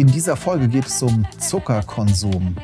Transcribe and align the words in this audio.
In 0.00 0.06
dieser 0.06 0.34
Folge 0.34 0.66
geht 0.66 0.86
es 0.86 1.02
um 1.02 1.26
Zuckerkonsum. 1.36 2.56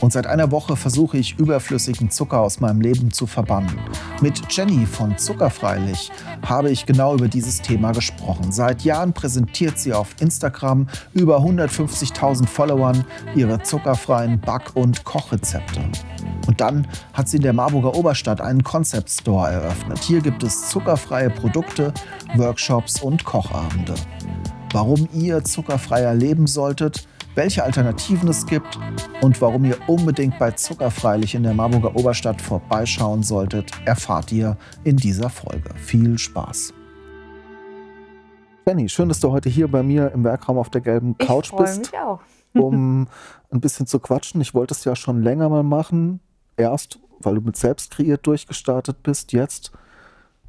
Und 0.00 0.12
seit 0.12 0.28
einer 0.28 0.52
Woche 0.52 0.76
versuche 0.76 1.18
ich 1.18 1.36
überflüssigen 1.36 2.12
Zucker 2.12 2.38
aus 2.38 2.60
meinem 2.60 2.80
Leben 2.80 3.12
zu 3.12 3.26
verbannen. 3.26 3.76
Mit 4.20 4.40
Jenny 4.52 4.86
von 4.86 5.18
Zuckerfreilich 5.18 6.12
habe 6.46 6.70
ich 6.70 6.86
genau 6.86 7.14
über 7.16 7.26
dieses 7.26 7.60
Thema 7.60 7.90
gesprochen. 7.90 8.52
Seit 8.52 8.82
Jahren 8.82 9.12
präsentiert 9.12 9.80
sie 9.80 9.94
auf 9.94 10.14
Instagram 10.20 10.86
über 11.12 11.38
150.000 11.38 12.46
Followern 12.46 13.04
ihre 13.34 13.60
zuckerfreien 13.60 14.40
Back- 14.40 14.76
und 14.76 15.02
Kochrezepte. 15.02 15.80
Und 16.46 16.60
dann 16.60 16.86
hat 17.14 17.28
sie 17.28 17.38
in 17.38 17.42
der 17.42 17.52
Marburger 17.52 17.96
Oberstadt 17.96 18.40
einen 18.40 18.62
Concept 18.62 19.10
Store 19.10 19.50
eröffnet. 19.50 19.98
Hier 20.04 20.20
gibt 20.20 20.44
es 20.44 20.68
zuckerfreie 20.68 21.30
Produkte, 21.30 21.92
Workshops 22.36 23.02
und 23.02 23.24
Kochabende 23.24 23.94
warum 24.76 25.08
ihr 25.14 25.42
zuckerfreier 25.42 26.12
leben 26.12 26.46
solltet, 26.46 27.08
welche 27.34 27.64
Alternativen 27.64 28.28
es 28.28 28.44
gibt 28.44 28.78
und 29.22 29.40
warum 29.40 29.64
ihr 29.64 29.78
unbedingt 29.86 30.38
bei 30.38 30.50
Zuckerfreilich 30.50 31.34
in 31.34 31.44
der 31.44 31.54
Marburger 31.54 31.96
Oberstadt 31.96 32.42
vorbeischauen 32.42 33.22
solltet, 33.22 33.70
erfahrt 33.86 34.32
ihr 34.32 34.58
in 34.84 34.98
dieser 34.98 35.30
Folge. 35.30 35.70
Viel 35.76 36.18
Spaß! 36.18 36.74
Jenny, 38.66 38.90
schön, 38.90 39.08
dass 39.08 39.18
du 39.18 39.32
heute 39.32 39.48
hier 39.48 39.66
bei 39.66 39.82
mir 39.82 40.12
im 40.12 40.24
Werkraum 40.24 40.58
auf 40.58 40.68
der 40.68 40.82
gelben 40.82 41.16
Couch 41.16 41.52
ich 41.52 41.56
bist, 41.56 41.78
mich 41.78 41.98
auch. 41.98 42.20
um 42.52 43.08
ein 43.50 43.60
bisschen 43.62 43.86
zu 43.86 43.98
quatschen. 43.98 44.42
Ich 44.42 44.52
wollte 44.52 44.74
es 44.74 44.84
ja 44.84 44.94
schon 44.94 45.22
länger 45.22 45.48
mal 45.48 45.62
machen. 45.62 46.20
Erst, 46.58 46.98
weil 47.20 47.36
du 47.36 47.40
mit 47.40 47.56
selbst 47.56 47.92
kreiert 47.92 48.26
durchgestartet 48.26 49.02
bist, 49.02 49.32
jetzt 49.32 49.72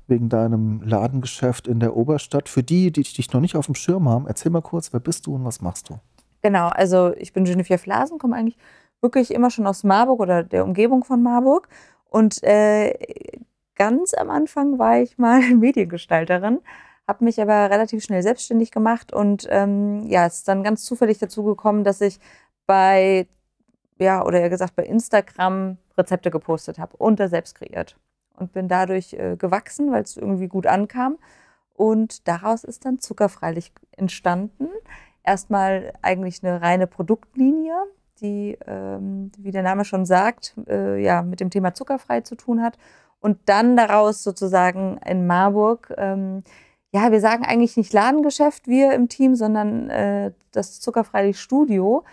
wegen 0.07 0.29
deinem 0.29 0.81
Ladengeschäft 0.81 1.67
in 1.67 1.79
der 1.79 1.95
Oberstadt. 1.95 2.49
Für 2.49 2.63
die, 2.63 2.91
die 2.91 3.03
dich 3.03 3.33
noch 3.33 3.41
nicht 3.41 3.55
auf 3.55 3.65
dem 3.65 3.75
Schirm 3.75 4.07
haben, 4.09 4.27
erzähl 4.27 4.51
mal 4.51 4.61
kurz, 4.61 4.93
wer 4.93 4.99
bist 4.99 5.27
du 5.27 5.35
und 5.35 5.45
was 5.45 5.61
machst 5.61 5.89
du? 5.89 5.99
Genau, 6.41 6.67
also 6.69 7.13
ich 7.17 7.33
bin 7.33 7.43
Genevieve 7.43 7.77
Flasen, 7.77 8.19
komme 8.19 8.35
eigentlich 8.35 8.57
wirklich 9.01 9.33
immer 9.33 9.49
schon 9.49 9.67
aus 9.67 9.83
Marburg 9.83 10.19
oder 10.19 10.43
der 10.43 10.63
Umgebung 10.63 11.03
von 11.03 11.21
Marburg. 11.21 11.67
Und 12.09 12.41
äh, 12.43 12.93
ganz 13.75 14.13
am 14.13 14.29
Anfang 14.29 14.79
war 14.79 14.99
ich 14.99 15.17
mal 15.17 15.41
Mediengestalterin, 15.55 16.59
habe 17.07 17.23
mich 17.23 17.41
aber 17.41 17.69
relativ 17.69 18.03
schnell 18.03 18.23
selbstständig 18.23 18.71
gemacht 18.71 19.13
und 19.13 19.47
ähm, 19.49 20.03
ja, 20.07 20.25
es 20.25 20.39
ist 20.39 20.47
dann 20.47 20.63
ganz 20.63 20.83
zufällig 20.83 21.19
dazu 21.19 21.43
gekommen, 21.43 21.83
dass 21.83 22.01
ich 22.01 22.19
bei, 22.65 23.27
ja, 23.99 24.25
oder 24.25 24.41
eher 24.41 24.49
gesagt 24.49 24.75
bei 24.75 24.83
Instagram 24.83 25.77
Rezepte 25.97 26.31
gepostet 26.31 26.79
habe 26.79 26.97
und 26.97 27.19
da 27.19 27.27
selbst 27.29 27.55
kreiert 27.55 27.97
und 28.37 28.53
bin 28.53 28.67
dadurch 28.67 29.13
äh, 29.13 29.35
gewachsen, 29.37 29.91
weil 29.91 30.03
es 30.03 30.17
irgendwie 30.17 30.47
gut 30.47 30.67
ankam. 30.67 31.17
Und 31.73 32.27
daraus 32.27 32.63
ist 32.63 32.85
dann 32.85 32.99
Zuckerfreilich 32.99 33.71
entstanden. 33.91 34.69
Erstmal 35.23 35.93
eigentlich 36.01 36.43
eine 36.43 36.61
reine 36.61 36.87
Produktlinie, 36.87 37.75
die, 38.21 38.57
ähm, 38.65 39.31
wie 39.37 39.51
der 39.51 39.63
Name 39.63 39.85
schon 39.85 40.05
sagt, 40.05 40.55
äh, 40.67 41.01
ja, 41.01 41.21
mit 41.21 41.39
dem 41.39 41.49
Thema 41.49 41.73
zuckerfrei 41.73 42.21
zu 42.21 42.35
tun 42.35 42.63
hat. 42.63 42.77
Und 43.19 43.37
dann 43.45 43.75
daraus 43.75 44.23
sozusagen 44.23 44.99
in 45.05 45.27
Marburg, 45.27 45.93
ähm, 45.97 46.43
ja, 46.91 47.11
wir 47.11 47.19
sagen 47.19 47.45
eigentlich 47.45 47.77
nicht 47.77 47.93
Ladengeschäft, 47.93 48.67
wir 48.67 48.93
im 48.93 49.09
Team, 49.09 49.35
sondern 49.35 49.89
äh, 49.89 50.31
das 50.51 50.79
Zuckerfreilich 50.79 51.39
Studio, 51.39 52.03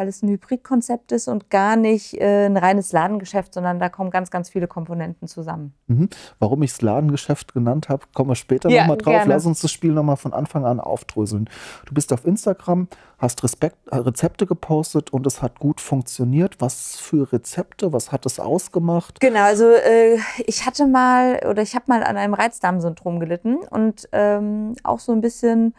weil 0.00 0.08
es 0.08 0.22
ein 0.22 0.30
Hybridkonzept 0.30 1.12
ist 1.12 1.28
und 1.28 1.50
gar 1.50 1.76
nicht 1.76 2.18
äh, 2.18 2.46
ein 2.46 2.56
reines 2.56 2.90
Ladengeschäft, 2.90 3.52
sondern 3.52 3.78
da 3.78 3.90
kommen 3.90 4.08
ganz, 4.08 4.30
ganz 4.30 4.48
viele 4.48 4.66
Komponenten 4.66 5.28
zusammen. 5.28 5.74
Mhm. 5.88 6.08
Warum 6.38 6.62
ich 6.62 6.70
es 6.70 6.80
Ladengeschäft 6.80 7.52
genannt 7.52 7.90
habe, 7.90 8.04
kommen 8.14 8.30
wir 8.30 8.34
später 8.34 8.70
ja, 8.70 8.80
nochmal 8.80 8.96
drauf. 8.96 9.12
Gerne. 9.12 9.34
Lass 9.34 9.44
uns 9.44 9.60
das 9.60 9.70
Spiel 9.70 9.92
nochmal 9.92 10.16
von 10.16 10.32
Anfang 10.32 10.64
an 10.64 10.80
aufdröseln. 10.80 11.50
Du 11.84 11.92
bist 11.92 12.14
auf 12.14 12.24
Instagram, 12.24 12.88
hast 13.18 13.44
Respekt, 13.44 13.76
äh, 13.90 13.96
Rezepte 13.96 14.46
gepostet 14.46 15.12
und 15.12 15.26
es 15.26 15.42
hat 15.42 15.58
gut 15.58 15.82
funktioniert. 15.82 16.56
Was 16.60 16.96
für 16.96 17.30
Rezepte, 17.30 17.92
was 17.92 18.10
hat 18.10 18.24
es 18.24 18.40
ausgemacht? 18.40 19.20
Genau, 19.20 19.42
also 19.42 19.66
äh, 19.70 20.16
ich 20.46 20.64
hatte 20.64 20.86
mal 20.86 21.42
oder 21.46 21.60
ich 21.60 21.74
habe 21.74 21.84
mal 21.88 22.02
an 22.02 22.16
einem 22.16 22.32
Reizdarmsyndrom 22.32 23.20
gelitten 23.20 23.56
und 23.68 24.08
ähm, 24.12 24.76
auch 24.82 24.98
so 24.98 25.12
ein 25.12 25.20
bisschen, 25.20 25.74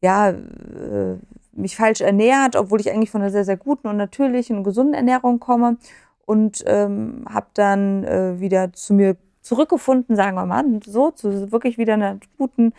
ja, 0.00 0.30
äh, 0.30 1.18
mich 1.56 1.76
falsch 1.76 2.00
ernährt, 2.00 2.56
obwohl 2.56 2.80
ich 2.80 2.90
eigentlich 2.90 3.10
von 3.10 3.22
einer 3.22 3.30
sehr, 3.30 3.44
sehr 3.44 3.56
guten 3.56 3.88
und 3.88 3.96
natürlichen 3.96 4.58
und 4.58 4.64
gesunden 4.64 4.94
Ernährung 4.94 5.40
komme. 5.40 5.78
Und 6.24 6.64
ähm, 6.66 7.24
habe 7.28 7.46
dann 7.54 8.04
äh, 8.04 8.40
wieder 8.40 8.72
zu 8.72 8.94
mir 8.94 9.16
zurückgefunden, 9.42 10.16
sagen 10.16 10.36
wir 10.36 10.44
mal, 10.44 10.64
so, 10.84 11.12
zu 11.12 11.52
wirklich 11.52 11.78
wieder 11.78 11.94
einer 11.94 12.18
guten 12.36 12.72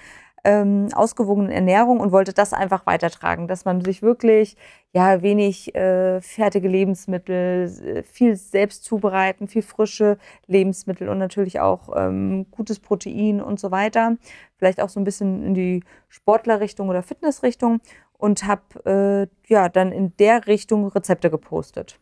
ähm, 0.48 0.88
ausgewogenen 0.94 1.52
Ernährung 1.52 2.00
und 2.00 2.12
wollte 2.12 2.32
das 2.32 2.54
einfach 2.54 2.86
weitertragen, 2.86 3.48
dass 3.50 3.66
man 3.66 3.82
sich 3.82 4.02
wirklich 4.02 4.56
ja 4.94 5.22
wenig 5.22 5.76
äh, 5.76 6.22
fertige 6.22 6.70
Lebensmittel, 6.70 7.66
äh, 7.84 8.04
viel 8.04 8.38
selbst 8.38 8.86
zubereiten, 8.86 9.48
viel 9.48 9.62
frische 9.62 10.18
Lebensmittel 10.46 11.10
und 11.10 11.18
natürlich 11.18 11.60
auch 11.60 11.90
ähm, 11.98 12.46
gutes 12.52 12.80
Protein 12.80 13.42
und 13.42 13.60
so 13.60 13.72
weiter. 13.72 14.16
Vielleicht 14.58 14.82
auch 14.82 14.90
so 14.90 15.00
ein 15.02 15.04
bisschen 15.04 15.44
in 15.44 15.54
die 15.54 15.84
Sportlerrichtung 16.08 16.88
oder 16.88 17.04
Fitnessrichtung 17.04 17.82
und 18.18 18.46
habe 18.46 19.30
äh, 19.48 19.52
ja 19.52 19.70
dann 19.70 19.92
in 19.92 20.16
der 20.18 20.48
Richtung 20.48 20.88
Rezepte 20.88 21.30
gepostet. 21.30 22.00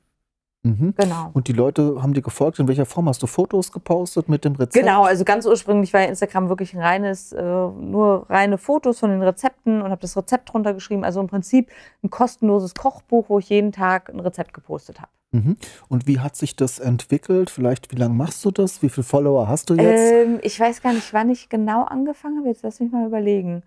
Mhm. 0.66 0.96
Genau. 0.98 1.30
Und 1.34 1.48
die 1.48 1.54
Leute 1.54 2.02
haben 2.02 2.16
dir 2.16 2.24
gefolgt. 2.24 2.58
In 2.58 2.68
welcher 2.68 2.88
Form 2.88 3.08
hast 3.08 3.22
du 3.22 3.28
Fotos 3.28 3.72
gepostet 3.72 4.28
mit 4.30 4.46
dem 4.46 4.56
Rezept? 4.56 4.74
Genau, 4.74 5.04
also 5.04 5.24
ganz 5.24 5.46
ursprünglich 5.46 5.94
war 5.94 6.04
Instagram 6.08 6.50
wirklich 6.50 6.74
ein 6.74 6.82
reines, 6.82 7.32
äh, 7.34 7.44
nur 7.44 8.26
reine 8.30 8.58
Fotos 8.58 9.00
von 9.00 9.12
den 9.12 9.22
Rezepten 9.22 9.84
und 9.84 9.92
habe 9.92 10.02
das 10.02 10.18
Rezept 10.18 10.52
drunter 10.52 10.74
geschrieben. 10.74 11.04
Also 11.04 11.22
im 11.22 11.28
Prinzip 11.28 11.70
ein 12.04 12.10
kostenloses 12.10 12.74
Kochbuch, 12.74 13.26
wo 13.30 13.38
ich 13.38 13.50
jeden 13.50 13.72
Tag 13.72 14.10
ein 14.10 14.20
Rezept 14.20 14.56
gepostet 14.56 15.00
habe. 15.00 15.12
Mhm. 15.34 15.58
Und 15.88 16.08
wie 16.08 16.20
hat 16.20 16.36
sich 16.36 16.56
das 16.56 16.80
entwickelt? 16.80 17.52
Vielleicht, 17.52 17.92
wie 17.92 17.98
lange 17.98 18.16
machst 18.16 18.44
du 18.44 18.50
das? 18.50 18.82
Wie 18.82 18.90
viele 18.90 19.04
Follower 19.04 19.48
hast 19.48 19.70
du 19.70 19.76
jetzt? 19.76 20.14
Ähm, 20.14 20.40
ich 20.42 20.60
weiß 20.60 20.82
gar 20.82 20.94
nicht, 20.94 21.14
wann 21.14 21.30
ich 21.30 21.48
genau 21.50 21.84
angefangen 21.84 22.40
habe. 22.40 22.48
Jetzt 22.48 22.64
lass 22.64 22.80
mich 22.80 22.92
mal 22.92 23.06
überlegen. 23.06 23.62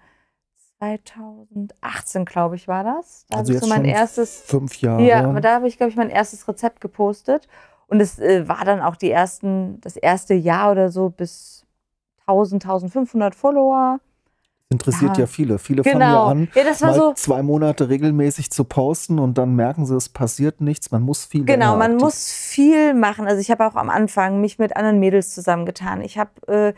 2018, 0.79 2.25
glaube 2.25 2.57
ich, 2.57 2.69
war 2.69 2.85
das. 2.85 3.27
Da 3.29 3.39
also 3.39 3.53
jetzt 3.53 3.63
so 3.63 3.69
mein 3.69 3.85
erstes 3.85 4.43
fünf 4.43 4.81
Jahre. 4.81 5.03
Ja, 5.03 5.29
aber 5.29 5.41
da 5.41 5.55
habe 5.55 5.69
ich, 5.69 5.77
glaube 5.77 5.91
ich, 5.91 5.97
mein 5.97 6.11
erstes 6.11 6.47
Rezept 6.47 6.81
gepostet. 6.81 7.49
Und 7.89 8.01
es 8.01 8.19
äh, 8.19 8.47
war 8.47 8.65
dann 8.65 8.81
auch 8.81 8.97
die 8.97 9.11
ersten, 9.11 9.81
das 9.81 9.97
erste 9.97 10.35
Jahr 10.35 10.71
oder 10.71 10.91
so 10.91 11.11
bis 11.11 11.65
1000, 12.27 12.65
1500 12.65 13.35
Follower. 13.35 13.99
Interessiert 14.71 15.17
ja, 15.17 15.23
ja 15.23 15.27
viele. 15.27 15.59
Viele 15.59 15.83
genau. 15.83 15.99
fangen 15.99 16.13
ja 16.13 16.27
an, 16.27 16.49
ja, 16.55 16.65
das 16.65 16.83
war 16.83 16.93
so 16.93 17.15
zwei 17.15 17.43
Monate 17.43 17.89
regelmäßig 17.89 18.51
zu 18.51 18.65
posten 18.65 19.19
und 19.19 19.39
dann 19.39 19.57
merken 19.57 19.87
sie, 19.87 19.97
es 19.97 20.11
passiert 20.11 20.61
nichts. 20.61 20.91
Man 20.91 21.03
muss 21.03 21.25
viel 21.25 21.47
Genau, 21.47 21.77
man 21.77 21.97
muss 21.97 22.31
viel 22.31 22.93
machen. 22.93 23.27
Also 23.27 23.41
ich 23.41 23.51
habe 23.51 23.67
auch 23.67 23.77
am 23.77 23.89
Anfang 23.89 24.43
mich 24.43 24.59
mit 24.59 24.77
anderen 24.77 25.01
Mädels 25.01 25.35
zusammengetan. 25.35 26.03
Ich 26.03 26.19
habe 26.19 26.31
äh, 26.49 26.75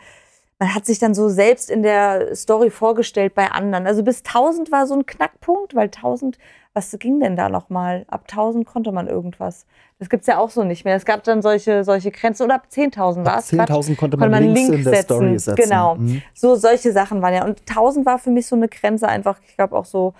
man 0.61 0.75
hat 0.75 0.85
sich 0.85 0.99
dann 0.99 1.15
so 1.15 1.27
selbst 1.27 1.71
in 1.71 1.81
der 1.81 2.35
Story 2.35 2.69
vorgestellt 2.69 3.33
bei 3.33 3.49
anderen. 3.49 3.87
Also 3.87 4.03
bis 4.03 4.19
1000 4.19 4.71
war 4.71 4.85
so 4.85 4.93
ein 4.93 5.07
Knackpunkt, 5.07 5.73
weil 5.73 5.85
1000, 5.87 6.37
was 6.75 6.95
ging 6.99 7.19
denn 7.19 7.35
da 7.35 7.49
nochmal? 7.49 8.05
Ab 8.09 8.25
1000 8.29 8.63
konnte 8.63 8.91
man 8.91 9.07
irgendwas. 9.07 9.65
Das 9.97 10.07
gibt 10.07 10.21
es 10.21 10.27
ja 10.27 10.37
auch 10.37 10.51
so 10.51 10.63
nicht 10.63 10.85
mehr. 10.85 10.95
Es 10.95 11.05
gab 11.05 11.23
dann 11.23 11.41
solche, 11.41 11.83
solche 11.83 12.11
Grenzen. 12.11 12.43
Oder 12.43 12.53
ab 12.53 12.67
10.000 12.71 13.25
war 13.25 13.39
es. 13.39 13.51
10.000 13.51 13.95
konnte 13.95 14.17
man, 14.17 14.29
man 14.29 14.43
Links 14.43 14.59
Link 14.59 14.73
in 14.75 14.83
der 14.83 14.93
setzen. 14.93 15.03
Story 15.15 15.39
setzen. 15.39 15.63
Genau. 15.63 15.95
Mhm. 15.95 16.21
So 16.35 16.53
solche 16.53 16.91
Sachen 16.91 17.23
waren 17.23 17.33
ja. 17.33 17.43
Und 17.43 17.61
1000 17.61 18.05
war 18.05 18.19
für 18.19 18.29
mich 18.29 18.45
so 18.45 18.55
eine 18.55 18.67
Grenze 18.67 19.07
einfach, 19.07 19.39
ich 19.47 19.55
glaube 19.55 19.75
auch 19.75 19.85
so 19.85 20.13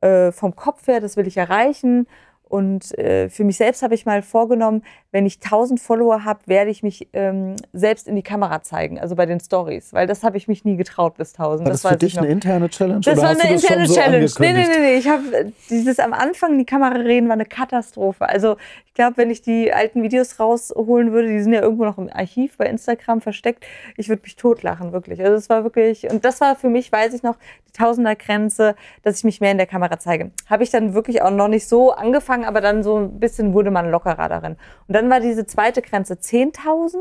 äh, 0.00 0.30
vom 0.30 0.54
Kopf 0.54 0.86
her, 0.86 1.00
das 1.00 1.16
will 1.16 1.26
ich 1.26 1.36
erreichen. 1.36 2.06
Und 2.48 2.96
äh, 2.96 3.28
für 3.30 3.42
mich 3.42 3.56
selbst 3.56 3.82
habe 3.82 3.96
ich 3.96 4.06
mal 4.06 4.22
vorgenommen, 4.22 4.84
wenn 5.10 5.26
ich 5.26 5.36
1000 5.42 5.80
Follower 5.80 6.24
habe, 6.24 6.40
werde 6.46 6.70
ich 6.70 6.82
mich 6.82 7.08
ähm, 7.12 7.56
selbst 7.72 8.08
in 8.08 8.16
die 8.16 8.22
Kamera 8.22 8.62
zeigen, 8.62 8.98
also 8.98 9.14
bei 9.14 9.26
den 9.26 9.40
Stories, 9.40 9.92
weil 9.92 10.06
das 10.06 10.24
habe 10.24 10.36
ich 10.36 10.48
mich 10.48 10.64
nie 10.64 10.76
getraut 10.76 11.16
bis 11.16 11.34
1000. 11.34 11.66
War 11.66 11.72
das, 11.72 11.82
das 11.82 11.92
für 11.92 11.98
dich 11.98 12.18
eine 12.18 12.28
interne 12.28 12.68
Challenge? 12.68 13.00
Das 13.00 13.18
war 13.18 13.30
eine 13.30 13.52
interne 13.54 13.86
Challenge. 13.86 14.28
So 14.28 14.42
nee, 14.42 14.52
nee, 14.52 14.66
nee, 14.66 14.78
nee. 14.80 14.94
Ich 14.96 15.08
habe 15.08 15.52
dieses 15.70 15.98
am 15.98 16.12
Anfang 16.12 16.52
in 16.52 16.58
die 16.58 16.66
Kamera 16.66 16.94
reden 16.94 17.28
war 17.28 17.34
eine 17.34 17.46
Katastrophe. 17.46 18.28
Also 18.28 18.56
ich 18.86 18.94
glaube, 18.94 19.16
wenn 19.18 19.30
ich 19.30 19.42
die 19.42 19.72
alten 19.72 20.02
Videos 20.02 20.40
rausholen 20.40 21.12
würde, 21.12 21.28
die 21.28 21.40
sind 21.40 21.52
ja 21.52 21.62
irgendwo 21.62 21.84
noch 21.84 21.98
im 21.98 22.10
Archiv 22.12 22.56
bei 22.56 22.66
Instagram 22.66 23.20
versteckt, 23.20 23.64
ich 23.96 24.08
würde 24.08 24.22
mich 24.22 24.36
totlachen, 24.36 24.92
wirklich. 24.92 25.20
Also 25.20 25.34
es 25.34 25.48
war 25.48 25.62
wirklich, 25.62 26.10
und 26.10 26.24
das 26.24 26.40
war 26.40 26.56
für 26.56 26.68
mich, 26.68 26.90
weiß 26.90 27.14
ich 27.14 27.22
noch, 27.22 27.36
die 27.68 27.72
Tausender-Grenze, 27.72 28.74
dass 29.02 29.18
ich 29.18 29.24
mich 29.24 29.40
mehr 29.40 29.52
in 29.52 29.58
der 29.58 29.66
Kamera 29.66 29.98
zeige. 29.98 30.32
Habe 30.50 30.64
ich 30.64 30.70
dann 30.70 30.94
wirklich 30.94 31.22
auch 31.22 31.30
noch 31.30 31.48
nicht 31.48 31.68
so 31.68 31.92
angefangen 31.92 32.44
aber 32.48 32.60
dann 32.60 32.82
so 32.82 32.98
ein 32.98 33.20
bisschen 33.20 33.52
wurde 33.52 33.70
man 33.70 33.90
lockerer 33.90 34.28
darin. 34.28 34.56
Und 34.88 34.94
dann 34.98 35.10
war 35.10 35.20
diese 35.20 35.46
zweite 35.46 35.80
Grenze 35.80 36.14
10.000. 36.14 36.96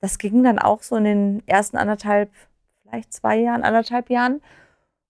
Das 0.00 0.18
ging 0.18 0.44
dann 0.44 0.58
auch 0.58 0.82
so 0.82 0.96
in 0.96 1.04
den 1.04 1.42
ersten 1.46 1.76
anderthalb, 1.76 2.30
vielleicht 2.82 3.12
zwei 3.12 3.36
Jahren, 3.38 3.62
anderthalb 3.62 4.10
Jahren. 4.10 4.40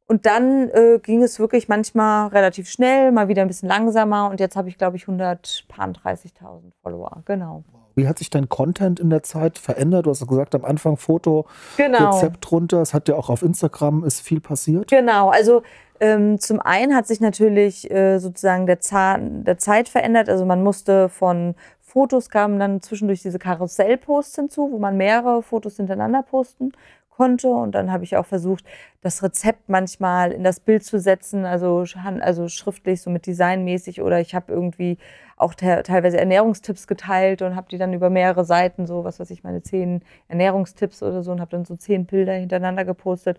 Und 0.08 0.24
dann 0.24 0.70
äh, 0.70 0.98
ging 1.02 1.22
es 1.22 1.38
wirklich 1.38 1.68
manchmal 1.68 2.28
relativ 2.28 2.70
schnell, 2.70 3.10
mal 3.12 3.28
wieder 3.28 3.42
ein 3.42 3.48
bisschen 3.48 3.68
langsamer. 3.68 4.30
Und 4.30 4.40
jetzt 4.40 4.56
habe 4.56 4.68
ich, 4.68 4.78
glaube 4.78 4.96
ich, 4.96 5.04
130.000 5.04 6.72
Follower. 6.82 7.22
Genau. 7.24 7.64
Wie 7.96 8.06
hat 8.06 8.18
sich 8.18 8.30
dein 8.30 8.48
Content 8.48 9.00
in 9.00 9.10
der 9.10 9.22
Zeit 9.22 9.58
verändert? 9.58 10.06
Du 10.06 10.10
hast 10.10 10.26
gesagt, 10.26 10.54
am 10.54 10.64
Anfang 10.64 10.96
Foto, 10.96 11.46
Genau. 11.76 12.14
Rezept 12.14 12.50
runter. 12.52 12.80
Es 12.82 12.94
hat 12.94 13.08
ja 13.08 13.16
auch 13.16 13.30
auf 13.30 13.42
Instagram 13.42 14.04
ist 14.04 14.20
viel 14.20 14.40
passiert. 14.40 14.88
Genau, 14.90 15.30
also 15.30 15.62
ähm, 15.98 16.38
zum 16.38 16.60
einen 16.60 16.94
hat 16.94 17.06
sich 17.06 17.20
natürlich 17.20 17.90
äh, 17.90 18.18
sozusagen 18.18 18.66
der 18.66 18.80
Zahn 18.80 19.44
der 19.44 19.58
Zeit 19.58 19.88
verändert. 19.88 20.28
Also 20.28 20.44
man 20.44 20.62
musste 20.62 21.08
von 21.08 21.54
Fotos 21.96 22.28
kamen 22.28 22.58
dann 22.58 22.82
zwischendurch 22.82 23.22
diese 23.22 23.38
Karussellposts 23.38 24.36
hinzu, 24.36 24.70
wo 24.70 24.78
man 24.78 24.98
mehrere 24.98 25.42
Fotos 25.42 25.78
hintereinander 25.78 26.22
posten 26.22 26.72
konnte. 27.08 27.48
Und 27.48 27.74
dann 27.74 27.90
habe 27.90 28.04
ich 28.04 28.18
auch 28.18 28.26
versucht, 28.26 28.66
das 29.00 29.22
Rezept 29.22 29.70
manchmal 29.70 30.32
in 30.32 30.44
das 30.44 30.60
Bild 30.60 30.84
zu 30.84 31.00
setzen, 31.00 31.46
also, 31.46 31.86
also 32.20 32.48
schriftlich, 32.48 33.00
so 33.00 33.08
mit 33.08 33.26
designmäßig. 33.26 34.02
Oder 34.02 34.20
ich 34.20 34.34
habe 34.34 34.52
irgendwie 34.52 34.98
auch 35.38 35.54
te 35.54 35.82
teilweise 35.84 36.18
Ernährungstipps 36.18 36.86
geteilt 36.86 37.40
und 37.40 37.56
habe 37.56 37.68
die 37.70 37.78
dann 37.78 37.94
über 37.94 38.10
mehrere 38.10 38.44
Seiten, 38.44 38.86
so 38.86 39.04
was 39.04 39.18
weiß 39.18 39.30
ich, 39.30 39.42
meine 39.42 39.62
zehn 39.62 40.02
Ernährungstipps 40.28 41.02
oder 41.02 41.22
so 41.22 41.32
und 41.32 41.40
habe 41.40 41.52
dann 41.52 41.64
so 41.64 41.76
zehn 41.76 42.04
Bilder 42.04 42.34
hintereinander 42.34 42.84
gepostet. 42.84 43.38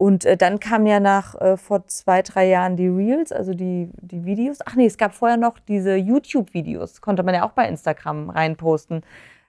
Und 0.00 0.24
äh, 0.24 0.38
dann 0.38 0.60
kamen 0.60 0.86
ja 0.86 0.98
nach 0.98 1.38
äh, 1.42 1.58
vor 1.58 1.86
zwei, 1.86 2.22
drei 2.22 2.48
Jahren 2.48 2.74
die 2.74 2.88
Reels, 2.88 3.32
also 3.32 3.52
die, 3.52 3.90
die 4.00 4.24
Videos. 4.24 4.60
Ach 4.64 4.74
nee, 4.74 4.86
es 4.86 4.96
gab 4.96 5.12
vorher 5.12 5.36
noch 5.36 5.58
diese 5.58 5.94
YouTube-Videos, 5.94 7.02
konnte 7.02 7.22
man 7.22 7.34
ja 7.34 7.44
auch 7.44 7.50
bei 7.50 7.68
Instagram 7.68 8.30
reinposten. 8.30 9.02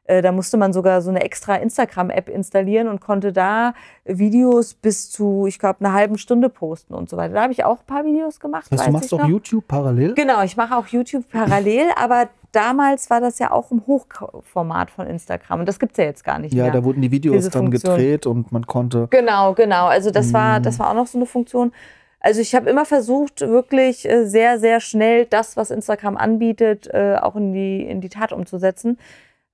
Äh, 0.03 0.21
da 0.21 0.33
musste 0.33 0.57
man 0.57 0.74
sogar 0.74 1.01
so 1.01 1.09
eine 1.09 1.21
extra 1.21 1.56
Instagram-App 1.56 2.27
installieren 2.27 2.89
und 2.89 3.00
konnte 3.00 3.31
da 3.31 3.74
Videos 4.03 4.74
bis 4.74 5.09
zu, 5.09 5.45
ich 5.48 5.57
glaube, 5.57 5.86
einer 5.86 5.94
halben 5.94 6.18
Stunde 6.18 6.50
posten 6.50 6.95
und 6.95 7.09
so 7.09 7.15
weiter. 7.15 7.36
Da 7.36 7.44
habe 7.44 7.53
ich 7.53 7.63
auch 7.63 7.80
ein 7.80 7.86
paar 7.86 8.03
Videos 8.03 8.42
gemacht. 8.42 8.65
Das 8.69 8.81
heißt, 8.81 8.89
du 8.89 8.92
machst 8.92 9.13
auch 9.13 9.19
noch. 9.19 9.30
YouTube 9.30 9.65
parallel? 9.69 10.15
Genau, 10.15 10.44
ich 10.44 10.57
mache 10.57 10.75
auch 10.75 10.88
YouTube 10.88 11.30
parallel, 11.31 11.92
aber 11.95 12.27
damals 12.51 13.09
war 13.09 13.21
das 13.21 13.39
ja 13.39 13.51
auch 13.51 13.71
im 13.71 13.86
Hochformat 13.88 14.92
von 14.92 15.07
Instagram 15.07 15.62
und 15.62 15.65
das 15.65 15.80
gibt 15.80 15.94
es 15.94 15.98
ja 15.98 16.03
jetzt 16.06 16.24
gar 16.24 16.39
nicht 16.39 16.53
Ja, 16.53 16.63
mehr. 16.65 16.74
da 16.74 16.83
wurden 16.83 17.01
die 17.01 17.12
Videos 17.12 17.50
dann 17.50 17.71
gedreht 17.71 18.25
und 18.25 18.51
man 18.51 18.65
konnte. 18.68 19.07
Genau, 19.09 19.53
genau. 19.53 19.88
Also 19.88 20.12
das 20.12 20.33
war, 20.33 20.59
Mhm. 20.59 20.63
das 20.63 20.80
war 20.80 20.89
auch 20.89 20.95
noch 20.95 21.07
so 21.07 21.18
eine 21.18 21.25
Funktion. 21.25 21.71
Also 22.19 22.39
ich 22.42 22.53
habe 22.53 22.69
immer 22.69 22.86
versucht, 22.86 23.42
wirklich 23.42 24.07
äh, 24.07 24.25
sehr, 24.25 24.59
sehr 24.59 24.80
schnell 24.80 25.25
das, 25.25 25.57
was 25.57 25.71
Instagram 25.71 26.18
anbietet, 26.18 26.88
äh, 26.94 27.15
auch 27.19 27.36
in 27.36 27.51
die, 27.53 27.81
in 27.81 28.00
die 28.00 28.09
Tat 28.09 28.31
umzusetzen, 28.31 29.00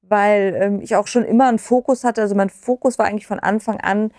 weil 0.01 0.57
ähm, 0.59 0.81
ich 0.81 0.95
auch 0.95 1.07
schon 1.07 1.23
immer 1.23 1.47
einen 1.47 1.59
Fokus 1.59 2.03
hatte. 2.03 2.21
Also 2.21 2.35
mein 2.35 2.49
Fokus 2.49 2.97
war 2.99 3.05
eigentlich 3.05 3.27
von 3.27 3.39
Anfang 3.39 3.79
an, 3.79 4.11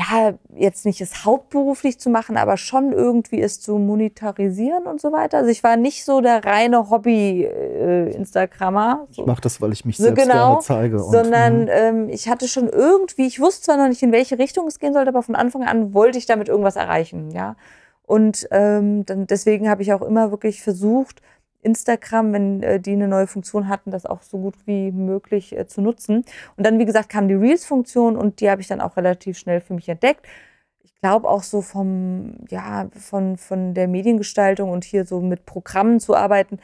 ja, 0.00 0.34
jetzt 0.54 0.86
nicht 0.86 1.00
es 1.00 1.24
hauptberuflich 1.24 1.98
zu 1.98 2.08
machen, 2.08 2.36
aber 2.36 2.56
schon 2.56 2.92
irgendwie 2.92 3.42
es 3.42 3.60
zu 3.60 3.78
monetarisieren 3.78 4.84
und 4.84 5.00
so 5.00 5.10
weiter. 5.10 5.38
Also 5.38 5.50
ich 5.50 5.64
war 5.64 5.76
nicht 5.76 6.04
so 6.04 6.20
der 6.20 6.44
reine 6.44 6.88
Hobby-Instagrammer. 6.88 9.08
Ich 9.10 9.26
mache 9.26 9.40
das, 9.40 9.60
weil 9.60 9.72
ich 9.72 9.84
mich 9.84 9.96
So 9.96 10.04
selbst 10.04 10.22
genau, 10.22 10.50
gerne 10.50 10.62
zeige. 10.62 11.02
Und, 11.02 11.10
sondern 11.10 11.62
mhm. 11.62 11.68
ähm, 11.70 12.08
ich 12.10 12.28
hatte 12.28 12.46
schon 12.46 12.68
irgendwie, 12.68 13.26
ich 13.26 13.40
wusste 13.40 13.64
zwar 13.64 13.76
noch 13.76 13.88
nicht, 13.88 14.04
in 14.04 14.12
welche 14.12 14.38
Richtung 14.38 14.68
es 14.68 14.78
gehen 14.78 14.94
sollte, 14.94 15.08
aber 15.08 15.24
von 15.24 15.34
Anfang 15.34 15.64
an 15.64 15.94
wollte 15.94 16.18
ich 16.18 16.26
damit 16.26 16.48
irgendwas 16.48 16.76
erreichen, 16.76 17.32
ja. 17.32 17.56
Und 18.06 18.46
ähm, 18.52 19.04
dann, 19.04 19.26
deswegen 19.26 19.68
habe 19.68 19.82
ich 19.82 19.92
auch 19.92 20.02
immer 20.02 20.30
wirklich 20.30 20.62
versucht, 20.62 21.22
Instagram, 21.62 22.32
wenn 22.32 22.62
äh, 22.62 22.80
die 22.80 22.92
eine 22.92 23.08
neue 23.08 23.26
Funktion 23.26 23.68
hatten, 23.68 23.90
das 23.90 24.06
auch 24.06 24.22
so 24.22 24.38
gut 24.38 24.54
wie 24.66 24.90
möglich 24.92 25.56
äh, 25.56 25.66
zu 25.66 25.80
nutzen. 25.80 26.24
Und 26.56 26.66
dann, 26.66 26.78
wie 26.78 26.84
gesagt, 26.84 27.08
kam 27.08 27.28
die 27.28 27.34
Reels-Funktion 27.34 28.16
und 28.16 28.40
die 28.40 28.50
habe 28.50 28.60
ich 28.60 28.68
dann 28.68 28.80
auch 28.80 28.96
relativ 28.96 29.38
schnell 29.38 29.60
für 29.60 29.74
mich 29.74 29.88
entdeckt. 29.88 30.26
Ich 30.82 30.94
glaube 31.00 31.28
auch 31.28 31.42
so 31.42 31.62
vom, 31.62 32.34
ja, 32.48 32.88
von, 32.96 33.36
von 33.36 33.74
der 33.74 33.88
Mediengestaltung 33.88 34.70
und 34.70 34.84
hier 34.84 35.04
so 35.04 35.20
mit 35.20 35.46
Programmen 35.46 36.00
zu 36.00 36.16
arbeiten, 36.16 36.58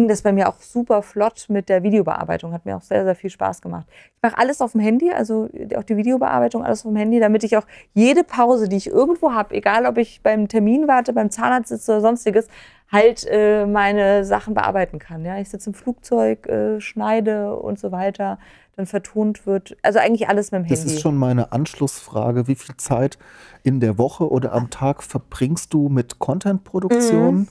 ging 0.00 0.08
das 0.08 0.22
bei 0.22 0.32
mir 0.32 0.48
auch 0.48 0.60
super 0.60 1.02
flott 1.02 1.46
mit 1.48 1.68
der 1.68 1.82
Videobearbeitung. 1.82 2.52
Hat 2.52 2.64
mir 2.64 2.76
auch 2.76 2.82
sehr, 2.82 3.04
sehr 3.04 3.14
viel 3.14 3.30
Spaß 3.30 3.60
gemacht. 3.60 3.86
Ich 4.14 4.22
mache 4.22 4.38
alles 4.38 4.60
auf 4.60 4.72
dem 4.72 4.80
Handy, 4.80 5.10
also 5.10 5.48
auch 5.76 5.82
die 5.82 5.96
Videobearbeitung, 5.96 6.64
alles 6.64 6.84
auf 6.84 6.92
dem 6.92 6.96
Handy, 6.96 7.20
damit 7.20 7.44
ich 7.44 7.56
auch 7.56 7.66
jede 7.92 8.24
Pause, 8.24 8.68
die 8.68 8.76
ich 8.76 8.86
irgendwo 8.86 9.32
habe, 9.32 9.54
egal 9.54 9.86
ob 9.86 9.98
ich 9.98 10.22
beim 10.22 10.48
Termin 10.48 10.86
warte, 10.88 11.12
beim 11.12 11.30
Zahnarzt 11.30 11.68
sitze 11.68 11.92
oder 11.92 12.00
sonstiges, 12.00 12.48
halt 12.92 13.26
äh, 13.30 13.66
meine 13.66 14.24
Sachen 14.24 14.54
bearbeiten 14.54 14.98
kann. 14.98 15.24
Ja? 15.24 15.38
Ich 15.38 15.48
sitze 15.50 15.70
im 15.70 15.74
Flugzeug, 15.74 16.46
äh, 16.48 16.80
schneide 16.80 17.54
und 17.56 17.78
so 17.78 17.92
weiter, 17.92 18.38
dann 18.76 18.86
vertont 18.86 19.46
wird. 19.46 19.76
Also 19.82 19.98
eigentlich 19.98 20.28
alles 20.28 20.52
mit 20.52 20.62
dem 20.62 20.68
Das 20.68 20.80
Handy. 20.80 20.94
ist 20.94 21.00
schon 21.00 21.16
meine 21.16 21.52
Anschlussfrage. 21.52 22.48
Wie 22.48 22.54
viel 22.54 22.76
Zeit 22.76 23.18
in 23.62 23.80
der 23.80 23.98
Woche 23.98 24.28
oder 24.30 24.52
am 24.52 24.70
Tag 24.70 25.02
verbringst 25.02 25.72
du 25.72 25.88
mit 25.88 26.18
Content-Produktion? 26.18 27.34
Mhm. 27.36 27.48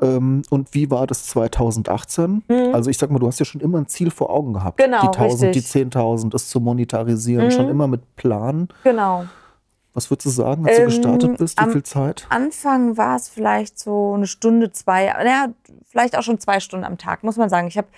Ähm, 0.00 0.42
und 0.50 0.74
wie 0.74 0.90
war 0.90 1.06
das 1.06 1.26
2018? 1.26 2.42
Also 2.72 2.90
ich 2.90 2.98
sag 2.98 3.10
mal, 3.10 3.18
du 3.18 3.26
hast 3.26 3.38
ja 3.38 3.44
schon 3.44 3.60
immer 3.60 3.78
ein 3.78 3.86
Ziel 3.86 4.10
vor 4.10 4.30
Augen 4.30 4.52
gehabt. 4.54 4.78
Genau, 4.78 5.00
die 5.02 5.06
1000, 5.18 5.54
richtig. 5.54 5.70
die 5.72 5.78
10.000, 5.84 6.34
es 6.34 6.48
zu 6.48 6.60
monetarisieren. 6.60 7.46
Mhm. 7.46 7.50
Schon 7.50 7.68
immer 7.68 7.86
mit 7.86 8.16
Plan. 8.16 8.68
genau. 8.84 9.24
Was 9.94 10.10
würdest 10.10 10.26
du 10.26 10.30
sagen, 10.30 10.66
als 10.66 10.76
du 10.76 10.82
Ähm, 10.82 10.88
gestartet 10.88 11.38
bist? 11.38 11.58
Wie 11.58 11.62
am- 11.64 11.72
viel 11.72 11.82
Zeit? 11.82 12.26
Anfang 12.30 12.96
war 12.96 13.16
es 13.16 13.28
vielleicht 13.28 13.78
so 13.78 14.14
eine 14.14 14.26
Stunde, 14.26 14.72
zwei, 14.72 15.06
naja, 15.06 15.48
vielleicht 15.86 16.16
auch 16.16 16.22
schon 16.22 16.38
zwei 16.40 16.60
Stunden 16.60 16.84
am 16.86 16.96
Tag, 16.98 17.22
muss 17.24 17.36
man 17.36 17.48
sagen. 17.50 17.66
Ich 17.68 17.76
habe 17.76 17.88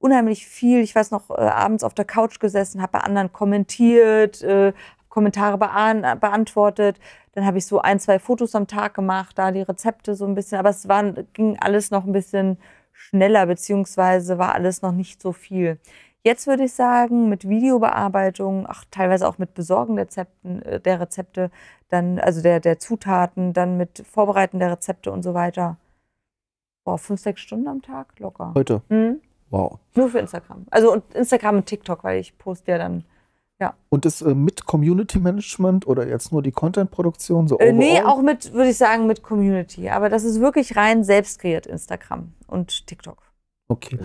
unheimlich 0.00 0.46
viel, 0.46 0.80
ich 0.80 0.94
weiß 0.94 1.10
noch, 1.12 1.30
äh, 1.30 1.34
abends 1.34 1.84
auf 1.84 1.94
der 1.94 2.04
Couch 2.04 2.40
gesessen, 2.40 2.82
habe 2.82 2.92
bei 2.92 3.00
anderen 3.00 3.32
kommentiert, 3.32 4.42
äh, 4.42 4.72
Kommentare 5.08 5.56
bean 5.58 6.02
beantwortet. 6.20 6.98
Dann 7.34 7.46
habe 7.46 7.58
ich 7.58 7.66
so 7.66 7.80
ein, 7.80 8.00
zwei 8.00 8.18
Fotos 8.18 8.54
am 8.56 8.66
Tag 8.66 8.94
gemacht, 8.94 9.38
da 9.38 9.52
die 9.52 9.62
Rezepte 9.62 10.16
so 10.16 10.26
ein 10.26 10.34
bisschen, 10.34 10.58
aber 10.58 10.70
es 10.70 10.88
waren, 10.88 11.26
ging 11.34 11.56
alles 11.60 11.90
noch 11.92 12.04
ein 12.04 12.12
bisschen 12.12 12.58
schneller, 12.92 13.46
beziehungsweise 13.46 14.38
war 14.38 14.54
alles 14.54 14.82
noch 14.82 14.92
nicht 14.92 15.22
so 15.22 15.32
viel. 15.32 15.78
Jetzt 16.24 16.46
würde 16.46 16.64
ich 16.64 16.72
sagen, 16.72 17.28
mit 17.28 17.46
Videobearbeitung, 17.46 18.66
ach, 18.66 18.84
teilweise 18.90 19.28
auch 19.28 19.36
mit 19.36 19.52
Besorgen 19.52 19.96
der, 19.96 20.06
Rezepten, 20.06 20.62
äh, 20.62 20.80
der 20.80 21.00
Rezepte, 21.00 21.50
dann, 21.90 22.18
also 22.18 22.42
der, 22.42 22.60
der 22.60 22.78
Zutaten, 22.78 23.52
dann 23.52 23.76
mit 23.76 24.02
Vorbereiten 24.10 24.58
der 24.58 24.72
Rezepte 24.72 25.12
und 25.12 25.22
so 25.22 25.34
weiter. 25.34 25.76
Boah, 26.84 26.98
fünf, 26.98 27.20
sechs 27.20 27.42
Stunden 27.42 27.68
am 27.68 27.82
Tag 27.82 28.18
locker. 28.18 28.52
Heute. 28.54 28.82
Hm? 28.88 29.20
Wow. 29.50 29.78
Nur 29.94 30.08
für 30.08 30.18
Instagram. 30.18 30.66
Also 30.70 30.92
und 30.92 31.14
Instagram 31.14 31.56
und 31.56 31.66
TikTok, 31.66 32.02
weil 32.02 32.18
ich 32.20 32.36
poste 32.38 32.72
ja 32.72 32.78
dann. 32.78 33.04
Und 33.88 34.04
das 34.04 34.20
äh, 34.20 34.34
mit 34.34 34.66
Community 34.66 35.18
Management 35.18 35.86
oder 35.86 36.06
jetzt 36.06 36.32
nur 36.32 36.42
die 36.42 36.52
Content-Produktion? 36.52 37.48
So 37.48 37.58
Äh, 37.58 37.72
nee, 37.72 38.02
auch 38.02 38.20
mit, 38.20 38.52
würde 38.52 38.70
ich 38.70 38.76
sagen, 38.76 39.06
mit 39.06 39.22
Community. 39.22 39.88
Aber 39.88 40.08
das 40.08 40.24
ist 40.24 40.40
wirklich 40.40 40.76
rein 40.76 41.04
selbst 41.04 41.38
kreiert, 41.38 41.66
Instagram 41.66 42.32
und 42.46 42.86
TikTok, 42.86 43.18
Okay. 43.66 43.98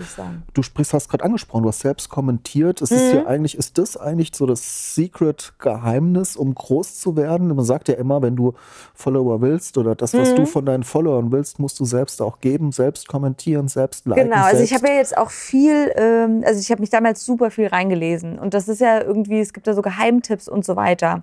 Du 0.54 0.62
sprichst, 0.62 0.94
hast 0.94 1.10
gerade 1.10 1.22
angesprochen, 1.22 1.64
du 1.64 1.68
hast 1.68 1.80
selbst 1.80 2.08
kommentiert. 2.08 2.80
Es 2.80 2.90
ist 2.90 3.12
Mhm. 3.12 3.18
ja 3.20 3.26
eigentlich, 3.26 3.58
ist 3.58 3.76
das 3.76 3.94
eigentlich 3.98 4.30
so 4.34 4.46
das 4.46 4.94
Secret-Geheimnis, 4.94 6.36
um 6.36 6.54
groß 6.54 6.98
zu 6.98 7.14
werden? 7.14 7.54
Man 7.54 7.64
sagt 7.66 7.88
ja 7.88 7.94
immer, 7.96 8.22
wenn 8.22 8.36
du 8.36 8.54
Follower 8.94 9.42
willst 9.42 9.76
oder 9.76 9.94
das, 9.94 10.14
was 10.16 10.30
Mhm. 10.30 10.36
du 10.36 10.46
von 10.46 10.64
deinen 10.64 10.82
Followern 10.82 11.30
willst, 11.30 11.58
musst 11.58 11.78
du 11.78 11.84
selbst 11.84 12.22
auch 12.22 12.40
geben, 12.40 12.72
selbst 12.72 13.06
kommentieren, 13.06 13.68
selbst 13.68 14.06
liken. 14.06 14.30
Genau, 14.30 14.42
also 14.44 14.62
ich 14.62 14.70
selbst. 14.70 14.82
habe 14.82 14.92
ja 14.94 14.98
jetzt 14.98 15.18
auch 15.18 15.30
viel, 15.30 15.92
ähm, 15.94 16.42
also 16.46 16.58
ich 16.58 16.70
habe 16.70 16.80
mich 16.80 16.90
damals 16.90 17.24
super 17.26 17.50
viel 17.50 17.66
reingelesen 17.66 18.38
und 18.38 18.54
das 18.54 18.66
ist 18.66 18.80
ja 18.80 19.02
irgendwie, 19.02 19.40
es 19.40 19.52
gibt 19.52 19.66
da 19.66 19.74
so 19.74 19.82
Geheimtipps 19.82 20.48
und 20.48 20.64
so 20.64 20.74
weiter. 20.76 21.22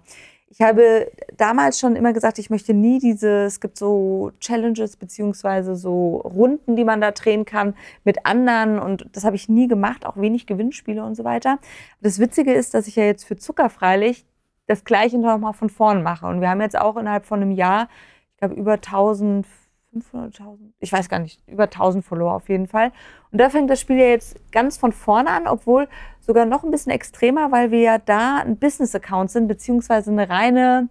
Ich 0.50 0.62
habe 0.62 1.12
damals 1.36 1.78
schon 1.78 1.98
immer 1.98 2.14
gesagt, 2.14 2.40
ich 2.40 2.50
möchte 2.50 2.74
nie 2.74 3.00
diese, 3.00 3.44
es 3.44 3.60
gibt 3.60 3.78
so 3.78 4.32
Challenges 4.40 4.96
beziehungsweise 4.96 5.76
so 5.76 6.18
Runden, 6.18 6.78
die 6.78 6.86
man 6.86 7.02
da 7.02 7.12
drehen 7.12 7.44
kann 7.44 7.76
mit 8.06 8.26
anderen 8.26 8.80
und 8.80 9.08
das 9.12 9.26
habe 9.26 9.36
ich 9.36 9.50
nie 9.50 9.68
gemacht, 9.68 10.06
auch 10.06 10.16
wenig 10.16 10.46
Gewinnspiele 10.48 11.04
und 11.04 11.16
so 11.16 11.26
weiter. 11.26 11.60
Das 12.02 12.18
Witzige 12.20 12.54
ist, 12.54 12.74
dass 12.74 12.88
ich 12.88 12.96
ja 12.96 13.04
jetzt 13.04 13.26
für 13.26 13.36
Zuckerfreilich 13.36 14.26
das 14.68 14.86
Gleiche 14.86 15.18
nochmal 15.18 15.54
von 15.54 15.70
vorn 15.70 16.02
mache 16.02 16.26
und 16.28 16.40
wir 16.40 16.50
haben 16.50 16.62
jetzt 16.62 16.78
auch 16.78 16.96
innerhalb 16.96 17.26
von 17.26 17.42
einem 17.42 17.52
Jahr, 17.52 17.90
ich 18.34 18.38
glaube 18.40 18.56
über 18.56 18.74
1500, 18.74 19.67
1000, 20.14 20.74
ich 20.80 20.92
weiß 20.92 21.10
gar 21.10 21.20
nicht, 21.20 21.42
über 21.48 21.64
1000 21.64 22.04
Follower 22.04 22.34
auf 22.34 22.50
jeden 22.50 22.68
Fall. 22.68 22.92
Und 23.32 23.40
da 23.40 23.50
fängt 23.50 23.70
das 23.70 23.80
Spiel 23.80 23.98
ja 23.98 24.08
jetzt 24.08 24.36
ganz 24.52 24.78
von 24.78 24.92
vorne 24.92 25.30
an, 25.30 25.48
obwohl 25.48 25.88
sogar 26.20 26.46
noch 26.46 26.64
ein 26.64 26.72
bisschen 26.72 26.92
extremer, 26.92 27.52
weil 27.52 27.72
wir 27.72 27.80
ja 27.80 27.98
da 27.98 28.38
ein 28.38 28.58
Business-Account 28.58 29.32
sind, 29.32 29.48
beziehungsweise 29.48 30.12
eine 30.12 30.30
reine, 30.30 30.90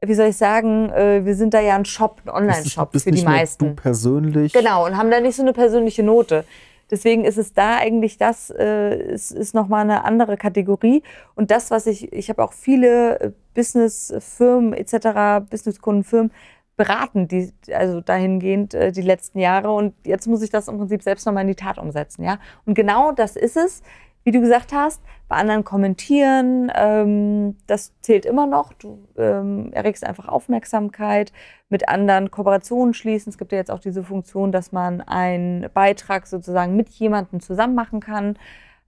wie 0.00 0.14
soll 0.14 0.28
ich 0.28 0.36
sagen, 0.36 0.90
äh, 0.90 1.24
wir 1.24 1.34
sind 1.34 1.54
da 1.54 1.60
ja 1.60 1.74
ein 1.76 1.84
Shop, 1.84 2.20
ein 2.24 2.30
Online-Shop 2.30 2.98
für 2.98 3.10
die 3.10 3.22
meisten. 3.22 3.68
Du 3.68 3.74
persönlich. 3.74 4.52
Genau, 4.52 4.86
und 4.86 4.96
haben 4.96 5.10
da 5.10 5.20
nicht 5.20 5.36
so 5.36 5.42
eine 5.42 5.52
persönliche 5.52 6.02
Note. 6.02 6.44
Deswegen 6.90 7.24
ist 7.24 7.36
es 7.36 7.52
da 7.52 7.78
eigentlich 7.78 8.16
das, 8.16 8.50
äh, 8.50 9.12
ist, 9.12 9.32
ist 9.32 9.54
nochmal 9.54 9.82
eine 9.82 10.04
andere 10.04 10.36
Kategorie. 10.36 11.02
Und 11.34 11.50
das, 11.50 11.70
was 11.70 11.86
ich, 11.86 12.12
ich 12.12 12.28
habe 12.28 12.44
auch 12.44 12.52
viele 12.52 13.20
äh, 13.20 13.32
Businessfirmen 13.54 14.72
etc., 14.72 15.48
Businesskundenfirmen, 15.50 16.30
beraten, 16.76 17.26
die, 17.28 17.52
also 17.72 18.00
dahingehend 18.00 18.74
äh, 18.74 18.92
die 18.92 19.02
letzten 19.02 19.38
Jahre. 19.38 19.70
Und 19.72 19.94
jetzt 20.04 20.26
muss 20.26 20.42
ich 20.42 20.50
das 20.50 20.68
im 20.68 20.78
Prinzip 20.78 21.02
selbst 21.02 21.26
nochmal 21.26 21.42
in 21.42 21.48
die 21.48 21.54
Tat 21.54 21.78
umsetzen. 21.78 22.22
Ja? 22.22 22.38
Und 22.64 22.74
genau 22.74 23.12
das 23.12 23.36
ist 23.36 23.56
es, 23.56 23.82
wie 24.24 24.32
du 24.32 24.40
gesagt 24.40 24.72
hast, 24.72 25.00
bei 25.28 25.36
anderen 25.36 25.62
kommentieren, 25.62 26.70
ähm, 26.74 27.56
das 27.68 27.92
zählt 28.00 28.26
immer 28.26 28.46
noch. 28.46 28.72
Du 28.72 29.06
ähm, 29.16 29.72
erregst 29.72 30.04
einfach 30.04 30.26
Aufmerksamkeit, 30.26 31.32
mit 31.68 31.88
anderen 31.88 32.30
Kooperationen 32.30 32.92
schließen. 32.92 33.30
Es 33.30 33.38
gibt 33.38 33.52
ja 33.52 33.58
jetzt 33.58 33.70
auch 33.70 33.78
diese 33.78 34.02
Funktion, 34.02 34.50
dass 34.50 34.72
man 34.72 35.00
einen 35.00 35.68
Beitrag 35.72 36.26
sozusagen 36.26 36.76
mit 36.76 36.88
jemandem 36.90 37.40
zusammen 37.40 37.74
machen 37.76 38.00
kann 38.00 38.36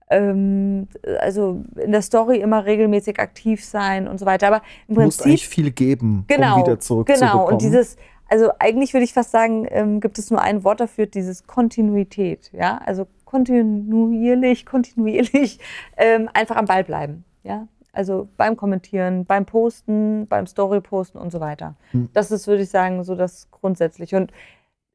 ähm, 0.09 0.87
also 1.19 1.63
in 1.75 1.91
der 1.91 2.01
Story 2.01 2.37
immer 2.39 2.65
regelmäßig 2.65 3.19
aktiv 3.19 3.63
sein 3.63 4.07
und 4.07 4.19
so 4.19 4.25
weiter. 4.25 4.47
Aber 4.47 4.61
im 4.87 4.95
du 4.95 5.01
musst 5.01 5.23
eigentlich 5.25 5.47
viel 5.47 5.71
geben, 5.71 6.25
genau, 6.27 6.55
um 6.55 6.61
wieder 6.63 6.79
zurückzubekommen. 6.79 7.31
Genau, 7.31 7.47
und 7.47 7.61
dieses, 7.61 7.95
also 8.27 8.51
eigentlich 8.59 8.93
würde 8.93 9.03
ich 9.03 9.13
fast 9.13 9.31
sagen, 9.31 9.67
ähm, 9.69 9.99
gibt 9.99 10.17
es 10.19 10.31
nur 10.31 10.41
ein 10.41 10.63
Wort 10.63 10.79
dafür, 10.79 11.05
dieses 11.05 11.45
Kontinuität. 11.45 12.51
Ja, 12.53 12.79
also 12.85 13.07
kontinuierlich, 13.25 14.65
kontinuierlich 14.65 15.59
ähm, 15.97 16.29
einfach 16.33 16.55
am 16.55 16.65
Ball 16.65 16.83
bleiben. 16.83 17.23
Ja, 17.43 17.67
also 17.93 18.27
beim 18.37 18.57
Kommentieren, 18.57 19.25
beim 19.25 19.45
Posten, 19.45 20.27
beim 20.27 20.47
Story-Posten 20.47 21.17
und 21.17 21.31
so 21.31 21.39
weiter. 21.39 21.75
Hm. 21.91 22.09
Das 22.13 22.31
ist, 22.31 22.47
würde 22.47 22.63
ich 22.63 22.69
sagen, 22.69 23.03
so 23.03 23.15
das 23.15 23.49
Grundsätzliche. 23.51 24.17
Und 24.17 24.31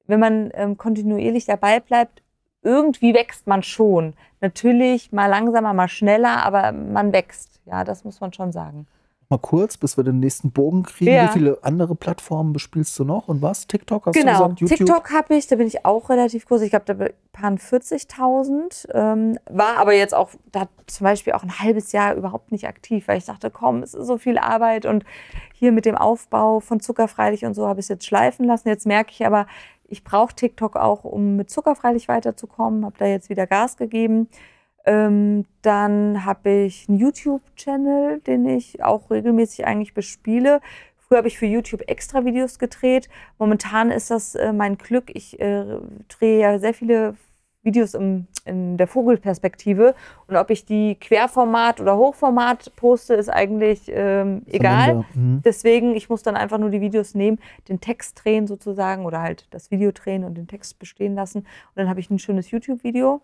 wenn 0.06 0.20
man 0.20 0.50
ähm, 0.54 0.76
kontinuierlich 0.76 1.46
dabei 1.46 1.80
bleibt, 1.80 2.22
irgendwie 2.64 3.14
wächst 3.14 3.46
man 3.46 3.62
schon. 3.62 4.14
Natürlich 4.40 5.12
mal 5.12 5.26
langsamer, 5.26 5.72
mal 5.72 5.88
schneller, 5.88 6.44
aber 6.44 6.72
man 6.72 7.12
wächst. 7.12 7.60
Ja, 7.66 7.84
das 7.84 8.04
muss 8.04 8.20
man 8.20 8.32
schon 8.32 8.52
sagen. 8.52 8.86
Mal 9.30 9.38
kurz, 9.38 9.78
bis 9.78 9.96
wir 9.96 10.04
den 10.04 10.20
nächsten 10.20 10.50
Bogen 10.52 10.82
kriegen. 10.82 11.12
Ja. 11.12 11.28
Wie 11.28 11.32
viele 11.32 11.58
andere 11.62 11.94
Plattformen 11.94 12.52
bespielst 12.52 12.98
du 12.98 13.04
noch 13.04 13.28
und 13.28 13.40
was? 13.40 13.66
TikTok 13.66 14.06
hast 14.06 14.14
genau. 14.14 14.26
du 14.26 14.38
gesagt? 14.38 14.60
YouTube? 14.60 14.78
TikTok 14.78 15.12
habe 15.12 15.34
ich, 15.34 15.46
da 15.46 15.56
bin 15.56 15.66
ich 15.66 15.86
auch 15.86 16.10
relativ 16.10 16.46
groß. 16.46 16.60
Ich 16.60 16.70
glaube, 16.70 16.84
da 16.84 17.40
waren 17.40 17.58
40.000. 17.58 18.86
Ähm, 18.92 19.38
war 19.48 19.78
aber 19.78 19.94
jetzt 19.94 20.14
auch 20.14 20.30
da 20.52 20.68
zum 20.86 21.04
Beispiel 21.04 21.32
auch 21.32 21.42
ein 21.42 21.58
halbes 21.58 21.92
Jahr 21.92 22.14
überhaupt 22.14 22.52
nicht 22.52 22.68
aktiv, 22.68 23.08
weil 23.08 23.16
ich 23.16 23.24
dachte, 23.24 23.50
komm, 23.50 23.82
es 23.82 23.94
ist 23.94 24.06
so 24.06 24.18
viel 24.18 24.36
Arbeit 24.36 24.84
und 24.84 25.04
hier 25.54 25.72
mit 25.72 25.86
dem 25.86 25.96
Aufbau 25.96 26.60
von 26.60 26.80
Zuckerfreilich 26.80 27.46
und 27.46 27.54
so 27.54 27.66
habe 27.66 27.80
ich 27.80 27.84
es 27.86 27.88
jetzt 27.88 28.06
schleifen 28.06 28.44
lassen. 28.44 28.68
Jetzt 28.68 28.86
merke 28.86 29.10
ich 29.12 29.24
aber, 29.24 29.46
ich 29.88 30.04
brauche 30.04 30.34
TikTok 30.34 30.76
auch, 30.76 31.04
um 31.04 31.36
mit 31.36 31.50
Zuckerfreilich 31.50 32.08
weiterzukommen. 32.08 32.84
Habe 32.84 32.96
da 32.98 33.06
jetzt 33.06 33.28
wieder 33.28 33.46
Gas 33.46 33.76
gegeben. 33.76 34.28
Ähm, 34.86 35.46
dann 35.62 36.24
habe 36.24 36.50
ich 36.50 36.88
einen 36.88 36.98
YouTube-Channel, 36.98 38.20
den 38.20 38.46
ich 38.46 38.82
auch 38.82 39.10
regelmäßig 39.10 39.66
eigentlich 39.66 39.94
bespiele. 39.94 40.60
Früher 40.96 41.18
habe 41.18 41.28
ich 41.28 41.38
für 41.38 41.46
YouTube 41.46 41.88
extra 41.88 42.24
Videos 42.24 42.58
gedreht. 42.58 43.08
Momentan 43.38 43.90
ist 43.90 44.10
das 44.10 44.34
äh, 44.34 44.52
mein 44.52 44.78
Glück. 44.78 45.10
Ich 45.14 45.38
äh, 45.40 45.64
drehe 46.08 46.40
ja 46.40 46.58
sehr 46.58 46.74
viele 46.74 47.16
Videos 47.62 47.94
im, 47.94 48.26
in 48.44 48.76
der 48.76 48.86
Vogelperspektive. 48.86 49.94
Und 50.26 50.36
ob 50.36 50.50
ich 50.50 50.64
die 50.64 50.96
Querformat 50.96 51.80
oder 51.80 51.96
Hochformat 51.96 52.74
poste, 52.76 53.14
ist 53.14 53.28
eigentlich 53.28 53.90
ähm, 53.92 54.42
egal. 54.46 55.04
Mhm. 55.14 55.40
Deswegen, 55.44 55.94
ich 55.94 56.08
muss 56.08 56.22
dann 56.22 56.36
einfach 56.36 56.58
nur 56.58 56.70
die 56.70 56.80
Videos 56.80 57.14
nehmen, 57.14 57.38
den 57.68 57.80
Text 57.80 58.20
drehen 58.22 58.46
sozusagen 58.46 59.06
oder 59.06 59.20
halt 59.20 59.46
das 59.50 59.70
Video 59.70 59.92
drehen 59.92 60.24
und 60.24 60.34
den 60.34 60.46
Text 60.46 60.78
bestehen 60.78 61.14
lassen. 61.14 61.38
Und 61.38 61.46
dann 61.76 61.88
habe 61.88 62.00
ich 62.00 62.10
ein 62.10 62.18
schönes 62.18 62.50
YouTube-Video. 62.50 63.20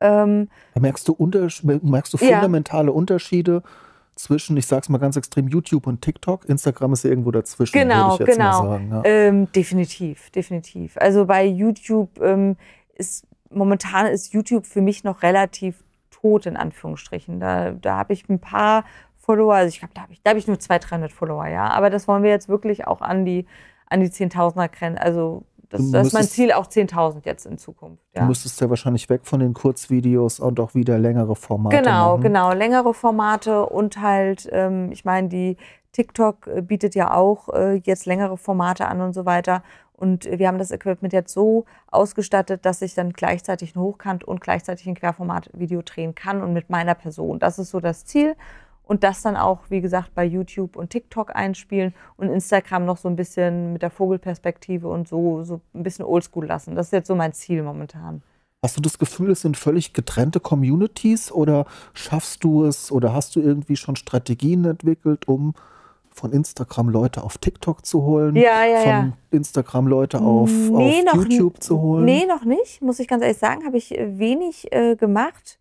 Ähm, 0.00 0.48
merkst 0.78 1.06
du, 1.08 1.16
merkst 1.82 2.14
du 2.14 2.16
fundamentale 2.16 2.88
ja. 2.88 2.92
Unterschiede 2.92 3.62
zwischen, 4.14 4.56
ich 4.56 4.66
sag's 4.66 4.88
mal 4.88 4.98
ganz 4.98 5.16
extrem, 5.16 5.48
YouTube 5.48 5.86
und 5.86 6.02
TikTok? 6.02 6.48
Instagram 6.48 6.92
ist 6.92 7.04
ja 7.04 7.10
irgendwo 7.10 7.30
dazwischen, 7.30 7.72
genau, 7.72 8.12
würde 8.12 8.24
ich 8.24 8.28
jetzt 8.28 8.36
genau. 8.38 8.62
mal 8.62 8.68
sagen. 8.68 8.90
Ja. 8.90 9.02
Ähm, 9.04 9.52
definitiv, 9.52 10.30
definitiv. 10.30 10.96
Also 10.96 11.26
bei 11.26 11.44
YouTube 11.44 12.20
ähm, 12.22 12.56
ist 12.94 13.26
momentan 13.50 14.06
ist 14.06 14.32
YouTube 14.32 14.66
für 14.66 14.80
mich 14.80 15.04
noch 15.04 15.22
relativ 15.22 15.82
tot, 16.10 16.46
in 16.46 16.56
Anführungsstrichen. 16.56 17.40
Da, 17.40 17.72
da 17.72 17.96
habe 17.96 18.12
ich 18.12 18.28
ein 18.28 18.40
paar 18.40 18.84
Follower, 19.16 19.54
also 19.54 19.68
ich 19.68 19.78
glaube, 19.78 19.94
da 19.94 20.02
habe 20.02 20.12
ich, 20.12 20.20
hab 20.26 20.36
ich 20.36 20.46
nur 20.46 20.58
200, 20.58 20.90
300 20.90 21.12
Follower, 21.12 21.46
ja. 21.46 21.68
Aber 21.68 21.90
das 21.90 22.08
wollen 22.08 22.22
wir 22.22 22.30
jetzt 22.30 22.48
wirklich 22.48 22.86
auch 22.86 23.00
an 23.00 23.24
die, 23.24 23.46
an 23.86 24.00
die 24.00 24.08
10.000er 24.08 24.68
Grenze, 24.68 25.00
also 25.02 25.44
das, 25.70 25.88
das 25.92 26.08
ist 26.08 26.12
mein 26.12 26.24
Ziel, 26.24 26.50
auch 26.50 26.66
10.000 26.66 27.20
jetzt 27.24 27.46
in 27.46 27.56
Zukunft. 27.56 28.02
Ja. 28.14 28.22
Du 28.22 28.26
müsstest 28.26 28.60
ja 28.60 28.68
wahrscheinlich 28.68 29.08
weg 29.08 29.20
von 29.22 29.38
den 29.38 29.54
Kurzvideos 29.54 30.40
und 30.40 30.58
auch 30.58 30.74
wieder 30.74 30.98
längere 30.98 31.36
Formate 31.36 31.76
Genau, 31.76 32.16
machen. 32.16 32.22
genau, 32.22 32.52
längere 32.52 32.92
Formate 32.92 33.66
und 33.66 34.00
halt, 34.00 34.48
ähm, 34.50 34.90
ich 34.90 35.04
meine, 35.04 35.28
die 35.28 35.56
TikTok 35.92 36.48
äh, 36.48 36.62
bietet 36.62 36.96
ja 36.96 37.14
auch 37.14 37.48
äh, 37.50 37.74
jetzt 37.84 38.06
längere 38.06 38.36
Formate 38.36 38.88
an 38.88 39.00
und 39.00 39.12
so 39.12 39.26
weiter. 39.26 39.62
Und 40.00 40.24
wir 40.24 40.48
haben 40.48 40.58
das 40.58 40.70
Equipment 40.70 41.12
jetzt 41.12 41.32
so 41.32 41.66
ausgestattet, 41.90 42.64
dass 42.64 42.80
ich 42.80 42.94
dann 42.94 43.12
gleichzeitig 43.12 43.76
ein 43.76 43.80
Hochkant 43.80 44.24
und 44.24 44.40
gleichzeitig 44.40 44.86
ein 44.86 44.94
Querformat-Video 44.94 45.82
drehen 45.82 46.14
kann 46.14 46.42
und 46.42 46.54
mit 46.54 46.70
meiner 46.70 46.94
Person. 46.94 47.38
Das 47.38 47.58
ist 47.58 47.70
so 47.70 47.80
das 47.80 48.06
Ziel. 48.06 48.34
Und 48.82 49.04
das 49.04 49.20
dann 49.20 49.36
auch, 49.36 49.60
wie 49.68 49.82
gesagt, 49.82 50.14
bei 50.14 50.24
YouTube 50.24 50.74
und 50.74 50.88
TikTok 50.90 51.36
einspielen 51.36 51.94
und 52.16 52.28
Instagram 52.28 52.86
noch 52.86 52.96
so 52.96 53.08
ein 53.08 53.14
bisschen 53.14 53.74
mit 53.74 53.82
der 53.82 53.90
Vogelperspektive 53.90 54.88
und 54.88 55.06
so, 55.06 55.44
so 55.44 55.60
ein 55.74 55.82
bisschen 55.82 56.04
oldschool 56.06 56.46
lassen. 56.46 56.74
Das 56.74 56.86
ist 56.86 56.92
jetzt 56.92 57.06
so 57.06 57.14
mein 57.14 57.34
Ziel 57.34 57.62
momentan. 57.62 58.22
Hast 58.62 58.78
du 58.78 58.80
das 58.80 58.98
Gefühl, 58.98 59.30
es 59.30 59.42
sind 59.42 59.56
völlig 59.56 59.92
getrennte 59.92 60.40
Communities 60.40 61.30
oder 61.30 61.66
schaffst 61.92 62.42
du 62.42 62.64
es 62.64 62.90
oder 62.90 63.12
hast 63.12 63.36
du 63.36 63.40
irgendwie 63.40 63.76
schon 63.76 63.96
Strategien 63.96 64.64
entwickelt, 64.64 65.28
um 65.28 65.54
von 66.20 66.32
Instagram 66.32 66.90
Leute 66.90 67.24
auf 67.24 67.38
TikTok 67.38 67.84
zu 67.84 68.02
holen, 68.02 68.36
ja, 68.36 68.64
ja, 68.64 68.80
von 68.80 68.88
ja. 68.88 69.12
Instagram 69.30 69.86
Leute 69.86 70.20
auf, 70.20 70.50
nee, 70.50 71.02
auf 71.08 71.14
YouTube 71.14 71.62
zu 71.62 71.80
holen? 71.80 72.04
Nee, 72.04 72.26
noch 72.26 72.44
nicht, 72.44 72.82
muss 72.82 73.00
ich 73.00 73.08
ganz 73.08 73.22
ehrlich 73.22 73.38
sagen, 73.38 73.64
habe 73.64 73.78
ich 73.78 73.96
äh, 73.96 74.18
wenig 74.18 74.70
äh, 74.70 74.96
gemacht. 74.96 75.58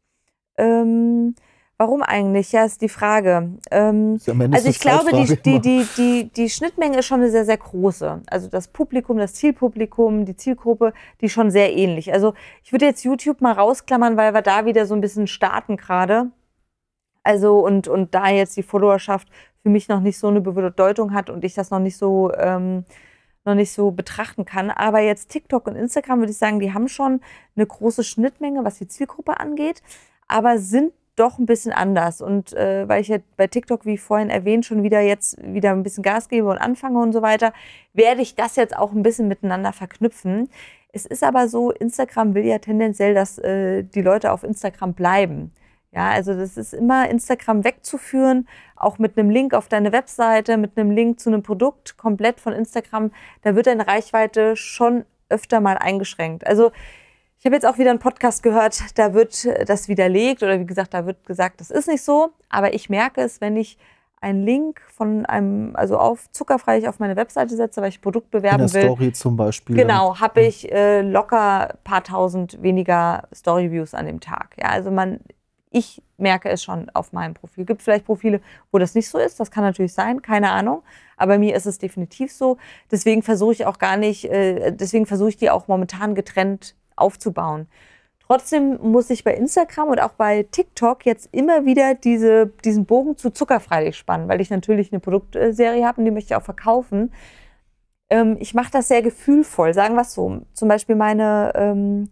Ähm, 0.57 1.33
warum 1.77 2.01
eigentlich? 2.03 2.51
Ja, 2.51 2.65
ist 2.65 2.81
die 2.81 2.89
Frage. 2.89 3.53
Ähm, 3.71 4.19
ja 4.25 4.33
also 4.51 4.67
ich 4.67 4.79
glaube, 4.79 5.11
die, 5.13 5.37
die, 5.41 5.59
die, 5.61 5.87
die, 5.95 6.29
die 6.29 6.49
Schnittmenge 6.49 6.99
ist 6.99 7.05
schon 7.05 7.21
eine 7.21 7.31
sehr, 7.31 7.45
sehr 7.45 7.57
große. 7.57 8.21
Also 8.27 8.49
das 8.49 8.67
Publikum, 8.67 9.17
das 9.17 9.35
Zielpublikum, 9.35 10.25
die 10.25 10.35
Zielgruppe, 10.35 10.93
die 11.21 11.27
ist 11.27 11.31
schon 11.31 11.51
sehr 11.51 11.73
ähnlich. 11.73 12.11
Also 12.11 12.33
ich 12.63 12.73
würde 12.73 12.85
jetzt 12.85 13.05
YouTube 13.05 13.39
mal 13.39 13.53
rausklammern, 13.53 14.17
weil 14.17 14.33
wir 14.33 14.41
da 14.41 14.65
wieder 14.65 14.85
so 14.85 14.93
ein 14.93 15.01
bisschen 15.01 15.27
starten 15.27 15.77
gerade. 15.77 16.31
Also 17.23 17.59
und, 17.59 17.87
und 17.87 18.13
da 18.13 18.29
jetzt 18.29 18.57
die 18.57 18.63
Followerschaft 18.63 19.29
für 19.63 19.69
mich 19.69 19.87
noch 19.87 19.99
nicht 19.99 20.17
so 20.17 20.27
eine 20.27 20.41
Bedeutung 20.41 21.13
hat 21.13 21.29
und 21.29 21.43
ich 21.43 21.53
das 21.53 21.71
noch 21.71 21.79
nicht 21.79 21.97
so 21.97 22.31
ähm, 22.33 22.85
noch 23.45 23.55
nicht 23.55 23.71
so 23.71 23.91
betrachten 23.91 24.45
kann. 24.45 24.69
Aber 24.69 24.99
jetzt 24.99 25.29
TikTok 25.29 25.67
und 25.67 25.75
Instagram 25.75 26.19
würde 26.19 26.31
ich 26.31 26.37
sagen, 26.37 26.59
die 26.59 26.73
haben 26.73 26.87
schon 26.87 27.21
eine 27.55 27.65
große 27.65 28.03
Schnittmenge, 28.03 28.63
was 28.63 28.77
die 28.77 28.87
Zielgruppe 28.87 29.39
angeht, 29.39 29.81
aber 30.27 30.59
sind 30.59 30.93
doch 31.15 31.37
ein 31.37 31.45
bisschen 31.45 31.73
anders. 31.73 32.21
Und 32.21 32.53
äh, 32.53 32.87
weil 32.87 33.01
ich 33.01 33.09
ja 33.09 33.17
bei 33.35 33.47
TikTok, 33.47 33.85
wie 33.85 33.97
vorhin 33.97 34.29
erwähnt, 34.29 34.65
schon 34.65 34.83
wieder 34.83 35.01
jetzt 35.01 35.37
wieder 35.43 35.71
ein 35.71 35.83
bisschen 35.83 36.03
Gas 36.03 36.29
gebe 36.29 36.47
und 36.47 36.57
anfange 36.57 36.99
und 36.99 37.11
so 37.11 37.21
weiter, 37.21 37.53
werde 37.93 38.21
ich 38.21 38.35
das 38.35 38.55
jetzt 38.55 38.75
auch 38.75 38.93
ein 38.93 39.03
bisschen 39.03 39.27
miteinander 39.27 39.73
verknüpfen. 39.73 40.49
Es 40.91 41.05
ist 41.05 41.23
aber 41.23 41.49
so, 41.49 41.71
Instagram 41.71 42.33
will 42.35 42.45
ja 42.45 42.59
tendenziell, 42.59 43.13
dass 43.13 43.37
äh, 43.37 43.83
die 43.83 44.01
Leute 44.01 44.31
auf 44.31 44.43
Instagram 44.43 44.93
bleiben. 44.93 45.51
Ja, 45.91 46.09
also 46.09 46.35
das 46.35 46.55
ist 46.55 46.73
immer 46.73 47.09
Instagram 47.09 47.63
wegzuführen, 47.63 48.47
auch 48.75 48.99
mit 48.99 49.17
einem 49.17 49.31
Link 49.31 49.53
auf 49.53 49.67
deine 49.67 49.91
Webseite, 49.91 50.57
mit 50.57 50.77
einem 50.77 50.91
Link 50.91 51.19
zu 51.19 51.29
einem 51.29 51.41
Produkt 51.41 51.97
komplett 51.97 52.39
von 52.39 52.53
Instagram. 52.53 53.11
Da 53.41 53.55
wird 53.55 53.67
deine 53.67 53.87
Reichweite 53.87 54.55
schon 54.55 55.05
öfter 55.29 55.61
mal 55.61 55.77
eingeschränkt. 55.77 56.45
Also 56.45 56.71
ich 57.39 57.45
habe 57.45 57.55
jetzt 57.55 57.65
auch 57.65 57.77
wieder 57.77 57.89
einen 57.89 57.99
Podcast 57.99 58.43
gehört, 58.43 58.97
da 58.99 59.13
wird 59.13 59.47
das 59.67 59.87
widerlegt 59.87 60.43
oder 60.43 60.59
wie 60.59 60.65
gesagt, 60.65 60.93
da 60.93 61.05
wird 61.05 61.25
gesagt, 61.25 61.61
das 61.61 61.71
ist 61.71 61.87
nicht 61.87 62.03
so. 62.03 62.29
Aber 62.49 62.73
ich 62.73 62.89
merke 62.89 63.21
es, 63.21 63.41
wenn 63.41 63.57
ich 63.57 63.77
einen 64.21 64.43
Link 64.43 64.81
von 64.93 65.25
einem, 65.25 65.75
also 65.75 65.97
auf 65.97 66.29
zuckerfrei 66.31 66.87
auf 66.89 66.99
meine 66.99 67.15
Webseite 67.15 67.55
setze, 67.55 67.81
weil 67.81 67.89
ich 67.89 67.99
ein 67.99 68.01
Produkt 68.01 68.31
bewerben 68.31 68.63
In 68.63 68.67
der 68.67 68.73
will. 68.73 68.89
Story 68.89 69.13
zum 69.13 69.37
Beispiel. 69.37 69.75
Genau, 69.75 70.19
habe 70.19 70.41
ich 70.41 70.69
äh, 70.71 71.01
locker 71.01 71.71
ein 71.71 71.77
paar 71.83 72.03
tausend 72.03 72.61
weniger 72.61 73.23
Storyviews 73.33 73.93
an 73.93 74.05
dem 74.05 74.19
Tag. 74.19 74.55
Ja, 74.59 74.69
also 74.69 74.91
man 74.91 75.21
ich 75.71 76.01
merke 76.17 76.49
es 76.49 76.63
schon 76.63 76.89
auf 76.91 77.13
meinem 77.13 77.33
Profil. 77.33 77.65
Gibt 77.65 77.81
vielleicht 77.81 78.05
Profile, 78.05 78.41
wo 78.71 78.79
das 78.79 78.95
nicht 78.95 79.07
so 79.07 79.17
ist. 79.17 79.39
Das 79.39 79.51
kann 79.51 79.63
natürlich 79.63 79.93
sein, 79.93 80.21
keine 80.21 80.51
Ahnung. 80.51 80.81
Aber 81.15 81.37
mir 81.37 81.55
ist 81.55 81.67
es 81.67 81.77
definitiv 81.77 82.31
so. 82.31 82.57
Deswegen 82.91 83.21
versuche 83.21 83.53
ich 83.53 83.65
auch 83.65 83.77
gar 83.77 83.97
nicht, 83.97 84.25
äh, 84.25 84.71
deswegen 84.71 85.05
versuche 85.05 85.29
ich 85.29 85.37
die 85.37 85.49
auch 85.49 85.67
momentan 85.67 86.15
getrennt 86.15 86.75
aufzubauen. 86.95 87.67
Trotzdem 88.25 88.77
muss 88.81 89.09
ich 89.09 89.23
bei 89.23 89.33
Instagram 89.33 89.89
und 89.89 89.99
auch 89.99 90.11
bei 90.11 90.43
TikTok 90.43 91.05
jetzt 91.05 91.29
immer 91.31 91.65
wieder 91.65 91.95
diese, 91.95 92.47
diesen 92.63 92.85
Bogen 92.85 93.17
zu 93.17 93.31
zuckerfreilich 93.31 93.97
spannen, 93.97 94.27
weil 94.27 94.41
ich 94.41 94.51
natürlich 94.51 94.91
eine 94.91 94.99
Produktserie 94.99 95.85
habe 95.85 95.99
und 95.99 96.05
die 96.05 96.11
möchte 96.11 96.33
ich 96.33 96.35
auch 96.35 96.43
verkaufen. 96.43 97.11
Ähm, 98.09 98.37
ich 98.39 98.53
mache 98.53 98.71
das 98.71 98.87
sehr 98.87 99.01
gefühlvoll, 99.01 99.73
sagen 99.73 99.95
wir 99.95 100.01
es 100.01 100.13
so. 100.13 100.41
Zum 100.53 100.67
Beispiel 100.67 100.95
meine, 100.95 101.53
ähm, 101.55 102.09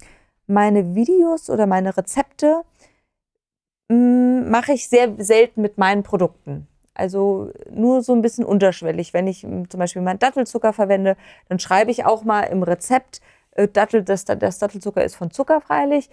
meine 0.47 0.95
Videos 0.95 1.49
oder 1.49 1.67
meine 1.67 1.95
Rezepte 1.95 2.63
mache 3.89 4.73
ich 4.73 4.89
sehr 4.89 5.13
selten 5.17 5.61
mit 5.61 5.77
meinen 5.77 6.03
Produkten. 6.03 6.67
Also 6.93 7.51
nur 7.69 8.01
so 8.01 8.13
ein 8.13 8.21
bisschen 8.21 8.43
unterschwellig. 8.43 9.13
Wenn 9.13 9.27
ich 9.27 9.43
hm, 9.43 9.69
zum 9.69 9.79
Beispiel 9.79 10.01
meinen 10.01 10.19
Dattelzucker 10.19 10.73
verwende, 10.73 11.15
dann 11.47 11.59
schreibe 11.59 11.91
ich 11.91 12.05
auch 12.05 12.23
mal 12.23 12.41
im 12.41 12.63
Rezept, 12.63 13.21
äh, 13.51 13.67
Dattel, 13.67 14.03
das, 14.03 14.25
das 14.25 14.59
Dattelzucker 14.59 15.03
ist 15.03 15.15
von 15.15 15.31
Zucker 15.31 15.61
freilich. 15.61 16.09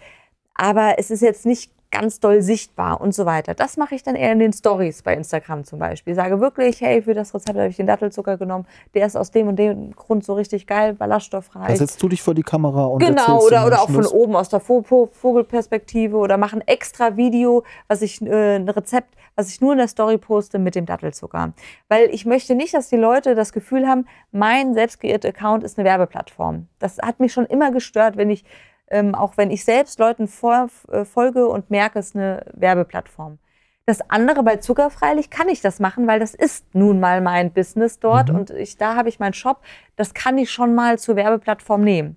Aber 0.54 0.98
es 0.98 1.10
ist 1.10 1.22
jetzt 1.22 1.46
nicht 1.46 1.72
ganz 1.94 2.20
doll 2.20 2.42
sichtbar 2.42 3.00
und 3.00 3.14
so 3.14 3.24
weiter. 3.24 3.54
Das 3.54 3.76
mache 3.76 3.94
ich 3.94 4.02
dann 4.02 4.16
eher 4.16 4.32
in 4.32 4.40
den 4.40 4.52
Stories 4.52 5.02
bei 5.02 5.14
Instagram 5.14 5.64
zum 5.64 5.78
Beispiel. 5.78 6.12
Ich 6.12 6.16
sage 6.16 6.40
wirklich, 6.40 6.80
hey, 6.80 7.02
für 7.02 7.14
das 7.14 7.32
Rezept 7.34 7.56
habe 7.56 7.68
ich 7.68 7.76
den 7.76 7.86
Dattelzucker 7.86 8.36
genommen. 8.36 8.66
Der 8.94 9.06
ist 9.06 9.16
aus 9.16 9.30
dem 9.30 9.48
und 9.48 9.56
dem 9.56 9.94
Grund 9.94 10.24
so 10.24 10.34
richtig 10.34 10.66
geil, 10.66 10.94
ballaststoffreich. 10.94 11.68
Da 11.68 11.76
setzt 11.76 12.02
du 12.02 12.08
dich 12.08 12.20
vor 12.22 12.34
die 12.34 12.42
Kamera 12.42 12.84
und 12.86 12.98
Genau, 12.98 13.40
oder, 13.42 13.64
oder 13.66 13.80
auch 13.82 13.88
von 13.90 14.06
oben 14.06 14.34
aus 14.36 14.48
der 14.48 14.60
Vo- 14.60 14.82
Vogelperspektive 15.12 16.16
oder 16.16 16.36
mache 16.36 16.56
ein 16.56 16.62
extra 16.66 17.16
Video, 17.16 17.62
was 17.88 18.02
ich, 18.02 18.20
äh, 18.22 18.56
ein 18.56 18.68
Rezept, 18.68 19.14
was 19.36 19.48
ich 19.48 19.60
nur 19.60 19.72
in 19.72 19.78
der 19.78 19.88
Story 19.88 20.18
poste 20.18 20.58
mit 20.58 20.74
dem 20.74 20.86
Dattelzucker. 20.86 21.52
Weil 21.88 22.08
ich 22.12 22.24
möchte 22.26 22.54
nicht, 22.54 22.74
dass 22.74 22.88
die 22.88 22.96
Leute 22.96 23.34
das 23.34 23.52
Gefühl 23.52 23.86
haben, 23.86 24.06
mein 24.32 24.74
selbst 24.74 25.00
kreierte 25.00 25.28
Account 25.28 25.64
ist 25.64 25.78
eine 25.78 25.88
Werbeplattform. 25.88 26.68
Das 26.78 26.98
hat 26.98 27.20
mich 27.20 27.32
schon 27.32 27.46
immer 27.46 27.70
gestört, 27.70 28.16
wenn 28.16 28.30
ich 28.30 28.44
ähm, 28.90 29.14
auch 29.14 29.36
wenn 29.36 29.50
ich 29.50 29.64
selbst 29.64 29.98
Leuten 29.98 30.28
vor, 30.28 30.68
äh, 30.90 31.04
folge 31.04 31.48
und 31.48 31.70
merke, 31.70 31.98
es 31.98 32.08
ist 32.08 32.16
eine 32.16 32.44
Werbeplattform. 32.52 33.38
Das 33.86 34.00
andere 34.08 34.42
bei 34.42 34.56
Zuckerfreilich 34.56 35.28
kann 35.28 35.48
ich 35.48 35.60
das 35.60 35.78
machen, 35.78 36.06
weil 36.06 36.18
das 36.18 36.34
ist 36.34 36.64
nun 36.74 37.00
mal 37.00 37.20
mein 37.20 37.52
Business 37.52 37.98
dort 37.98 38.30
Mhm. 38.30 38.36
und 38.36 38.50
ich, 38.50 38.78
da 38.78 38.96
habe 38.96 39.10
ich 39.10 39.18
meinen 39.20 39.34
Shop. 39.34 39.58
Das 39.96 40.14
kann 40.14 40.38
ich 40.38 40.50
schon 40.50 40.74
mal 40.74 40.98
zur 40.98 41.16
Werbeplattform 41.16 41.82
nehmen. 41.82 42.16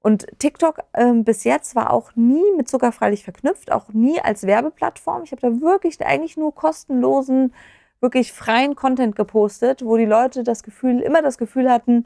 Und 0.00 0.26
TikTok 0.38 0.80
ähm, 0.94 1.24
bis 1.24 1.44
jetzt 1.44 1.74
war 1.74 1.90
auch 1.90 2.14
nie 2.14 2.44
mit 2.56 2.68
Zuckerfreilich 2.68 3.24
verknüpft, 3.24 3.72
auch 3.72 3.88
nie 3.88 4.20
als 4.20 4.46
Werbeplattform. 4.46 5.22
Ich 5.24 5.32
habe 5.32 5.40
da 5.42 5.60
wirklich 5.60 6.04
eigentlich 6.04 6.36
nur 6.36 6.54
kostenlosen, 6.54 7.54
wirklich 8.00 8.32
freien 8.32 8.74
Content 8.74 9.16
gepostet, 9.16 9.84
wo 9.84 9.96
die 9.96 10.04
Leute 10.04 10.42
das 10.42 10.62
Gefühl, 10.62 11.00
immer 11.00 11.22
das 11.22 11.38
Gefühl 11.38 11.70
hatten, 11.70 12.04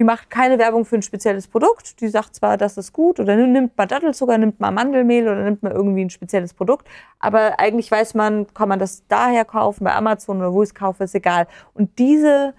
die 0.00 0.04
macht 0.04 0.28
keine 0.28 0.58
Werbung 0.58 0.84
für 0.84 0.96
ein 0.96 1.02
spezielles 1.02 1.46
Produkt. 1.46 2.00
Die 2.00 2.08
sagt 2.08 2.34
zwar, 2.34 2.56
das 2.56 2.76
ist 2.76 2.92
gut 2.92 3.20
oder 3.20 3.36
nimmt 3.36 3.76
mal 3.76 3.86
Dattelzucker, 3.86 4.38
nimmt 4.38 4.58
mal 4.58 4.72
Mandelmehl 4.72 5.24
oder 5.28 5.44
nimmt 5.44 5.62
mal 5.62 5.70
irgendwie 5.72 6.04
ein 6.04 6.10
spezielles 6.10 6.52
Produkt, 6.52 6.88
aber 7.20 7.60
eigentlich 7.60 7.90
weiß 7.90 8.14
man, 8.14 8.52
kann 8.54 8.68
man 8.68 8.80
das 8.80 9.04
daher 9.08 9.44
kaufen, 9.44 9.84
bei 9.84 9.94
Amazon 9.94 10.38
oder 10.38 10.52
wo 10.52 10.62
ich 10.62 10.70
es 10.70 10.74
kaufe, 10.74 11.04
ist 11.04 11.14
egal. 11.14 11.46
Und 11.74 11.98
diese, 12.00 12.54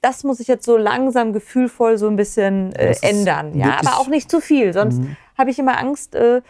das 0.00 0.24
muss 0.24 0.40
ich 0.40 0.48
jetzt 0.48 0.64
so 0.66 0.76
langsam 0.76 1.32
gefühlvoll 1.32 1.98
so 1.98 2.08
ein 2.08 2.16
bisschen 2.16 2.72
äh, 2.74 2.96
ändern. 3.00 3.56
Ja, 3.56 3.78
aber 3.78 4.00
auch 4.00 4.08
nicht 4.08 4.28
zu 4.28 4.40
viel, 4.40 4.72
sonst 4.72 4.98
Mhm. 4.98 5.16
habe 5.38 5.50
ich 5.50 5.58
immer 5.60 5.78
Angst, 5.78 6.16
äh, 6.16 6.42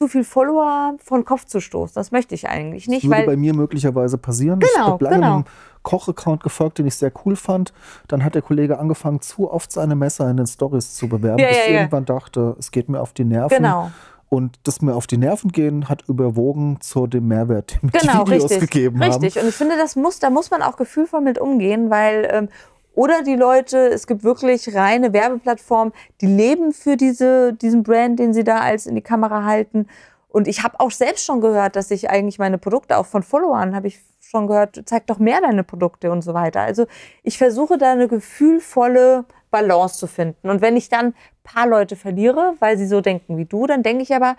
zu 0.00 0.06
viel 0.08 0.22
Follower 0.22 0.94
von 1.02 1.24
Kopf 1.24 1.44
zu 1.44 1.60
stoßen. 1.60 1.94
Das 1.94 2.12
möchte 2.12 2.34
ich 2.34 2.48
eigentlich 2.48 2.86
nicht, 2.86 3.02
Das 3.02 3.10
würde 3.10 3.20
weil 3.20 3.26
bei 3.26 3.36
mir 3.36 3.52
möglicherweise 3.52 4.16
passieren. 4.16 4.60
ich 4.62 4.72
Genau, 4.72 4.86
habe 4.92 5.04
lange 5.04 5.16
genau. 5.16 5.34
einem 5.36 5.44
Koch-Account 5.82 6.42
gefolgt, 6.42 6.78
den 6.78 6.86
ich 6.86 6.94
sehr 6.94 7.10
cool 7.24 7.34
fand. 7.34 7.72
Dann 8.06 8.22
hat 8.24 8.36
der 8.36 8.42
Kollege 8.42 8.78
angefangen, 8.78 9.20
zu 9.20 9.50
oft 9.50 9.72
seine 9.72 9.96
Messer 9.96 10.30
in 10.30 10.36
den 10.36 10.46
Stories 10.46 10.94
zu 10.94 11.08
bewerben, 11.08 11.40
Ja, 11.40 11.48
bis 11.48 11.56
ja, 11.56 11.62
ich 11.64 11.70
ja. 11.70 11.76
irgendwann 11.78 12.04
dachte, 12.04 12.54
es 12.60 12.70
geht 12.70 12.88
mir 12.88 13.00
auf 13.00 13.12
die 13.12 13.24
Nerven. 13.24 13.56
genau. 13.56 13.90
Und 14.30 14.60
das 14.64 14.82
mir 14.82 14.94
auf 14.94 15.06
die 15.06 15.16
Nerven 15.16 15.50
gehen 15.50 15.88
hat 15.88 16.02
überwogen 16.06 16.80
zu 16.80 17.06
dem 17.06 17.26
Mehrwert, 17.28 17.82
den 17.82 17.90
Genau, 17.90 18.24
die 18.24 18.32
Videos 18.32 18.50
richtig. 18.52 18.70
gegeben 18.70 19.02
richtig. 19.02 19.34
haben. 19.36 19.42
Und 19.42 19.48
ich 19.48 19.54
finde, 19.56 19.76
das 19.78 19.96
muss, 19.96 20.18
da 20.20 20.28
muss 20.30 20.50
man 20.50 20.62
auch 20.62 20.76
gefühlvoll 20.76 21.22
mit 21.22 21.38
umgehen, 21.40 21.90
weil 21.90 22.28
ähm, 22.30 22.48
oder 22.94 23.22
die 23.22 23.36
Leute, 23.36 23.78
es 23.88 24.06
gibt 24.06 24.24
wirklich 24.24 24.74
reine 24.74 25.12
Werbeplattformen, 25.12 25.92
die 26.20 26.26
leben 26.26 26.72
für 26.72 26.96
diese, 26.96 27.52
diesen 27.52 27.82
Brand, 27.82 28.18
den 28.18 28.34
sie 28.34 28.44
da 28.44 28.58
als 28.58 28.86
in 28.86 28.94
die 28.94 29.02
Kamera 29.02 29.44
halten. 29.44 29.86
Und 30.28 30.48
ich 30.48 30.62
habe 30.62 30.80
auch 30.80 30.90
selbst 30.90 31.24
schon 31.24 31.40
gehört, 31.40 31.76
dass 31.76 31.90
ich 31.90 32.10
eigentlich 32.10 32.38
meine 32.38 32.58
Produkte 32.58 32.96
auch 32.98 33.06
von 33.06 33.22
Followern 33.22 33.74
habe 33.74 33.86
ich 33.86 34.00
schon 34.20 34.46
gehört, 34.46 34.82
zeig 34.84 35.06
doch 35.06 35.18
mehr 35.18 35.40
deine 35.40 35.64
Produkte 35.64 36.10
und 36.10 36.22
so 36.22 36.34
weiter. 36.34 36.60
Also 36.60 36.86
ich 37.22 37.38
versuche 37.38 37.78
da 37.78 37.92
eine 37.92 38.08
gefühlvolle 38.08 39.24
Balance 39.50 39.98
zu 39.98 40.06
finden. 40.06 40.50
Und 40.50 40.60
wenn 40.60 40.76
ich 40.76 40.88
dann 40.88 41.06
ein 41.06 41.14
paar 41.44 41.66
Leute 41.66 41.96
verliere, 41.96 42.54
weil 42.58 42.76
sie 42.76 42.86
so 42.86 43.00
denken 43.00 43.38
wie 43.38 43.46
du, 43.46 43.66
dann 43.66 43.82
denke 43.82 44.02
ich 44.02 44.14
aber, 44.14 44.36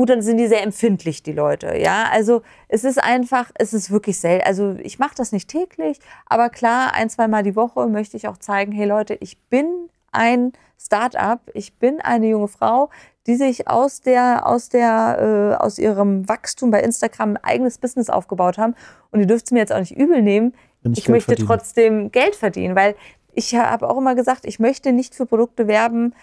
gut, 0.00 0.08
dann 0.08 0.22
sind 0.22 0.38
die 0.38 0.46
sehr 0.46 0.62
empfindlich, 0.62 1.22
die 1.22 1.32
Leute. 1.32 1.76
Ja, 1.76 2.06
also 2.10 2.40
es 2.68 2.84
ist 2.84 2.96
einfach, 2.96 3.50
es 3.56 3.74
ist 3.74 3.90
wirklich 3.90 4.18
selten. 4.18 4.46
Also 4.46 4.76
ich 4.82 4.98
mache 4.98 5.14
das 5.14 5.30
nicht 5.30 5.50
täglich, 5.50 5.98
aber 6.24 6.48
klar, 6.48 6.94
ein, 6.94 7.10
zweimal 7.10 7.42
die 7.42 7.54
Woche 7.54 7.86
möchte 7.86 8.16
ich 8.16 8.26
auch 8.26 8.38
zeigen, 8.38 8.72
hey 8.72 8.86
Leute, 8.86 9.18
ich 9.20 9.38
bin 9.50 9.90
ein 10.10 10.54
Start-up, 10.78 11.42
ich 11.52 11.74
bin 11.74 12.00
eine 12.00 12.28
junge 12.28 12.48
Frau, 12.48 12.88
die 13.26 13.34
sich 13.36 13.68
aus 13.68 14.00
der, 14.00 14.46
aus 14.46 14.70
der, 14.70 15.58
äh, 15.60 15.62
aus 15.62 15.78
ihrem 15.78 16.26
Wachstum 16.26 16.70
bei 16.70 16.80
Instagram 16.80 17.32
ein 17.32 17.44
eigenes 17.44 17.76
Business 17.76 18.08
aufgebaut 18.08 18.56
haben. 18.56 18.74
Und 19.10 19.20
ihr 19.20 19.26
dürft 19.26 19.48
es 19.48 19.50
mir 19.52 19.58
jetzt 19.58 19.72
auch 19.74 19.80
nicht 19.80 19.94
übel 19.94 20.22
nehmen. 20.22 20.54
Wenn 20.82 20.92
ich 20.92 21.00
Ich 21.00 21.08
möchte 21.10 21.32
verdiene. 21.32 21.46
trotzdem 21.46 22.10
Geld 22.10 22.36
verdienen, 22.36 22.74
weil 22.74 22.94
ich 23.34 23.54
habe 23.54 23.86
auch 23.86 23.98
immer 23.98 24.14
gesagt, 24.14 24.46
ich 24.46 24.60
möchte 24.60 24.92
nicht 24.92 25.14
für 25.14 25.26
Produkte 25.26 25.68
werben, 25.68 26.14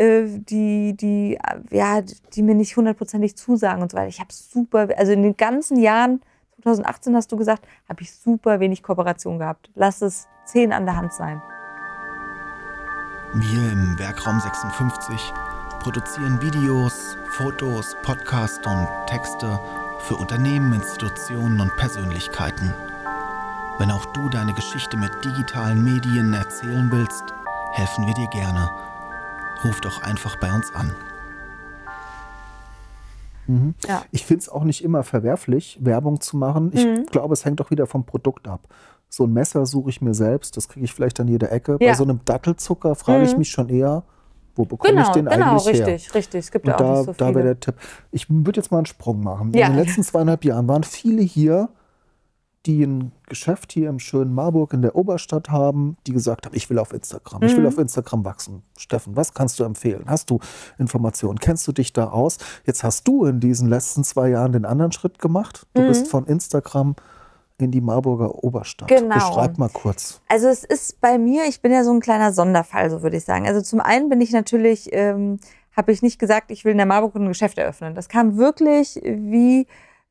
die, 0.00 0.96
die, 0.96 1.36
äh, 1.36 1.76
ja, 1.76 2.00
die 2.32 2.42
mir 2.42 2.54
nicht 2.54 2.76
hundertprozentig 2.76 3.36
zusagen 3.36 3.82
und 3.82 3.92
so 3.92 3.98
weiter. 3.98 4.08
Ich 4.08 4.20
habe 4.20 4.32
super, 4.32 4.88
also 4.96 5.12
in 5.12 5.22
den 5.22 5.36
ganzen 5.36 5.78
Jahren, 5.78 6.22
2018 6.62 7.16
hast 7.16 7.32
du 7.32 7.36
gesagt, 7.36 7.66
habe 7.88 8.02
ich 8.02 8.12
super 8.12 8.60
wenig 8.60 8.82
Kooperation 8.82 9.38
gehabt. 9.38 9.70
Lass 9.74 10.02
es 10.02 10.28
zehn 10.44 10.72
an 10.72 10.86
der 10.86 10.96
Hand 10.96 11.12
sein. 11.12 11.42
Wir 13.34 13.72
im 13.72 13.98
Werkraum 13.98 14.40
56 14.40 15.32
produzieren 15.80 16.40
Videos, 16.42 17.16
Fotos, 17.30 17.96
Podcasts 18.02 18.66
und 18.66 18.88
Texte 19.06 19.58
für 20.00 20.16
Unternehmen, 20.16 20.72
Institutionen 20.72 21.60
und 21.60 21.74
Persönlichkeiten. 21.76 22.74
Wenn 23.78 23.90
auch 23.90 24.06
du 24.06 24.28
deine 24.28 24.52
Geschichte 24.52 24.96
mit 24.96 25.12
digitalen 25.24 25.82
Medien 25.82 26.34
erzählen 26.34 26.90
willst, 26.90 27.24
helfen 27.72 28.06
wir 28.06 28.14
dir 28.14 28.28
gerne. 28.28 28.89
Ruf 29.64 29.80
doch 29.80 30.02
einfach 30.02 30.36
bei 30.40 30.52
uns 30.52 30.72
an. 30.74 30.94
Ja. 33.88 34.02
Ich 34.12 34.24
finde 34.24 34.42
es 34.42 34.48
auch 34.48 34.62
nicht 34.62 34.84
immer 34.84 35.02
verwerflich, 35.02 35.76
Werbung 35.80 36.20
zu 36.20 36.36
machen. 36.36 36.70
Ich 36.72 36.84
Mhm. 36.86 37.06
glaube, 37.06 37.32
es 37.32 37.44
hängt 37.44 37.60
auch 37.60 37.70
wieder 37.72 37.86
vom 37.88 38.04
Produkt 38.04 38.46
ab. 38.46 38.60
So 39.08 39.24
ein 39.24 39.32
Messer 39.32 39.66
suche 39.66 39.90
ich 39.90 40.00
mir 40.00 40.14
selbst, 40.14 40.56
das 40.56 40.68
kriege 40.68 40.84
ich 40.84 40.94
vielleicht 40.94 41.18
an 41.18 41.26
jeder 41.26 41.50
Ecke. 41.50 41.76
Bei 41.78 41.86
Ja. 41.86 41.94
so 41.96 42.04
einem 42.04 42.20
Dattelzucker 42.24 42.94
frage 42.94 43.24
ich 43.24 43.32
Mhm. 43.32 43.38
mich 43.40 43.50
schon 43.50 43.68
eher, 43.68 44.04
wo 44.54 44.64
bekomme 44.64 44.94
Genau, 44.94 45.02
ich 45.08 45.12
den 45.14 45.24
genau, 45.26 45.56
eigentlich 45.58 45.78
her? 45.80 45.86
richtig, 45.88 46.14
richtig. 46.14 46.38
Es 46.38 46.50
gibt 46.52 46.64
Und 46.66 46.70
ja 46.70 46.76
auch 46.76 46.78
da, 46.80 46.92
nicht 46.92 47.04
so 47.06 47.12
da 47.14 47.34
wäre 47.34 47.42
der 47.44 47.58
Tipp. 47.58 47.74
Ich 48.12 48.26
würde 48.30 48.60
jetzt 48.60 48.70
mal 48.70 48.78
einen 48.78 48.86
Sprung 48.86 49.20
machen. 49.24 49.52
Ja. 49.52 49.66
In 49.66 49.72
den 49.74 49.84
letzten 49.84 50.04
zweieinhalb 50.04 50.44
Jahren 50.44 50.68
waren 50.68 50.84
viele 50.84 51.22
hier, 51.22 51.70
die 52.66 52.84
ein 52.84 53.12
Geschäft 53.26 53.72
hier 53.72 53.88
im 53.88 53.98
schönen 53.98 54.34
Marburg 54.34 54.74
in 54.74 54.82
der 54.82 54.94
Oberstadt 54.94 55.48
haben, 55.48 55.96
die 56.06 56.12
gesagt 56.12 56.44
haben, 56.44 56.54
ich 56.54 56.68
will 56.68 56.78
auf 56.78 56.92
Instagram, 56.92 57.42
ich 57.42 57.52
will 57.56 57.62
Mhm. 57.62 57.68
auf 57.68 57.78
Instagram 57.78 58.24
wachsen. 58.24 58.62
Steffen, 58.76 59.16
was 59.16 59.32
kannst 59.32 59.58
du 59.58 59.64
empfehlen? 59.64 60.04
Hast 60.06 60.28
du 60.28 60.40
Informationen? 60.78 61.38
Kennst 61.38 61.66
du 61.66 61.72
dich 61.72 61.92
da 61.94 62.08
aus? 62.10 62.36
Jetzt 62.66 62.84
hast 62.84 63.08
du 63.08 63.24
in 63.24 63.40
diesen 63.40 63.68
letzten 63.68 64.04
zwei 64.04 64.28
Jahren 64.28 64.52
den 64.52 64.66
anderen 64.66 64.92
Schritt 64.92 65.18
gemacht. 65.18 65.66
Du 65.72 65.82
Mhm. 65.82 65.86
bist 65.86 66.08
von 66.08 66.26
Instagram 66.26 66.96
in 67.56 67.70
die 67.70 67.80
Marburger 67.80 68.42
Oberstadt. 68.44 68.88
Genau. 68.88 69.14
Beschreib 69.14 69.56
mal 69.58 69.68
kurz. 69.70 70.20
Also 70.28 70.48
es 70.48 70.64
ist 70.64 71.00
bei 71.00 71.18
mir, 71.18 71.44
ich 71.48 71.62
bin 71.62 71.72
ja 71.72 71.82
so 71.84 71.92
ein 71.92 72.00
kleiner 72.00 72.32
Sonderfall, 72.32 72.90
so 72.90 73.02
würde 73.02 73.16
ich 73.16 73.24
sagen. 73.24 73.46
Also 73.46 73.62
zum 73.62 73.80
einen 73.80 74.08
bin 74.10 74.20
ich 74.20 74.32
natürlich, 74.32 74.90
ähm, 74.92 75.38
habe 75.76 75.92
ich 75.92 76.02
nicht 76.02 76.18
gesagt, 76.18 76.50
ich 76.50 76.64
will 76.66 76.72
in 76.72 76.78
der 76.78 76.86
Marburg 76.86 77.14
ein 77.16 77.26
Geschäft 77.28 77.56
eröffnen. 77.58 77.94
Das 77.94 78.08
kam 78.10 78.36
wirklich 78.36 78.96
wie, 79.02 79.66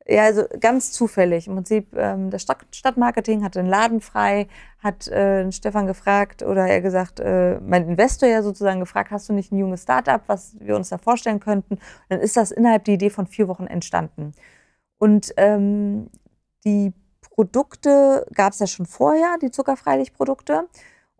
ja, 0.06 0.24
also 0.24 0.44
ganz 0.58 0.92
zufällig. 0.92 1.46
Im 1.46 1.54
Prinzip, 1.54 1.94
ähm, 1.94 2.30
das 2.30 2.42
Stadt 2.42 2.64
Stadtmarketing 2.72 3.44
hatte 3.44 3.60
einen 3.60 3.68
Laden 3.68 4.00
frei, 4.00 4.48
hat 4.82 5.08
äh, 5.08 5.42
den 5.42 5.52
Stefan 5.52 5.86
gefragt 5.86 6.42
oder 6.42 6.66
er 6.66 6.80
gesagt, 6.80 7.20
äh, 7.20 7.60
mein 7.60 7.88
Investor 7.88 8.28
ja 8.28 8.42
sozusagen 8.42 8.80
gefragt, 8.80 9.10
hast 9.10 9.28
du 9.28 9.32
nicht 9.32 9.52
ein 9.52 9.58
junges 9.58 9.82
Startup, 9.82 10.22
was 10.26 10.56
wir 10.58 10.74
uns 10.76 10.88
da 10.88 10.98
vorstellen 10.98 11.40
könnten? 11.40 11.78
Dann 12.08 12.20
ist 12.20 12.36
das 12.36 12.50
innerhalb 12.50 12.84
der 12.84 12.94
Idee 12.94 13.10
von 13.10 13.26
vier 13.26 13.46
Wochen 13.46 13.66
entstanden. 13.66 14.32
Und 14.98 15.32
ähm, 15.36 16.08
die 16.64 16.92
Produkte 17.20 18.26
gab 18.34 18.52
es 18.52 18.58
ja 18.58 18.66
schon 18.66 18.86
vorher, 18.86 19.36
die 19.40 19.50
Zuckerfreilich-Produkte. 19.50 20.68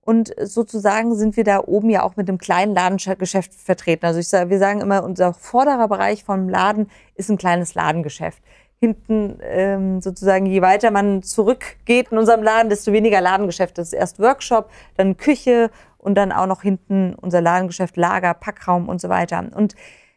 Und 0.02 0.34
sozusagen 0.42 1.14
sind 1.14 1.36
wir 1.36 1.44
da 1.44 1.62
oben 1.64 1.90
ja 1.90 2.02
auch 2.02 2.16
mit 2.16 2.28
einem 2.28 2.38
kleinen 2.38 2.74
Ladengeschäft 2.74 3.54
vertreten. 3.54 4.06
Also 4.06 4.18
ich 4.18 4.28
sage, 4.28 4.50
wir 4.50 4.58
sagen 4.58 4.80
immer, 4.80 5.04
unser 5.04 5.34
vorderer 5.34 5.88
Bereich 5.88 6.24
vom 6.24 6.48
Laden 6.48 6.90
ist 7.14 7.30
ein 7.30 7.38
kleines 7.38 7.74
Ladengeschäft. 7.74 8.42
Hinten 8.80 9.38
ähm, 9.42 10.00
sozusagen, 10.00 10.46
je 10.46 10.62
weiter 10.62 10.90
man 10.90 11.22
zurückgeht 11.22 12.08
in 12.10 12.18
unserem 12.18 12.42
Laden, 12.42 12.70
desto 12.70 12.92
weniger 12.92 13.20
Ladengeschäft. 13.20 13.76
Das 13.76 13.88
ist 13.88 13.92
erst 13.92 14.18
Workshop, 14.18 14.70
dann 14.96 15.18
Küche 15.18 15.70
und 15.98 16.14
dann 16.14 16.32
auch 16.32 16.46
noch 16.46 16.62
hinten 16.62 17.14
unser 17.14 17.42
Ladengeschäft, 17.42 17.96
Lager, 17.96 18.32
Packraum 18.32 18.88
und 18.88 19.00
so 19.00 19.10
weiter. 19.10 19.44
Und 19.54 19.74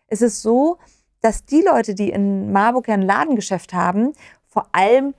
es 0.08 0.21
ist 0.21 0.41
so, 0.41 0.78
dass 1.21 1.45
die 1.45 1.62
Leute, 1.62 1.93
die 1.93 2.10
in 2.10 2.52
Marburg 2.52 2.88
ja 2.88 2.93
ein 2.93 3.02
Ladengeschäft 3.02 3.73
haben, 3.73 4.13
vor 4.45 4.67
allem 4.71 5.13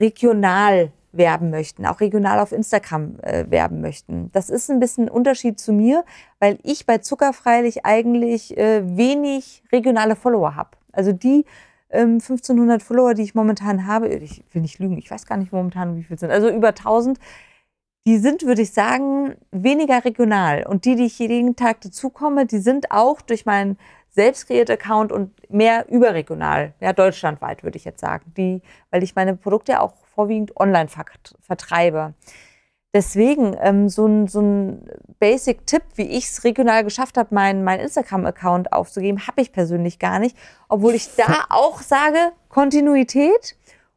regional 0.00 0.92
werben 1.12 1.50
möchten, 1.50 1.86
auch 1.86 2.00
regional 2.00 2.38
auf 2.40 2.52
Instagram 2.52 3.18
äh, 3.20 3.44
werben 3.50 3.80
möchten. 3.80 4.30
Das 4.32 4.50
ist 4.50 4.70
ein 4.70 4.80
bisschen 4.80 5.06
ein 5.06 5.10
Unterschied 5.10 5.58
zu 5.58 5.72
mir, 5.72 6.04
weil 6.38 6.58
ich 6.62 6.86
bei 6.86 6.98
Zuckerfreilich 6.98 7.84
eigentlich 7.84 8.56
äh, 8.56 8.82
wenig 8.96 9.62
regionale 9.72 10.16
Follower 10.16 10.54
habe. 10.54 10.70
Also 10.92 11.12
die 11.12 11.44
1500 11.90 12.82
Follower, 12.82 13.14
die 13.14 13.22
ich 13.22 13.34
momentan 13.34 13.86
habe, 13.86 14.08
ich 14.08 14.42
will 14.52 14.62
nicht 14.62 14.78
lügen, 14.78 14.98
ich 14.98 15.10
weiß 15.10 15.26
gar 15.26 15.36
nicht 15.36 15.52
momentan, 15.52 15.96
wie 15.96 16.02
viel 16.02 16.18
sind, 16.18 16.30
also 16.30 16.48
über 16.48 16.68
1000, 16.68 17.18
die 18.06 18.18
sind, 18.18 18.44
würde 18.44 18.62
ich 18.62 18.72
sagen, 18.72 19.34
weniger 19.50 20.04
regional. 20.04 20.64
Und 20.64 20.84
die, 20.84 20.94
die 20.94 21.06
ich 21.06 21.18
jeden 21.18 21.56
Tag 21.56 21.80
dazukomme, 21.80 22.46
die 22.46 22.60
sind 22.60 22.92
auch 22.92 23.20
durch 23.20 23.46
meinen 23.46 23.78
selbst 24.10 24.46
kreiert 24.46 24.70
Account 24.70 25.12
und 25.12 25.32
mehr 25.50 25.88
überregional, 25.90 26.72
ja, 26.80 26.92
deutschlandweit 26.92 27.62
würde 27.62 27.76
ich 27.76 27.84
jetzt 27.84 28.00
sagen, 28.00 28.32
die, 28.36 28.62
weil 28.90 29.02
ich 29.02 29.14
meine 29.14 29.36
Produkte 29.36 29.80
auch 29.80 29.94
vorwiegend 30.14 30.56
online 30.56 30.88
vertreibe. 30.88 32.14
Deswegen 32.96 33.54
ähm, 33.60 33.90
so 33.90 34.06
ein, 34.06 34.26
so 34.26 34.40
ein 34.40 34.88
Basic-Tipp, 35.18 35.82
wie 35.96 36.06
ich 36.06 36.30
es 36.30 36.44
regional 36.44 36.82
geschafft 36.82 37.18
habe, 37.18 37.34
meinen 37.34 37.62
mein 37.62 37.78
Instagram-Account 37.78 38.72
aufzugeben, 38.72 39.26
habe 39.26 39.42
ich 39.42 39.52
persönlich 39.52 39.98
gar 39.98 40.18
nicht. 40.18 40.34
Obwohl 40.70 40.94
ich 40.94 41.14
da 41.14 41.44
auch 41.50 41.82
sage, 41.82 42.32
Kontinuität 42.48 43.54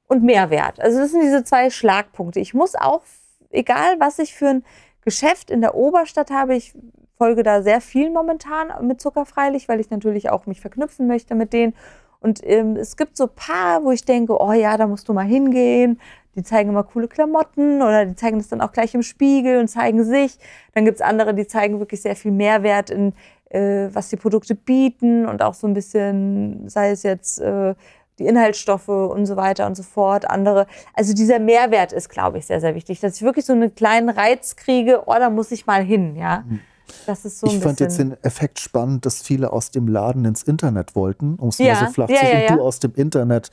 und 0.08 0.24
Mehrwert. 0.24 0.82
Also 0.82 1.00
das 1.00 1.12
sind 1.12 1.22
diese 1.22 1.46
zwei 1.46 1.70
Schlagpunkte. 1.70 2.42
Ich 2.42 2.54
muss 2.54 2.76
auch, 2.76 3.04
egal 3.52 4.02
was 4.02 4.20
ich 4.20 4.34
für 4.34 4.50
ein 4.50 4.66
Geschäft 5.00 5.50
in 5.50 5.62
der 5.62 5.76
Oberstadt 5.76 6.30
habe, 6.30 6.58
ich 6.58 6.74
folge 7.18 7.44
da 7.44 7.62
sehr 7.62 7.80
viel 7.80 8.12
momentan 8.12 8.86
mit 8.86 9.00
Zuckerfreilich, 9.00 9.70
weil 9.70 9.80
ich 9.80 9.92
natürlich 9.92 10.30
auch 10.30 10.46
mich 10.46 10.60
verknüpfen 10.60 11.08
möchte 11.08 11.36
mit 11.36 11.54
denen. 11.54 11.74
Und 12.20 12.42
ähm, 12.44 12.76
es 12.76 12.98
gibt 12.98 13.16
so 13.16 13.28
ein 13.28 13.36
paar, 13.36 13.86
wo 13.86 13.92
ich 13.92 14.04
denke, 14.04 14.42
oh 14.42 14.52
ja, 14.52 14.76
da 14.76 14.88
musst 14.88 15.08
du 15.08 15.14
mal 15.14 15.26
hingehen 15.26 16.02
die 16.40 16.44
zeigen 16.44 16.70
immer 16.70 16.84
coole 16.84 17.10
Klamotten 17.10 17.82
oder 17.82 18.06
die 18.06 18.16
zeigen 18.16 18.38
das 18.38 18.48
dann 18.48 18.62
auch 18.62 18.72
gleich 18.72 18.94
im 18.96 19.04
Spiegel 19.04 19.60
und 19.60 19.68
zeigen 19.68 20.04
sich. 20.06 20.38
Dann 20.74 20.86
gibt 20.86 20.96
es 20.96 21.02
andere, 21.02 21.34
die 21.34 21.48
zeigen 21.48 21.80
wirklich 21.80 22.02
sehr 22.02 22.16
viel 22.16 22.32
Mehrwert 22.32 22.90
in, 22.90 23.14
äh, 23.50 23.90
was 23.92 24.10
die 24.10 24.16
Produkte 24.16 24.56
bieten 24.56 25.26
und 25.26 25.42
auch 25.42 25.54
so 25.54 25.68
ein 25.68 25.74
bisschen, 25.74 26.70
sei 26.70 26.92
es 26.92 27.04
jetzt 27.04 27.42
äh, 27.42 27.76
die 28.20 28.26
Inhaltsstoffe 28.26 28.88
und 28.88 29.26
so 29.26 29.36
weiter 29.36 29.68
und 29.68 29.76
so 29.76 29.84
fort. 29.84 30.30
Andere, 30.30 30.66
also 30.94 31.14
dieser 31.14 31.40
Mehrwert 31.40 31.92
ist, 31.92 32.10
glaube 32.10 32.38
ich, 32.38 32.46
sehr, 32.46 32.62
sehr 32.62 32.76
wichtig, 32.76 33.02
dass 33.02 33.18
ich 33.18 33.22
wirklich 33.22 33.46
so 33.46 33.54
einen 33.54 33.76
kleinen 33.76 34.10
Reiz 34.10 34.56
kriege, 34.56 35.04
oh, 35.08 35.16
da 35.18 35.30
muss 35.30 35.52
ich 35.52 35.66
mal 35.66 35.84
hin, 35.84 36.16
ja. 36.16 36.44
Mhm. 36.48 36.62
Das 37.06 37.26
ist 37.26 37.40
so 37.40 37.48
ich 37.48 37.60
fand 37.60 37.80
jetzt 37.80 38.00
den 38.00 38.16
Effekt 38.24 38.60
spannend, 38.60 39.06
dass 39.06 39.22
viele 39.22 39.52
aus 39.52 39.72
dem 39.72 39.88
Laden 39.88 40.26
ins 40.26 40.44
Internet 40.44 40.96
wollten, 40.96 41.36
um 41.36 41.50
es 41.50 41.58
ja. 41.58 41.74
mal 41.74 41.88
so 41.88 41.94
flach 41.94 42.08
zu 42.08 42.14
ja, 42.14 42.40
ja, 42.40 42.50
und 42.52 42.58
du 42.58 42.64
aus 42.64 42.80
dem 42.80 42.94
Internet 42.96 43.52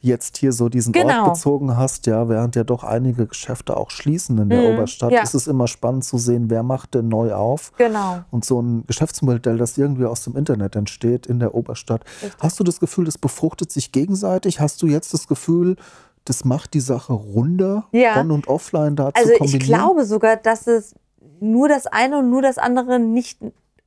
jetzt 0.00 0.38
hier 0.38 0.52
so 0.52 0.68
diesen 0.68 0.92
genau. 0.92 1.24
Ort 1.24 1.34
bezogen 1.34 1.76
hast, 1.76 2.06
ja, 2.06 2.28
während 2.28 2.56
ja 2.56 2.64
doch 2.64 2.84
einige 2.84 3.26
Geschäfte 3.26 3.76
auch 3.76 3.90
schließen 3.90 4.38
in 4.38 4.48
der 4.48 4.60
mhm. 4.60 4.74
Oberstadt, 4.74 5.12
ist 5.12 5.34
es 5.34 5.46
immer 5.46 5.68
spannend 5.68 6.04
zu 6.04 6.18
sehen, 6.18 6.50
wer 6.50 6.62
macht 6.62 6.94
denn 6.94 7.08
neu 7.08 7.34
auf. 7.34 7.72
Genau. 7.76 8.20
Und 8.30 8.44
so 8.44 8.60
ein 8.60 8.84
Geschäftsmodell, 8.86 9.58
das 9.58 9.78
irgendwie 9.78 10.04
aus 10.04 10.24
dem 10.24 10.36
Internet 10.36 10.76
entsteht 10.76 11.26
in 11.26 11.40
der 11.40 11.54
Oberstadt. 11.54 12.04
Richtig. 12.22 12.40
Hast 12.40 12.60
du 12.60 12.64
das 12.64 12.80
Gefühl, 12.80 13.04
das 13.04 13.18
befruchtet 13.18 13.72
sich 13.72 13.92
gegenseitig? 13.92 14.60
Hast 14.60 14.82
du 14.82 14.86
jetzt 14.86 15.12
das 15.14 15.26
Gefühl, 15.28 15.76
das 16.24 16.44
macht 16.44 16.74
die 16.74 16.80
Sache 16.80 17.12
runder, 17.12 17.86
on 17.92 18.30
und 18.30 18.48
offline 18.48 18.96
da 18.96 19.10
also 19.14 19.32
zu 19.32 19.38
kombinieren? 19.38 19.40
Also 19.40 19.56
ich 19.56 19.64
glaube 19.64 20.04
sogar, 20.04 20.36
dass 20.36 20.66
es 20.66 20.94
nur 21.40 21.68
das 21.68 21.86
eine 21.86 22.18
und 22.18 22.30
nur 22.30 22.42
das 22.42 22.58
andere 22.58 22.98
nicht 22.98 23.38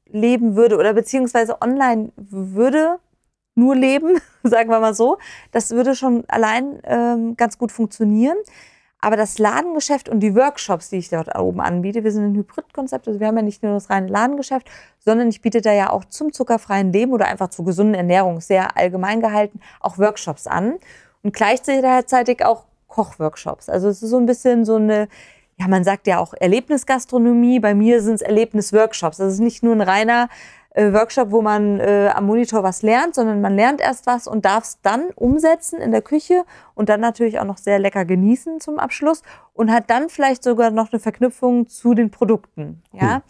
leben 0.05 0.55
würde 0.55 0.77
oder 0.77 0.93
beziehungsweise 0.93 1.61
online 1.61 2.11
würde 2.15 2.99
nur 3.55 3.75
leben, 3.75 4.19
sagen 4.43 4.69
wir 4.69 4.79
mal 4.79 4.93
so. 4.93 5.17
Das 5.51 5.71
würde 5.71 5.95
schon 5.95 6.23
allein 6.27 6.79
ähm, 6.83 7.35
ganz 7.37 7.57
gut 7.57 7.71
funktionieren. 7.71 8.37
Aber 9.03 9.17
das 9.17 9.39
Ladengeschäft 9.39 10.09
und 10.09 10.19
die 10.19 10.35
Workshops, 10.35 10.89
die 10.89 10.97
ich 10.97 11.09
dort 11.09 11.35
oben 11.35 11.59
anbiete, 11.59 12.03
wir 12.03 12.11
sind 12.11 12.23
ein 12.23 12.35
Hybridkonzept, 12.35 13.07
also 13.07 13.19
wir 13.19 13.27
haben 13.27 13.35
ja 13.35 13.41
nicht 13.41 13.63
nur 13.63 13.73
das 13.73 13.89
reine 13.89 14.07
Ladengeschäft, 14.07 14.69
sondern 14.99 15.27
ich 15.29 15.41
biete 15.41 15.61
da 15.61 15.73
ja 15.73 15.89
auch 15.89 16.05
zum 16.05 16.31
zuckerfreien 16.31 16.93
Leben 16.93 17.11
oder 17.11 17.25
einfach 17.25 17.49
zur 17.49 17.65
gesunden 17.65 17.95
Ernährung, 17.95 18.41
sehr 18.41 18.77
allgemein 18.77 19.19
gehalten, 19.19 19.59
auch 19.79 19.97
Workshops 19.97 20.45
an 20.45 20.75
und 21.23 21.33
gleichzeitig 21.33 22.45
auch 22.45 22.65
Kochworkshops. 22.87 23.69
Also 23.69 23.87
es 23.87 24.03
ist 24.03 24.11
so 24.11 24.19
ein 24.19 24.27
bisschen 24.27 24.65
so 24.65 24.75
eine 24.75 25.07
ja, 25.61 25.67
man 25.67 25.83
sagt 25.83 26.07
ja 26.07 26.17
auch 26.17 26.33
Erlebnisgastronomie. 26.33 27.59
Bei 27.59 27.75
mir 27.75 28.01
sind 28.01 28.15
es 28.15 28.21
Erlebnisworkshops. 28.21 29.17
Das 29.17 29.33
ist 29.33 29.39
nicht 29.39 29.61
nur 29.61 29.75
ein 29.75 29.81
reiner 29.81 30.27
äh, 30.71 30.91
Workshop, 30.91 31.29
wo 31.29 31.43
man 31.43 31.79
äh, 31.79 32.09
am 32.15 32.25
Monitor 32.25 32.63
was 32.63 32.81
lernt, 32.81 33.13
sondern 33.13 33.41
man 33.41 33.55
lernt 33.55 33.79
erst 33.79 34.07
was 34.07 34.25
und 34.25 34.43
darf 34.43 34.63
es 34.63 34.79
dann 34.81 35.11
umsetzen 35.15 35.79
in 35.79 35.91
der 35.91 36.01
Küche 36.01 36.45
und 36.73 36.89
dann 36.89 36.99
natürlich 36.99 37.39
auch 37.39 37.45
noch 37.45 37.59
sehr 37.59 37.77
lecker 37.77 38.05
genießen 38.05 38.59
zum 38.59 38.79
Abschluss 38.79 39.21
und 39.53 39.71
hat 39.71 39.89
dann 39.91 40.09
vielleicht 40.09 40.43
sogar 40.43 40.71
noch 40.71 40.91
eine 40.91 40.99
Verknüpfung 40.99 41.67
zu 41.67 41.93
den 41.93 42.09
Produkten. 42.09 42.81
Ja, 42.91 43.15
hm. 43.15 43.21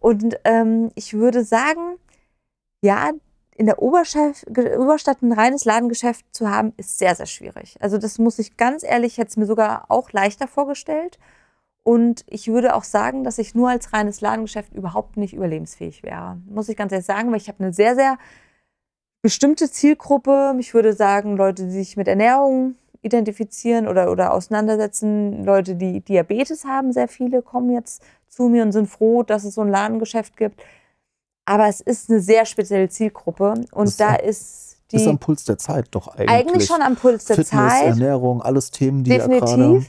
und 0.00 0.40
ähm, 0.44 0.90
ich 0.96 1.14
würde 1.14 1.44
sagen, 1.44 1.96
ja, 2.82 3.10
in 3.54 3.66
der 3.66 3.82
Oberstadt 3.82 5.22
ein 5.22 5.32
reines 5.32 5.64
Ladengeschäft 5.64 6.24
zu 6.32 6.48
haben, 6.48 6.72
ist 6.76 6.98
sehr, 6.98 7.14
sehr 7.14 7.26
schwierig. 7.26 7.76
Also 7.80 7.98
das 7.98 8.18
muss 8.18 8.38
ich 8.38 8.56
ganz 8.56 8.82
ehrlich, 8.84 9.18
hätte 9.18 9.30
es 9.30 9.36
mir 9.36 9.46
sogar 9.46 9.86
auch 9.88 10.12
leichter 10.12 10.46
vorgestellt. 10.46 11.18
Und 11.88 12.22
ich 12.26 12.48
würde 12.48 12.74
auch 12.74 12.84
sagen, 12.84 13.24
dass 13.24 13.38
ich 13.38 13.54
nur 13.54 13.70
als 13.70 13.94
reines 13.94 14.20
Ladengeschäft 14.20 14.74
überhaupt 14.74 15.16
nicht 15.16 15.32
überlebensfähig 15.32 16.02
wäre. 16.02 16.36
Muss 16.46 16.68
ich 16.68 16.76
ganz 16.76 16.92
ehrlich 16.92 17.06
sagen, 17.06 17.30
weil 17.30 17.38
ich 17.38 17.48
habe 17.48 17.64
eine 17.64 17.72
sehr, 17.72 17.94
sehr 17.94 18.18
bestimmte 19.22 19.70
Zielgruppe. 19.70 20.54
Ich 20.58 20.74
würde 20.74 20.92
sagen, 20.92 21.38
Leute, 21.38 21.64
die 21.64 21.70
sich 21.70 21.96
mit 21.96 22.06
Ernährung 22.06 22.74
identifizieren 23.00 23.88
oder, 23.88 24.12
oder 24.12 24.34
auseinandersetzen. 24.34 25.46
Leute, 25.46 25.76
die 25.76 26.02
Diabetes 26.02 26.66
haben, 26.66 26.92
sehr 26.92 27.08
viele 27.08 27.40
kommen 27.40 27.70
jetzt 27.70 28.02
zu 28.28 28.50
mir 28.50 28.64
und 28.64 28.72
sind 28.72 28.88
froh, 28.88 29.22
dass 29.22 29.44
es 29.44 29.54
so 29.54 29.62
ein 29.62 29.70
Ladengeschäft 29.70 30.36
gibt. 30.36 30.60
Aber 31.46 31.68
es 31.68 31.80
ist 31.80 32.10
eine 32.10 32.20
sehr 32.20 32.44
spezielle 32.44 32.90
Zielgruppe 32.90 33.64
und 33.72 33.86
das 33.86 33.96
da 33.96 34.14
ist 34.14 34.76
die. 34.90 34.96
Ist 34.96 35.06
am 35.06 35.18
Puls 35.18 35.46
der 35.46 35.56
Zeit 35.56 35.86
doch 35.92 36.08
eigentlich. 36.08 36.28
Eigentlich 36.28 36.66
schon 36.66 36.82
am 36.82 36.96
Puls 36.96 37.24
der 37.24 37.36
Fitness, 37.36 37.72
Zeit. 37.72 37.86
Ernährung, 37.86 38.42
alles 38.42 38.72
Themen, 38.72 39.04
die 39.04 39.12
Definitiv. 39.12 39.48
ja 39.48 39.56
gerade 39.56 39.86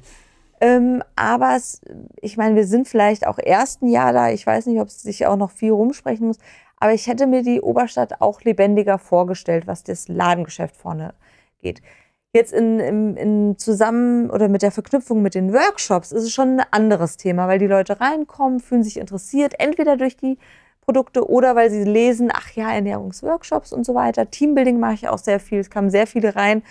ähm, 0.62 1.04
aber 1.15 1.56
es, 1.56 1.82
ich 2.22 2.38
meine, 2.38 2.56
wir 2.56 2.65
sind 2.65 2.88
vielleicht 2.88 3.26
auch 3.26 3.38
ersten 3.38 3.88
Jahr 3.88 4.13
da. 4.13 4.30
Ich 4.30 4.45
weiß 4.45 4.65
nicht, 4.65 4.80
ob 4.80 4.88
es 4.88 5.02
sich 5.02 5.26
auch 5.26 5.38
noch 5.38 5.52
viel 5.52 5.72
rumsprechen 5.72 6.28
muss. 6.28 6.38
Aber 6.78 6.93
ich 6.93 7.08
hätte 7.08 7.28
mir 7.28 7.43
die 7.43 7.62
Oberstadt 7.62 8.22
auch 8.22 8.41
lebendiger 8.41 8.98
vorgestellt, 8.98 9.67
was 9.67 9.84
das 9.84 10.08
Ladengeschäft 10.08 10.76
vorne 10.76 11.13
geht. 11.62 11.82
Jetzt 12.32 12.54
in, 12.54 12.80
in, 12.80 13.17
in 13.17 13.58
zusammen 13.58 14.30
oder 14.30 14.50
mit 14.50 14.62
der 14.62 14.72
Verknüpfung 14.72 15.22
mit 15.22 15.34
den 15.34 15.52
Workshops 15.52 16.12
ist 16.12 16.24
es 16.24 16.32
schon 16.32 16.60
ein 16.60 16.65
anderes 16.72 17.17
Thema, 17.17 17.48
weil 17.48 17.58
die 17.58 17.67
Leute 17.67 18.00
reinkommen, 18.00 18.60
fühlen 18.60 18.84
sich 18.84 18.98
interessiert, 18.98 19.56
entweder 19.60 19.98
durch 19.98 20.15
die 20.15 20.38
Produkte 20.82 21.28
oder 21.28 21.56
weil 21.56 21.72
sie 21.72 21.84
lesen, 21.84 22.30
ach 22.32 22.52
ja, 22.52 22.72
Ernährungsworkshops 22.72 23.74
und 23.74 23.84
so 23.86 23.95
weiter. 23.95 24.30
Teambuilding 24.30 24.80
mache 24.80 24.93
ich 24.93 25.08
auch 25.10 25.17
sehr 25.17 25.39
viel. 25.39 25.60
Es 25.60 25.69
kamen 25.69 25.89
sehr 25.89 26.08
viele 26.08 26.36
rein, 26.36 26.62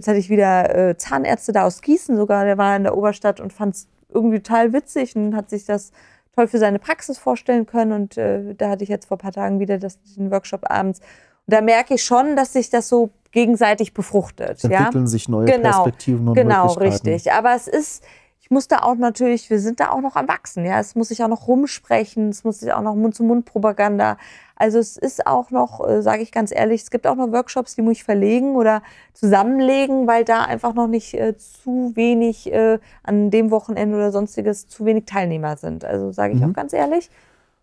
Jetzt 0.00 0.08
hatte 0.08 0.16
ich 0.16 0.30
wieder 0.30 0.74
äh, 0.74 0.96
Zahnärzte 0.96 1.52
da 1.52 1.66
aus 1.66 1.82
Gießen 1.82 2.16
sogar, 2.16 2.46
der 2.46 2.56
war 2.56 2.74
in 2.74 2.84
der 2.84 2.96
Oberstadt 2.96 3.38
und 3.38 3.52
fand 3.52 3.74
es 3.74 3.86
irgendwie 4.08 4.40
total 4.40 4.72
witzig 4.72 5.14
und 5.14 5.36
hat 5.36 5.50
sich 5.50 5.66
das 5.66 5.92
toll 6.34 6.48
für 6.48 6.56
seine 6.56 6.78
Praxis 6.78 7.18
vorstellen 7.18 7.66
können. 7.66 7.92
Und 7.92 8.16
äh, 8.16 8.54
da 8.54 8.70
hatte 8.70 8.82
ich 8.82 8.88
jetzt 8.88 9.08
vor 9.08 9.18
ein 9.18 9.20
paar 9.20 9.32
Tagen 9.32 9.60
wieder 9.60 9.76
das, 9.76 10.00
den 10.16 10.30
Workshop 10.30 10.70
abends. 10.70 11.00
Und 11.00 11.52
da 11.54 11.60
merke 11.60 11.96
ich 11.96 12.02
schon, 12.02 12.34
dass 12.34 12.54
sich 12.54 12.70
das 12.70 12.88
so 12.88 13.10
gegenseitig 13.30 13.92
befruchtet. 13.92 14.64
Entwickeln 14.64 15.04
ja? 15.04 15.06
sich 15.06 15.28
neue 15.28 15.44
genau, 15.44 15.82
Perspektiven 15.82 16.28
und 16.28 16.34
genau, 16.34 16.68
Möglichkeiten. 16.68 17.04
Genau, 17.04 17.14
richtig. 17.14 17.32
Aber 17.34 17.54
es 17.54 17.68
ist, 17.68 18.02
ich 18.40 18.50
muss 18.50 18.68
da 18.68 18.78
auch 18.78 18.94
natürlich, 18.94 19.50
wir 19.50 19.60
sind 19.60 19.80
da 19.80 19.90
auch 19.90 20.00
noch 20.00 20.16
am 20.16 20.28
Wachsen. 20.28 20.64
Ja? 20.64 20.80
Es 20.80 20.94
muss 20.94 21.08
sich 21.08 21.22
auch 21.22 21.28
noch 21.28 21.46
rumsprechen, 21.46 22.30
es 22.30 22.42
muss 22.42 22.60
sich 22.60 22.72
auch 22.72 22.80
noch 22.80 22.94
Mund-zu-Mund-Propaganda 22.94 24.16
also 24.60 24.78
es 24.78 24.98
ist 24.98 25.26
auch 25.26 25.50
noch, 25.50 25.86
äh, 25.88 26.02
sage 26.02 26.22
ich 26.22 26.32
ganz 26.32 26.52
ehrlich, 26.52 26.82
es 26.82 26.90
gibt 26.90 27.06
auch 27.06 27.14
noch 27.14 27.32
Workshops, 27.32 27.76
die 27.76 27.82
muss 27.82 27.94
ich 27.94 28.04
verlegen 28.04 28.56
oder 28.56 28.82
zusammenlegen, 29.14 30.06
weil 30.06 30.24
da 30.24 30.42
einfach 30.42 30.74
noch 30.74 30.86
nicht 30.86 31.14
äh, 31.14 31.34
zu 31.38 31.92
wenig 31.94 32.52
äh, 32.52 32.78
an 33.02 33.30
dem 33.30 33.50
Wochenende 33.50 33.96
oder 33.96 34.12
sonstiges 34.12 34.68
zu 34.68 34.84
wenig 34.84 35.06
Teilnehmer 35.06 35.56
sind. 35.56 35.84
Also 35.84 36.12
sage 36.12 36.34
ich 36.34 36.40
mhm. 36.40 36.50
auch 36.50 36.54
ganz 36.54 36.74
ehrlich. 36.74 37.10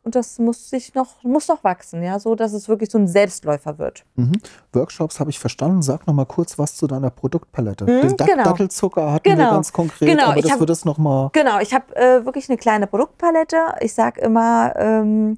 Und 0.07 0.15
das 0.15 0.39
muss 0.39 0.69
sich 0.69 0.95
noch, 0.95 1.21
muss 1.23 1.49
noch 1.49 1.63
wachsen, 1.65 2.01
ja, 2.01 2.17
so 2.17 2.33
dass 2.33 2.53
es 2.53 2.69
wirklich 2.69 2.89
so 2.89 2.97
ein 2.97 3.09
Selbstläufer 3.09 3.77
wird. 3.77 4.05
Mhm. 4.15 4.39
Workshops 4.71 5.19
habe 5.19 5.29
ich 5.29 5.37
verstanden. 5.37 5.81
Sag 5.81 6.07
noch 6.07 6.13
mal 6.13 6.25
kurz 6.25 6.57
was 6.57 6.77
zu 6.77 6.87
deiner 6.87 7.09
Produktpalette. 7.09 7.83
Mhm, 7.83 8.01
Den 8.01 8.17
Dat 8.17 8.27
genau. 8.27 8.43
Dattelzucker 8.43 9.11
hatten 9.11 9.29
genau. 9.29 9.43
wir 9.43 9.51
ganz 9.51 9.73
konkret, 9.73 10.07
genau. 10.07 10.27
aber 10.27 10.37
ich 10.37 10.43
das 10.43 10.53
hab, 10.53 10.59
wird 10.61 10.69
es 10.69 10.85
noch 10.85 10.97
mal. 10.97 11.29
Genau, 11.33 11.59
ich 11.59 11.73
habe 11.73 11.93
äh, 11.95 12.25
wirklich 12.25 12.49
eine 12.49 12.57
kleine 12.57 12.87
Produktpalette. 12.87 13.57
Ich 13.81 13.93
sage 13.93 14.21
immer, 14.21 14.73
ähm, 14.77 15.37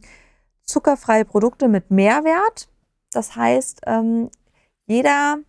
zuckerfreie 0.70 1.26
Produkte 1.26 1.68
mit 1.68 1.92
Mehrwert. 1.92 2.70
Das 3.12 3.36
heißt, 3.36 3.82
ähm, 3.86 4.30
jeder 4.86 5.40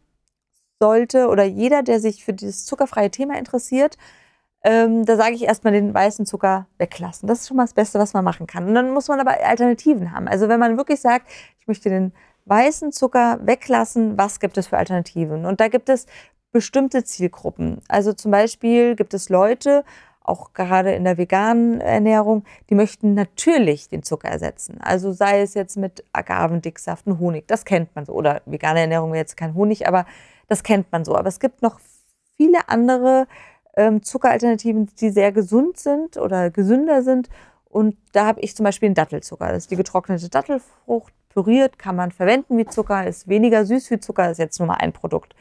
sollte 0.81 1.29
oder 1.29 1.45
jeder, 1.45 1.83
der 1.83 2.01
sich 2.01 2.25
für 2.25 2.33
dieses 2.33 2.65
zuckerfreie 2.65 3.11
Thema 3.11 3.39
interessiert, 3.39 3.99
ähm, 4.63 5.05
da 5.07 5.17
sage 5.17 5.35
ich 5.35 5.45
erstmal 5.45 5.73
den 5.73 5.95
weißen 5.95 6.27
Zucker 6.27 6.67
weglassen. 6.79 7.27
Das 7.27 7.41
ist 7.41 7.49
schon 7.49 7.57
mal 7.57 7.65
das 7.65 7.75
Beste, 7.75 7.99
was 7.99 8.13
man 8.13 8.25
machen 8.25 8.47
kann. 8.47 8.69
Und 8.69 8.75
dann 8.75 8.93
muss 8.93 9.09
man 9.09 9.21
aber 9.21 9.43
Alternativen 9.43 10.13
haben. 10.13 10.29
Also 10.29 10.49
wenn 10.49 10.61
man 10.61 10.77
wirklich 10.77 11.01
sagt, 11.01 11.31
ich 11.59 11.67
möchte 11.67 11.89
den 11.89 12.13
weißen 12.45 12.93
Zucker 12.93 13.39
weglassen, 13.43 14.19
was 14.19 14.41
gibt 14.41 14.59
es 14.59 14.69
für 14.69 14.77
Alternativen? 14.77 15.47
Und 15.47 15.61
da 15.61 15.69
gibt 15.69 15.89
es 15.89 16.07
bestimmte 16.53 17.05
Zielgruppen. 17.05 17.81
Also 17.89 18.13
zum 18.13 18.31
Beispiel 18.31 18.97
gibt 18.97 19.15
es 19.15 19.29
Leute, 19.29 19.85
auch 20.23 20.53
gerade 20.53 20.93
in 20.93 21.05
der 21.05 21.19
veganen 21.19 21.81
Ernährung, 21.81 22.45
die 22.69 22.75
möchten 22.75 23.15
natürlich 23.15 23.89
den 23.89 24.03
Zucker 24.03 24.29
ersetzen. 24.29 24.79
Also 24.81 25.13
sei 25.13 25.41
es 25.41 25.55
jetzt 25.55 25.77
mit 25.77 26.05
Agavendicksaft 26.13 27.07
und 27.07 27.19
Honig, 27.19 27.49
das 27.49 27.65
kennt 27.65 27.95
man 27.97 28.05
so. 28.05 28.13
Oder 28.13 28.43
vegane 28.47 28.81
Ernährung 28.81 29.13
wäre 29.13 29.23
jetzt 29.23 29.37
kein 29.37 29.55
Honig, 29.55 29.89
aber 29.89 30.07
Das 30.51 30.65
kennt 30.65 30.91
man 30.91 31.05
so. 31.05 31.15
Aber 31.17 31.29
es 31.29 31.39
gibt 31.39 31.63
noch 31.63 31.79
viele 32.37 32.69
andere 32.69 33.29
ähm, 33.77 34.03
Zuckeralternativen, 34.03 34.91
die 35.01 35.11
sehr 35.11 35.31
gesund 35.31 35.79
sind 35.79 36.17
oder 36.17 36.51
gesünder 36.51 37.03
sind. 37.03 37.29
Und 37.69 37.97
da 38.13 38.27
habe 38.27 38.41
ich 38.41 38.57
zum 38.57 38.65
Beispiel 38.65 38.89
einen 38.89 38.97
Dattelzucker. 38.97 39.47
Das 39.49 39.59
ist 39.59 39.71
die 39.71 39.77
getrocknete 39.77 40.29
Dattelfrucht, 40.29 41.15
püriert, 41.29 41.79
kann 41.79 41.95
man 41.95 42.11
verwenden 42.11 42.59
wie 42.59 42.67
Zucker, 42.67 43.07
ist 43.07 43.29
weniger 43.29 43.65
süß 43.65 43.93
wie 43.93 44.01
Zucker, 44.01 44.29
ist 44.31 44.39
jetzt 44.39 44.59
nur 44.59 44.67
mal 44.67 44.79
ein 44.79 44.93
Produkt. 44.93 45.37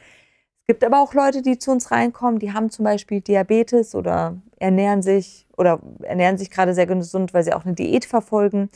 Gibt 0.70 0.84
aber 0.84 1.00
auch 1.00 1.14
Leute, 1.14 1.42
die 1.42 1.58
zu 1.58 1.72
uns 1.72 1.90
reinkommen, 1.90 2.38
die 2.38 2.52
haben 2.52 2.70
zum 2.70 2.84
Beispiel 2.84 3.20
Diabetes 3.20 3.96
oder 3.96 4.36
ernähren 4.60 5.02
sich 5.02 5.48
oder 5.56 5.80
ernähren 6.02 6.38
sich 6.38 6.48
gerade 6.48 6.74
sehr 6.74 6.86
gesund, 6.86 7.34
weil 7.34 7.42
sie 7.42 7.52
auch 7.52 7.64
eine 7.64 7.74
Diät 7.74 8.04
verfolgen. 8.04 8.70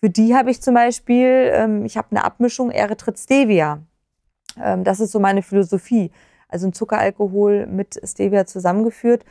Für 0.00 0.10
die 0.10 0.34
habe 0.34 0.50
ich 0.50 0.60
zum 0.60 0.74
Beispiel, 0.74 1.52
ähm, 1.54 1.84
ich 1.84 1.96
habe 1.96 2.08
eine 2.10 2.24
Abmischung 2.24 2.72
Erythrit 2.72 3.20
Stevia. 3.20 3.78
Ähm, 4.60 4.82
das 4.82 4.98
ist 4.98 5.12
so 5.12 5.20
meine 5.20 5.42
Philosophie. 5.42 6.10
Also 6.48 6.66
ein 6.66 6.72
Zuckeralkohol 6.72 7.68
mit 7.68 8.00
Stevia 8.02 8.44
zusammengeführt, 8.44 9.24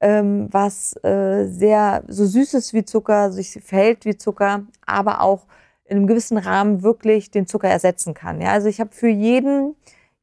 ähm, 0.00 0.48
was 0.50 0.96
äh, 1.04 1.44
sehr 1.44 2.04
so 2.08 2.24
süß 2.24 2.54
ist 2.54 2.72
wie 2.72 2.86
Zucker, 2.86 3.32
sich 3.32 3.60
verhält 3.62 4.06
wie 4.06 4.16
Zucker, 4.16 4.62
aber 4.86 5.20
auch 5.20 5.46
in 5.84 5.98
einem 5.98 6.06
gewissen 6.06 6.38
Rahmen 6.38 6.82
wirklich 6.82 7.30
den 7.30 7.46
Zucker 7.46 7.68
ersetzen 7.68 8.14
kann. 8.14 8.40
Ja, 8.40 8.52
also 8.52 8.66
ich 8.68 8.80
habe 8.80 8.92
für 8.94 9.08
jeden, 9.08 9.76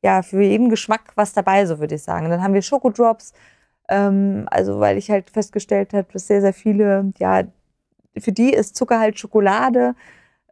ja, 0.04 0.22
für 0.22 0.42
jeden 0.42 0.70
Geschmack 0.70 1.14
was 1.16 1.34
dabei, 1.34 1.66
so 1.66 1.80
würde 1.80 1.96
ich 1.96 2.04
sagen. 2.04 2.30
Dann 2.30 2.44
haben 2.44 2.54
wir 2.54 2.62
Schokodrops, 2.62 3.34
ähm, 3.90 4.48
also 4.52 4.80
weil 4.80 4.98
ich 4.98 5.10
halt 5.12 5.30
festgestellt 5.30 5.94
habe, 5.94 6.08
dass 6.14 6.28
sehr, 6.28 6.42
sehr 6.42 6.54
viele, 6.54 7.12
ja, 7.20 7.44
für 8.18 8.32
die 8.32 8.54
ist 8.54 8.76
Zucker 8.76 9.00
halt 9.00 9.20
Schokolade. 9.20 9.96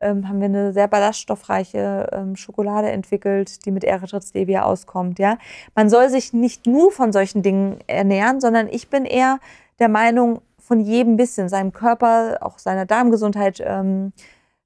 Ähm, 0.01 0.27
haben 0.27 0.39
wir 0.39 0.45
eine 0.45 0.73
sehr 0.73 0.87
ballaststoffreiche 0.87 2.09
ähm, 2.11 2.35
Schokolade 2.35 2.91
entwickelt, 2.91 3.65
die 3.65 3.71
mit 3.71 3.83
Erythrit 3.83 4.23
Stevia 4.25 4.63
auskommt. 4.63 5.19
Ja, 5.19 5.37
man 5.73 5.89
soll 5.89 6.09
sich 6.09 6.33
nicht 6.33 6.67
nur 6.67 6.91
von 6.91 7.13
solchen 7.13 7.43
Dingen 7.43 7.79
ernähren, 7.87 8.41
sondern 8.41 8.67
ich 8.67 8.89
bin 8.89 9.05
eher 9.05 9.39
der 9.79 9.89
Meinung, 9.89 10.41
von 10.65 10.79
jedem 10.79 11.15
bisschen 11.15 11.47
seinem 11.47 11.71
Körper, 11.71 12.39
auch 12.41 12.57
seiner 12.57 12.85
Darmgesundheit 12.85 13.61
ähm, 13.63 14.13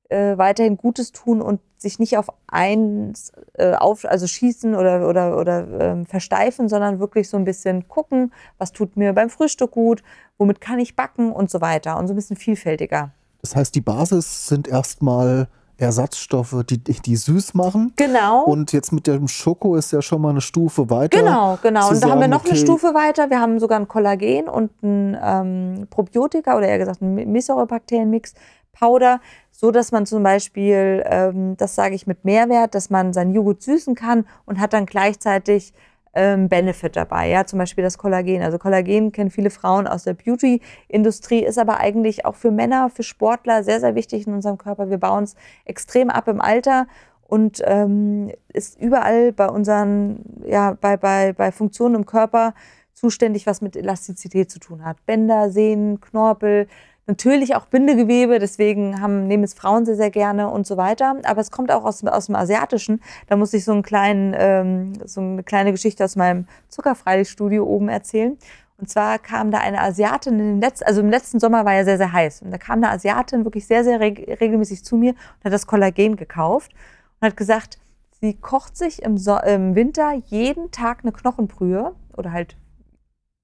äh, 0.09 0.37
weiterhin 0.37 0.77
Gutes 0.77 1.11
tun 1.11 1.41
und 1.41 1.61
sich 1.77 1.99
nicht 1.99 2.17
auf 2.17 2.27
eins 2.47 3.31
äh, 3.53 3.73
auf, 3.73 4.05
also 4.05 4.27
schießen 4.27 4.75
oder, 4.75 5.07
oder, 5.07 5.37
oder 5.37 5.67
ähm, 5.79 6.05
versteifen, 6.05 6.67
sondern 6.67 6.99
wirklich 6.99 7.29
so 7.29 7.37
ein 7.37 7.45
bisschen 7.45 7.87
gucken, 7.87 8.33
was 8.57 8.73
tut 8.73 8.97
mir 8.97 9.13
beim 9.13 9.29
Frühstück 9.29 9.71
gut, 9.71 10.03
womit 10.37 10.59
kann 10.61 10.79
ich 10.79 10.95
backen 10.95 11.31
und 11.31 11.49
so 11.49 11.61
weiter 11.61 11.97
und 11.97 12.07
so 12.07 12.13
ein 12.13 12.15
bisschen 12.17 12.35
vielfältiger. 12.35 13.11
Das 13.41 13.55
heißt, 13.55 13.73
die 13.73 13.81
Basis 13.81 14.47
sind 14.47 14.67
erstmal 14.67 15.47
Ersatzstoffe, 15.77 16.63
die, 16.69 16.77
die 16.77 17.15
süß 17.15 17.53
machen. 17.53 17.93
Genau. 17.95 18.43
Und 18.43 18.73
jetzt 18.73 18.91
mit 18.91 19.07
dem 19.07 19.27
Schoko 19.29 19.75
ist 19.75 19.91
ja 19.91 20.01
schon 20.01 20.21
mal 20.21 20.31
eine 20.31 20.41
Stufe 20.41 20.89
weiter. 20.89 21.17
Genau, 21.17 21.57
genau. 21.61 21.89
Und 21.89 22.03
da 22.03 22.09
haben 22.09 22.19
wir 22.19 22.27
noch 22.27 22.41
okay. 22.41 22.49
eine 22.49 22.59
Stufe 22.59 22.93
weiter. 22.93 23.29
Wir 23.29 23.39
haben 23.39 23.59
sogar 23.59 23.79
ein 23.79 23.87
Kollagen 23.87 24.49
und 24.49 24.71
ein 24.83 25.17
ähm, 25.23 25.87
Probiotika 25.89 26.57
oder 26.57 26.67
eher 26.67 26.79
gesagt 26.79 27.01
ein 27.01 27.13
Milchsäurebakterienmix 27.13 28.33
Powder, 28.73 29.19
so 29.59 29.71
dass 29.71 29.91
man 29.91 30.05
zum 30.05 30.23
Beispiel, 30.23 31.03
ähm, 31.05 31.57
das 31.57 31.75
sage 31.75 31.93
ich 31.93 32.07
mit 32.07 32.23
Mehrwert, 32.23 32.75
dass 32.75 32.89
man 32.89 33.11
seinen 33.11 33.33
Joghurt 33.33 33.61
süßen 33.61 33.93
kann 33.93 34.25
und 34.45 34.57
hat 34.57 34.71
dann 34.71 34.85
gleichzeitig 34.85 35.73
ähm, 36.13 36.47
Benefit 36.47 36.95
dabei. 36.95 37.27
Ja, 37.27 37.45
zum 37.45 37.59
Beispiel 37.59 37.83
das 37.83 37.97
Kollagen. 37.97 38.41
Also 38.41 38.57
Kollagen 38.57 39.11
kennen 39.11 39.29
viele 39.29 39.49
Frauen 39.49 39.85
aus 39.85 40.05
der 40.05 40.13
Beauty-Industrie, 40.13 41.43
ist 41.43 41.59
aber 41.59 41.81
eigentlich 41.81 42.25
auch 42.25 42.35
für 42.35 42.51
Männer, 42.51 42.89
für 42.89 43.03
Sportler 43.03 43.65
sehr, 43.65 43.81
sehr 43.81 43.95
wichtig 43.95 44.27
in 44.27 44.33
unserem 44.33 44.57
Körper. 44.57 44.89
Wir 44.89 44.97
bauen 44.97 45.25
es 45.25 45.35
extrem 45.65 46.09
ab 46.09 46.29
im 46.29 46.39
Alter 46.39 46.87
und 47.27 47.61
ähm, 47.65 48.31
ist 48.53 48.79
überall 48.79 49.33
bei 49.33 49.49
unseren, 49.49 50.23
ja, 50.45 50.77
bei, 50.79 50.95
bei, 50.95 51.33
bei 51.33 51.51
Funktionen 51.51 51.95
im 51.95 52.05
Körper 52.05 52.53
zuständig, 52.93 53.45
was 53.45 53.59
mit 53.59 53.75
Elastizität 53.75 54.49
zu 54.49 54.59
tun 54.59 54.85
hat. 54.85 55.05
Bänder, 55.05 55.49
Sehnen, 55.51 55.99
Knorpel, 55.99 56.67
Natürlich 57.09 57.55
auch 57.55 57.65
Bindegewebe, 57.65 58.37
deswegen 58.37 59.01
haben, 59.01 59.25
nehmen 59.25 59.43
es 59.43 59.55
Frauen 59.55 59.83
sehr, 59.83 59.95
sehr 59.95 60.11
gerne 60.11 60.47
und 60.47 60.67
so 60.67 60.77
weiter. 60.77 61.15
Aber 61.23 61.41
es 61.41 61.49
kommt 61.49 61.71
auch 61.71 61.83
aus, 61.83 62.05
aus 62.05 62.27
dem 62.27 62.35
Asiatischen. 62.35 63.01
Da 63.25 63.35
muss 63.35 63.51
ich 63.55 63.65
so, 63.65 63.71
einen 63.71 63.81
kleinen, 63.81 64.35
ähm, 64.37 64.93
so 65.05 65.19
eine 65.19 65.41
kleine 65.41 65.71
Geschichte 65.71 66.05
aus 66.05 66.15
meinem 66.15 66.45
Zuckerfreilich-Studio 66.67 67.65
oben 67.65 67.89
erzählen. 67.89 68.37
Und 68.77 68.91
zwar 68.91 69.17
kam 69.17 69.49
da 69.49 69.57
eine 69.57 69.81
Asiatin 69.81 70.33
in 70.33 70.39
den 70.39 70.61
letzten, 70.61 70.85
also 70.85 71.01
im 71.01 71.09
letzten 71.09 71.39
Sommer 71.39 71.65
war 71.65 71.73
ja 71.73 71.83
sehr, 71.83 71.97
sehr 71.97 72.13
heiß. 72.13 72.43
Und 72.43 72.51
da 72.51 72.59
kam 72.59 72.75
eine 72.75 72.91
Asiatin 72.91 73.43
wirklich 73.43 73.65
sehr, 73.65 73.83
sehr 73.83 73.99
reg 73.99 74.39
regelmäßig 74.39 74.83
zu 74.83 74.95
mir 74.95 75.13
und 75.13 75.45
hat 75.45 75.51
das 75.51 75.65
Kollagen 75.65 76.15
gekauft 76.15 76.71
und 77.19 77.25
hat 77.25 77.35
gesagt, 77.35 77.79
sie 78.21 78.35
kocht 78.35 78.77
sich 78.77 79.01
im, 79.01 79.17
so 79.17 79.35
im 79.39 79.73
Winter 79.73 80.13
jeden 80.27 80.69
Tag 80.69 80.99
eine 81.01 81.11
Knochenbrühe 81.11 81.95
oder 82.15 82.31
halt 82.31 82.55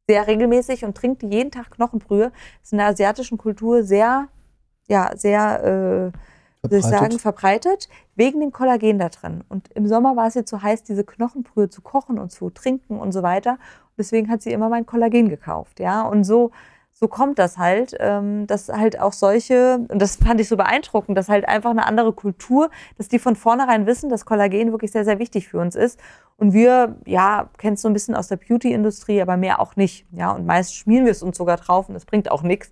sehr 0.08 0.28
regelmäßig 0.28 0.86
und 0.86 0.96
trinkt 0.96 1.24
jeden 1.24 1.52
Tag 1.52 1.72
Knochenbrühe. 1.72 2.32
Das 2.32 2.63
ist 2.63 2.72
in 2.74 2.78
der 2.78 2.88
asiatischen 2.88 3.38
Kultur 3.38 3.84
sehr, 3.84 4.28
ja, 4.88 5.12
sehr, 5.15 5.63
äh, 5.63 6.18
würde 6.62 6.78
ich 6.78 6.86
sagen, 6.86 7.20
verbreitet, 7.20 7.89
wegen 8.15 8.39
dem 8.39 8.52
Kollagen 8.52 9.00
da 9.00 9.10
drin. 9.10 9.44
Und 9.50 9.70
im 9.74 9.88
Sommer 9.88 10.15
war 10.15 10.28
es 10.28 10.36
ihr 10.36 10.46
zu 10.46 10.62
heiß, 10.62 10.84
diese 10.84 11.04
Knochenbrühe 11.04 11.70
zu 11.70 11.82
kochen 11.82 12.20
und 12.20 12.32
zu 12.32 12.50
trinken 12.50 13.00
und 13.00 13.12
so 13.12 13.24
weiter. 13.24 13.52
Und 13.52 13.98
deswegen 13.98 14.30
hat 14.30 14.41
sie 14.41 14.52
immer 14.52 14.70
mein 14.70 14.86
Kollagen 14.86 15.30
gekauft, 15.30 15.80
ja. 15.80 16.02
Und 16.04 16.24
so 16.24 16.52
so 16.97 17.10
kommt 17.10 17.39
das 17.39 17.58
halt, 17.58 17.93
ähm, 17.99 18.47
dass 18.47 18.69
halt 18.69 19.01
auch 19.01 19.12
solche, 19.12 19.86
und 19.89 20.01
das 20.01 20.15
fand 20.15 20.39
ich 20.39 20.47
so 20.47 20.55
beeindruckend, 20.55 21.17
dass 21.17 21.27
halt 21.27 21.45
einfach 21.45 21.71
eine 21.71 21.86
andere 21.86 22.13
Kultur, 22.13 22.69
dass 22.97 23.10
die 23.10 23.19
von 23.19 23.36
vornherein 23.36 23.86
wissen, 23.86 24.10
dass 24.10 24.25
Kollagen 24.25 24.71
wirklich 24.71 24.93
sehr, 24.93 25.03
sehr 25.03 25.19
wichtig 25.19 25.49
für 25.49 25.60
uns 25.60 25.75
ist. 25.75 25.99
Und 26.38 26.53
wir, 26.53 26.95
ja, 27.05 27.49
kennst 27.58 27.84
so 27.84 27.89
ein 27.89 27.93
bisschen 27.93 28.15
aus 28.15 28.29
der 28.29 28.38
Beauty-Industrie, 28.38 29.21
aber 29.21 29.36
mehr 29.36 29.60
auch 29.60 29.75
nicht. 29.75 30.05
Ja, 30.13 30.31
und 30.31 30.45
meist 30.45 30.73
schmieren 30.73 31.03
wir 31.03 31.12
es 31.12 31.21
uns 31.21 31.38
sogar 31.38 31.58
drauf 31.58 31.89
und 31.89 31.95
das 31.95 32.05
bringt 32.05 32.31
auch 32.31 32.43
nichts. 32.43 32.71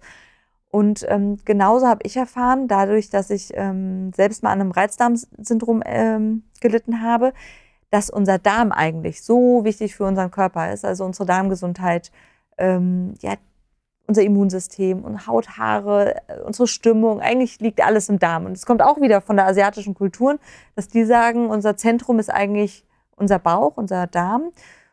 Und 0.69 1.05
ähm, 1.09 1.37
genauso 1.43 1.85
habe 1.87 2.01
ich 2.03 2.15
erfahren, 2.15 2.69
dadurch, 2.69 3.09
dass 3.09 3.29
ich 3.29 3.51
ähm, 3.55 4.13
selbst 4.13 4.41
mal 4.41 4.51
an 4.51 4.61
einem 4.61 4.71
Reizdarmsyndrom 4.71 5.83
ähm, 5.85 6.43
gelitten 6.61 7.01
habe, 7.01 7.33
dass 7.91 8.09
unser 8.09 8.39
Darm 8.39 8.71
eigentlich 8.71 9.21
so 9.21 9.65
wichtig 9.65 9.95
für 9.95 10.05
unseren 10.05 10.31
Körper 10.31 10.71
ist, 10.71 10.85
also 10.85 11.03
unsere 11.05 11.25
Darmgesundheit, 11.25 12.11
ähm, 12.57 13.15
ja, 13.21 13.33
unser 14.07 14.21
Immunsystem 14.23 15.03
und 15.03 15.27
Haut, 15.27 15.57
Haare, 15.57 16.15
äh, 16.27 16.39
unsere 16.41 16.67
Stimmung. 16.67 17.21
Eigentlich 17.21 17.59
liegt 17.59 17.81
alles 17.81 18.09
im 18.09 18.19
Darm. 18.19 18.45
Und 18.45 18.53
es 18.53 18.65
kommt 18.65 18.81
auch 18.81 18.99
wieder 18.99 19.21
von 19.21 19.37
der 19.37 19.47
asiatischen 19.47 19.93
Kultur, 19.93 20.39
dass 20.75 20.87
die 20.87 21.05
sagen, 21.05 21.49
unser 21.49 21.77
Zentrum 21.77 22.19
ist 22.19 22.29
eigentlich 22.29 22.85
unser 23.15 23.39
Bauch, 23.39 23.77
unser 23.77 24.07
Darm. 24.07 24.51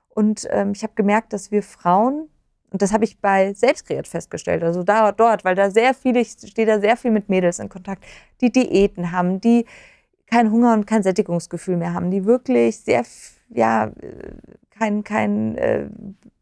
Und 0.08 0.46
ähm, 0.50 0.72
ich 0.74 0.82
habe 0.82 0.92
gemerkt, 0.94 1.32
dass 1.32 1.50
wir 1.50 1.62
Frauen, 1.62 2.28
und 2.70 2.82
das 2.82 2.92
habe 2.92 3.04
ich 3.04 3.20
bei 3.20 3.52
Selbstkreiert 3.52 4.06
festgestellt, 4.06 4.62
also 4.62 4.84
da, 4.84 5.10
dort, 5.10 5.44
weil 5.44 5.56
da 5.56 5.70
sehr 5.70 5.92
viele, 5.92 6.20
ich 6.20 6.30
stehe 6.30 6.66
da 6.66 6.78
sehr 6.78 6.96
viel 6.96 7.10
mit 7.10 7.28
Mädels 7.28 7.58
in 7.58 7.68
Kontakt, 7.68 8.04
die 8.40 8.52
Diäten 8.52 9.10
haben, 9.10 9.40
die 9.40 9.66
kein 10.30 10.52
Hunger 10.52 10.74
und 10.74 10.86
kein 10.86 11.02
Sättigungsgefühl 11.02 11.76
mehr 11.76 11.94
haben, 11.94 12.10
die 12.10 12.24
wirklich 12.24 12.78
sehr, 12.78 13.02
ja, 13.50 13.90
kein, 14.70 15.04
kein 15.04 15.56
äh, 15.58 15.88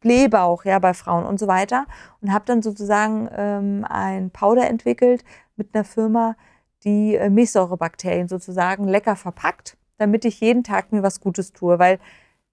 Blähbauch 0.00 0.64
ja, 0.64 0.78
bei 0.78 0.94
Frauen 0.94 1.24
und 1.24 1.40
so 1.40 1.48
weiter. 1.48 1.86
Und 2.20 2.32
habe 2.32 2.44
dann 2.46 2.62
sozusagen 2.62 3.28
ähm, 3.36 3.84
ein 3.88 4.30
Powder 4.30 4.68
entwickelt 4.68 5.24
mit 5.56 5.74
einer 5.74 5.84
Firma, 5.84 6.36
die 6.84 7.16
äh, 7.16 7.30
Milchsäurebakterien 7.30 8.28
sozusagen 8.28 8.84
lecker 8.86 9.16
verpackt, 9.16 9.76
damit 9.96 10.24
ich 10.24 10.40
jeden 10.40 10.62
Tag 10.62 10.92
mir 10.92 11.02
was 11.02 11.20
Gutes 11.20 11.52
tue. 11.52 11.78
Weil 11.78 11.98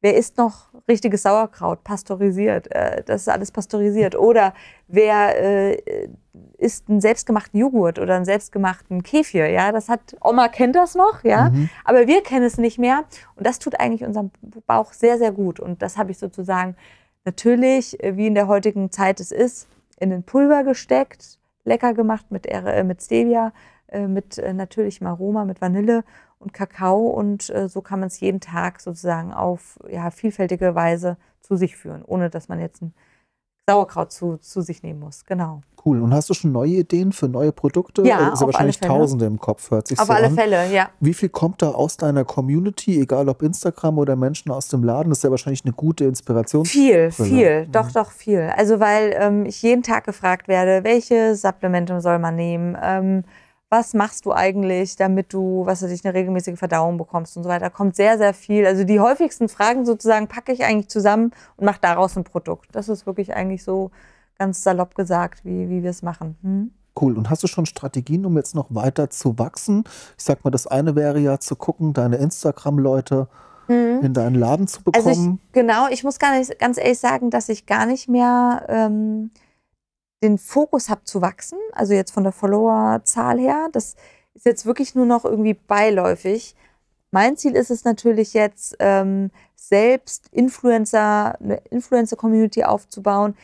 wer 0.02 0.16
isst 0.16 0.38
noch 0.38 0.74
richtiges 0.88 1.24
Sauerkraut, 1.24 1.84
pasteurisiert? 1.84 2.72
Äh, 2.72 3.04
das 3.06 3.22
ist 3.22 3.30
alles 3.30 3.52
pasteurisiert. 3.52 4.16
Oder 4.16 4.54
wer 4.88 5.42
äh, 5.42 6.10
isst 6.58 6.90
einen 6.90 7.02
selbstgemachten 7.02 7.60
Joghurt 7.60 8.00
oder 8.00 8.16
einen 8.16 8.26
selbstgemachten 8.26 9.04
Kefir? 9.04 9.48
Ja, 9.50 9.72
das 9.72 9.90
hat 9.90 10.16
Oma 10.22 10.48
kennt 10.48 10.76
das 10.76 10.96
noch, 10.96 11.24
ja, 11.24 11.50
mhm. 11.50 11.70
aber 11.84 12.08
wir 12.08 12.22
kennen 12.22 12.46
es 12.46 12.58
nicht 12.58 12.78
mehr. 12.78 13.04
Und 13.36 13.46
das 13.46 13.60
tut 13.60 13.80
eigentlich 13.80 14.04
unserem 14.04 14.32
Bauch 14.68 14.94
sehr, 14.94 15.18
sehr 15.18 15.32
gut. 15.32 15.60
Und 15.60 15.82
das 15.82 15.98
habe 15.98 16.12
ich 16.12 16.18
sozusagen 16.18 16.76
natürlich, 17.26 18.02
äh, 18.04 18.16
wie 18.16 18.28
in 18.28 18.36
der 18.36 18.48
heutigen 18.48 18.92
Zeit 18.92 19.20
es 19.20 19.32
ist, 19.32 19.68
in 20.00 20.10
den 20.10 20.24
Pulver 20.24 20.64
gesteckt, 20.64 21.40
lecker 21.64 21.94
gemacht 21.94 22.28
mit, 22.30 22.46
äh, 22.46 22.84
mit 22.84 23.02
Stevia, 23.02 23.54
äh, 23.88 24.08
mit 24.08 24.42
natürlichem 24.54 25.08
Aroma, 25.08 25.46
mit 25.46 25.62
Vanille 25.62 26.04
und 26.40 26.54
Kakao. 26.54 27.08
Und 27.08 27.52
so 27.68 27.82
kann 27.82 28.00
man 28.00 28.08
es 28.08 28.20
jeden 28.20 28.40
Tag 28.40 28.82
sozusagen 28.82 29.34
auf 29.34 29.80
ja, 29.90 30.12
vielfältige 30.12 30.76
Weise 30.76 31.18
zu 31.42 31.56
sich 31.56 31.76
führen, 31.76 32.04
ohne 32.04 32.30
dass 32.30 32.50
man 32.50 32.60
jetzt 32.60 32.82
ein 32.82 32.94
Sauerkraut 33.68 34.12
zu, 34.12 34.38
zu 34.38 34.62
sich 34.62 34.84
nehmen 34.84 35.00
muss. 35.00 35.26
Genau. 35.26 35.62
Cool. 35.84 36.02
Und 36.02 36.14
hast 36.14 36.30
du 36.30 36.34
schon 36.34 36.52
neue 36.52 36.72
Ideen 36.72 37.12
für 37.12 37.28
neue 37.28 37.52
Produkte? 37.52 38.02
Ja, 38.04 38.34
ist 38.34 38.42
ja 38.42 38.48
wahrscheinlich 38.48 38.80
Tausende 38.80 39.26
im 39.26 39.40
Kopf, 39.40 39.70
hört 39.70 39.88
sich 39.88 40.00
auf 40.00 40.08
so 40.08 40.14
alle 40.14 40.28
an. 40.28 40.36
Fälle, 40.36 40.72
ja. 40.72 40.90
Wie 41.00 41.14
viel 41.14 41.30
kommt 41.30 41.62
da 41.62 41.70
aus 41.70 41.98
deiner 41.98 42.26
Community, 42.26 43.00
egal 43.00 43.30
ob 43.30 43.44
Instagram 43.44 44.00
oder 44.00 44.16
Menschen 44.16 44.52
aus 44.52 44.68
dem 44.68 44.84
Laden? 44.84 45.10
Das 45.10 45.20
ist 45.20 45.24
ja 45.24 45.30
wahrscheinlich 45.30 45.64
eine 45.64 45.74
gute 45.74 46.06
Inspiration. 46.06 46.66
Viel, 46.66 47.12
viel, 47.12 47.68
doch, 47.72 47.92
doch 47.92 48.12
viel. 48.12 48.52
Also 48.56 48.80
weil 48.80 49.16
ähm, 49.20 49.46
ich 49.46 49.62
jeden 49.62 49.84
Tag 49.84 50.06
gefragt 50.06 50.48
werde, 50.48 50.84
welche 50.84 51.36
Supplemente 51.36 52.02
soll 52.02 52.18
man 52.18 52.36
nehmen? 52.36 52.76
Ähm, 52.82 53.24
was 53.70 53.94
machst 53.94 54.26
du 54.26 54.34
eigentlich, 54.34 54.96
damit 54.96 55.34
du, 55.34 55.66
was 55.66 55.82
weiß 55.82 55.92
ich, 55.92 56.06
eine 56.06 56.14
regelmäßige 56.14 56.58
Verdauung 56.58 56.98
bekommst 56.98 57.36
und 57.36 57.44
so 57.44 57.50
weiter. 57.50 57.70
Kommt 57.70 57.96
sehr, 57.96 58.18
sehr 58.18 58.34
viel. 58.34 58.66
Also 58.66 58.84
die 58.84 59.00
häufigsten 59.00 59.50
Fragen 59.50 59.86
sozusagen 59.86 60.28
packe 60.28 60.52
ich 60.52 60.64
eigentlich 60.64 60.90
zusammen 60.90 61.32
und 61.58 61.66
mache 61.66 61.80
daraus 61.82 62.16
ein 62.16 62.24
Produkt. 62.24 62.70
Das 62.74 62.90
ist 62.90 63.06
wirklich 63.06 63.36
eigentlich 63.36 63.64
so 63.64 63.92
ganz 64.38 64.64
salopp 64.64 64.96
gesagt, 64.96 65.44
wie, 65.46 65.70
wie 65.70 65.84
wir 65.84 65.90
es 65.90 66.04
machen. 66.04 66.38
Hm? 66.42 66.72
Cool. 67.00 67.18
Und 67.18 67.30
hast 67.30 67.44
du 67.44 67.48
schon 67.48 67.66
Strategien, 67.66 68.26
um 68.26 68.38
jetzt 68.38 68.56
noch 68.56 68.68
weiter 68.70 69.10
zu 69.10 69.38
wachsen? 69.38 69.84
Ich 70.18 70.24
sag 70.24 70.46
mal, 70.46 70.52
das 70.52 70.68
eine 70.68 70.96
wäre 70.96 71.20
ja 71.20 71.40
zu 71.40 71.56
gucken, 71.56 71.94
deine 71.94 72.18
Instagram-Leute 72.18 73.28
mhm. 73.68 74.00
in 74.02 74.14
deinen 74.14 74.36
Laden 74.36 74.68
zu 74.68 74.84
bekommen. 74.84 75.08
Also 75.08 75.32
ich, 75.34 75.52
genau, 75.52 75.88
ich 75.90 76.04
muss 76.04 76.20
gar 76.20 76.38
nicht, 76.38 76.58
ganz 76.60 76.78
ehrlich 76.78 77.00
sagen, 77.00 77.32
dass 77.32 77.50
ich 77.50 77.66
gar 77.66 77.86
nicht 77.86 78.08
mehr 78.08 78.66
ähm, 78.70 79.32
den 80.26 80.38
Fokus 80.38 80.90
habe 80.90 81.04
zu 81.04 81.22
wachsen. 81.22 81.58
Also 81.74 81.94
jetzt 81.94 82.12
von 82.12 82.24
der 82.24 82.34
Followerzahl 82.34 83.40
her. 83.40 83.70
Das 83.72 83.96
ist 84.34 84.46
jetzt 84.46 84.66
wirklich 84.66 84.96
nur 84.96 85.06
noch 85.06 85.26
irgendwie 85.26 85.54
beiläufig. 85.54 86.56
Mein 87.12 87.38
Ziel 87.38 87.56
ist 87.56 87.72
es 87.72 87.86
natürlich 87.86 88.34
jetzt, 88.34 88.76
ähm, 88.80 89.32
selbst 89.56 90.28
Influencer, 90.32 91.40
eine 91.40 91.62
Influencer-Community 91.70 92.64
aufzubauen, 92.64 93.36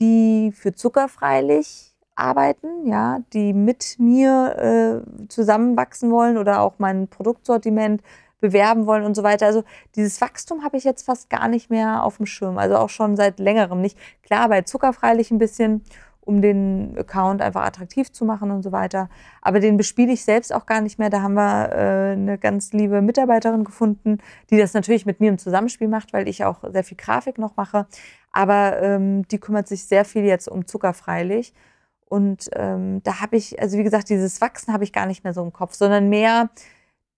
die 0.00 0.52
für 0.52 0.74
zuckerfreilich 0.74 1.94
arbeiten, 2.14 2.86
ja, 2.86 3.20
die 3.32 3.52
mit 3.52 3.96
mir 3.98 5.02
äh, 5.06 5.28
zusammenwachsen 5.28 6.10
wollen 6.10 6.36
oder 6.36 6.60
auch 6.60 6.74
mein 6.78 7.08
Produktsortiment 7.08 8.02
bewerben 8.40 8.86
wollen 8.86 9.04
und 9.04 9.14
so 9.14 9.22
weiter. 9.22 9.46
Also 9.46 9.64
dieses 9.94 10.20
Wachstum 10.20 10.64
habe 10.64 10.76
ich 10.76 10.84
jetzt 10.84 11.06
fast 11.06 11.30
gar 11.30 11.48
nicht 11.48 11.70
mehr 11.70 12.04
auf 12.04 12.18
dem 12.18 12.26
Schirm. 12.26 12.58
Also 12.58 12.76
auch 12.76 12.90
schon 12.90 13.16
seit 13.16 13.38
längerem 13.38 13.80
nicht. 13.80 13.96
Klar, 14.22 14.48
bei 14.48 14.62
zuckerfreilich 14.62 15.30
ein 15.30 15.38
bisschen, 15.38 15.82
um 16.24 16.40
den 16.40 16.96
Account 16.96 17.42
einfach 17.42 17.64
attraktiv 17.64 18.12
zu 18.12 18.24
machen 18.24 18.50
und 18.50 18.62
so 18.62 18.70
weiter. 18.72 19.08
Aber 19.40 19.60
den 19.60 19.76
bespiele 19.76 20.12
ich 20.12 20.24
selbst 20.24 20.54
auch 20.54 20.66
gar 20.66 20.80
nicht 20.80 20.98
mehr. 20.98 21.10
Da 21.10 21.20
haben 21.20 21.34
wir 21.34 21.72
äh, 21.72 22.12
eine 22.12 22.38
ganz 22.38 22.72
liebe 22.72 23.02
Mitarbeiterin 23.02 23.64
gefunden, 23.64 24.18
die 24.50 24.56
das 24.56 24.72
natürlich 24.72 25.04
mit 25.04 25.20
mir 25.20 25.30
im 25.30 25.38
Zusammenspiel 25.38 25.88
macht, 25.88 26.12
weil 26.12 26.28
ich 26.28 26.44
auch 26.44 26.62
sehr 26.72 26.84
viel 26.84 26.96
Grafik 26.96 27.38
noch 27.38 27.56
mache. 27.56 27.86
Aber 28.30 28.80
ähm, 28.80 29.26
die 29.28 29.38
kümmert 29.38 29.66
sich 29.66 29.84
sehr 29.84 30.04
viel 30.04 30.24
jetzt 30.24 30.48
um 30.48 30.66
zuckerfreilich. 30.66 31.54
Und 32.06 32.50
ähm, 32.54 33.02
da 33.02 33.20
habe 33.20 33.36
ich, 33.36 33.60
also 33.60 33.76
wie 33.78 33.84
gesagt, 33.84 34.08
dieses 34.08 34.40
Wachsen 34.40 34.72
habe 34.72 34.84
ich 34.84 34.92
gar 34.92 35.06
nicht 35.06 35.24
mehr 35.24 35.32
so 35.32 35.42
im 35.42 35.52
Kopf, 35.52 35.74
sondern 35.74 36.08
mehr 36.08 36.50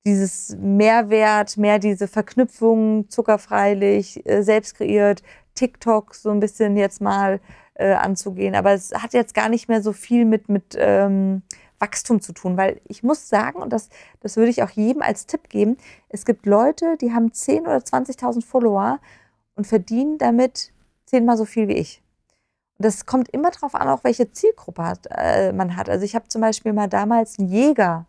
dieses 0.06 0.56
Mehrwert, 0.58 1.56
mehr 1.56 1.78
diese 1.78 2.08
Verknüpfung, 2.08 3.08
zuckerfreilich, 3.10 4.26
äh, 4.26 4.42
selbst 4.42 4.76
kreiert, 4.76 5.22
TikTok 5.54 6.14
so 6.14 6.30
ein 6.30 6.40
bisschen 6.40 6.76
jetzt 6.76 7.00
mal 7.00 7.40
äh, 7.74 7.92
anzugehen. 7.94 8.54
Aber 8.54 8.72
es 8.72 8.92
hat 8.92 9.12
jetzt 9.12 9.34
gar 9.34 9.48
nicht 9.48 9.68
mehr 9.68 9.82
so 9.82 9.92
viel 9.92 10.24
mit, 10.24 10.48
mit 10.48 10.76
ähm, 10.76 11.42
Wachstum 11.78 12.20
zu 12.20 12.32
tun, 12.32 12.56
weil 12.56 12.80
ich 12.86 13.02
muss 13.02 13.28
sagen, 13.28 13.60
und 13.60 13.72
das, 13.72 13.88
das 14.20 14.36
würde 14.36 14.50
ich 14.50 14.62
auch 14.62 14.70
jedem 14.70 15.02
als 15.02 15.26
Tipp 15.26 15.48
geben, 15.48 15.76
es 16.08 16.24
gibt 16.24 16.46
Leute, 16.46 16.96
die 17.00 17.12
haben 17.12 17.28
10.000 17.28 17.60
oder 17.62 17.76
20.000 17.78 18.44
Follower 18.44 19.00
und 19.54 19.66
verdienen 19.66 20.18
damit 20.18 20.72
zehnmal 21.06 21.36
so 21.36 21.44
viel 21.44 21.68
wie 21.68 21.74
ich. 21.74 22.02
Und 22.78 22.86
das 22.86 23.06
kommt 23.06 23.28
immer 23.28 23.50
darauf 23.50 23.74
an, 23.74 23.88
auch 23.88 24.04
welche 24.04 24.32
Zielgruppe 24.32 24.84
hat, 24.84 25.06
äh, 25.10 25.52
man 25.52 25.76
hat. 25.76 25.88
Also 25.88 26.04
ich 26.04 26.14
habe 26.14 26.28
zum 26.28 26.40
Beispiel 26.40 26.72
mal 26.72 26.88
damals 26.88 27.38
einen 27.38 27.48
Jäger 27.48 28.06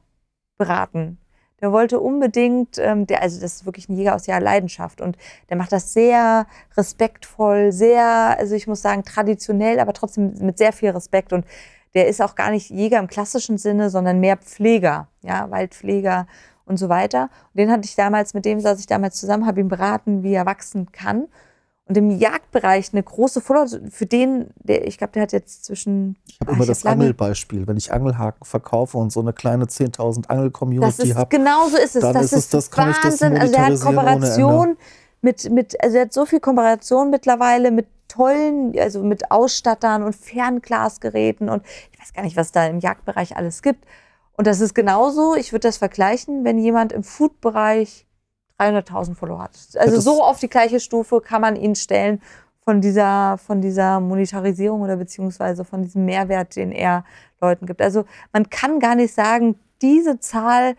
beraten. 0.58 1.18
Der 1.62 1.72
wollte 1.72 2.00
unbedingt, 2.00 2.78
ähm, 2.78 3.08
der, 3.08 3.22
also 3.22 3.40
das 3.40 3.56
ist 3.56 3.66
wirklich 3.66 3.88
ein 3.88 3.96
Jäger 3.96 4.16
aus 4.16 4.28
ihrer 4.28 4.42
Leidenschaft 4.42 5.00
und 5.00 5.18
der 5.50 5.58
macht 5.58 5.72
das 5.72 5.94
sehr 5.94 6.48
respektvoll, 6.76 7.72
sehr, 7.72 8.38
also 8.38 8.56
ich 8.56 8.68
muss 8.68 8.82
sagen, 8.82 9.04
traditionell, 9.04 9.80
aber 9.80 9.94
trotzdem 9.94 10.34
mit 10.40 10.58
sehr 10.58 10.74
viel 10.74 10.90
Respekt. 10.90 11.32
Und 11.32 11.46
der 11.94 12.08
ist 12.08 12.22
auch 12.22 12.36
gar 12.36 12.52
nicht 12.52 12.70
Jäger 12.70 13.00
im 13.00 13.08
klassischen 13.08 13.58
Sinne, 13.58 13.90
sondern 13.90 14.20
mehr 14.20 14.38
Pfleger, 14.38 15.08
ja, 15.22 15.50
Waldpfleger 15.50 16.28
und 16.66 16.78
so 16.78 16.90
weiter. 16.90 17.30
Und 17.54 17.60
den 17.60 17.72
hatte 17.72 17.86
ich 17.86 17.96
damals, 17.96 18.34
mit 18.34 18.46
dem 18.46 18.60
saß 18.60 18.80
ich 18.80 18.88
damals 18.88 19.16
zusammen, 19.20 19.46
habe 19.46 19.62
ihn 19.62 19.70
beraten, 19.70 20.24
wie 20.24 20.34
er 20.34 20.46
wachsen 20.46 20.92
kann. 20.92 21.28
Und 21.88 21.98
im 21.98 22.10
Jagdbereich 22.10 22.90
eine 22.94 23.04
große 23.04 23.42
Follower, 23.42 23.68
für 23.92 24.08
den, 24.08 24.50
der, 24.56 24.88
ich 24.88 24.98
glaube, 24.98 25.14
der 25.14 25.22
hat 25.22 25.32
jetzt 25.32 25.66
zwischen. 25.66 26.18
Ich 26.28 26.40
habe 26.40 26.54
immer 26.54 26.66
das 26.66 26.84
Angelbeispiel. 26.84 27.68
Wenn 27.68 27.78
ich 27.78 27.94
Angelhaken 27.94 28.44
verkaufe 28.44 28.98
und 28.98 29.12
so 29.12 29.20
eine 29.20 29.34
kleine 29.34 29.66
10.000 29.66 30.28
Angel-Community 30.28 31.10
habe. 31.10 31.30
Genau 31.30 31.68
so 31.68 31.78
ist 31.78 31.96
es. 31.96 32.02
Dann 32.02 32.14
das 32.14 32.26
ist 32.26 32.34
es, 32.34 32.50
das 32.50 32.72
kann 32.72 32.88
Wahnsinn. 32.88 33.34
ich 33.34 33.40
das 33.40 33.42
Also 33.42 33.54
er 33.54 33.66
hat 33.66 33.80
Kooperation 33.80 34.78
mit, 35.22 35.52
mit, 35.52 35.84
also 35.84 35.98
er 35.98 36.04
hat 36.04 36.14
so 36.14 36.26
viel 36.26 36.40
Kooperation 36.40 37.12
mittlerweile 37.12 37.70
mit 37.70 37.88
tollen, 38.08 38.78
also 38.80 39.04
mit 39.04 39.32
Ausstattern 39.32 40.04
und 40.04 40.16
Fernglasgeräten 40.16 41.50
und 41.50 41.64
ich 41.92 42.00
weiß 42.00 42.14
gar 42.14 42.24
nicht, 42.24 42.38
was 42.38 42.52
da 42.52 42.66
im 42.68 42.80
Jagdbereich 42.80 43.36
alles 43.36 43.62
gibt. 43.62 43.86
Und 44.38 44.48
das 44.48 44.60
ist 44.60 44.74
genauso, 44.74 45.36
ich 45.36 45.52
würde 45.52 45.68
das 45.68 45.78
vergleichen, 45.78 46.44
wenn 46.44 46.58
jemand 46.58 46.92
im 46.92 47.04
Food-Bereich 47.04 48.05
300.000 48.60 49.16
Follower 49.16 49.40
hat. 49.40 49.52
Also 49.76 50.00
so 50.00 50.24
auf 50.24 50.40
die 50.40 50.50
gleiche 50.50 50.80
Stufe 50.80 51.22
kann 51.22 51.42
man 51.42 51.56
ihn 51.56 51.76
stellen 51.76 52.22
von 52.64 52.82
dieser, 52.82 53.38
von 53.38 53.62
dieser 53.62 54.00
Monetarisierung 54.00 54.82
oder 54.82 54.98
beziehungsweise 54.98 55.64
von 55.66 55.84
diesem 55.84 56.06
Mehrwert, 56.06 56.56
den 56.56 56.72
er 56.72 57.04
Leuten 57.40 57.66
gibt. 57.68 57.82
Also 57.82 58.06
man 58.34 58.50
kann 58.50 58.80
gar 58.80 58.96
nicht 58.96 59.14
sagen, 59.14 59.60
diese 59.82 60.20
Zahl 60.20 60.76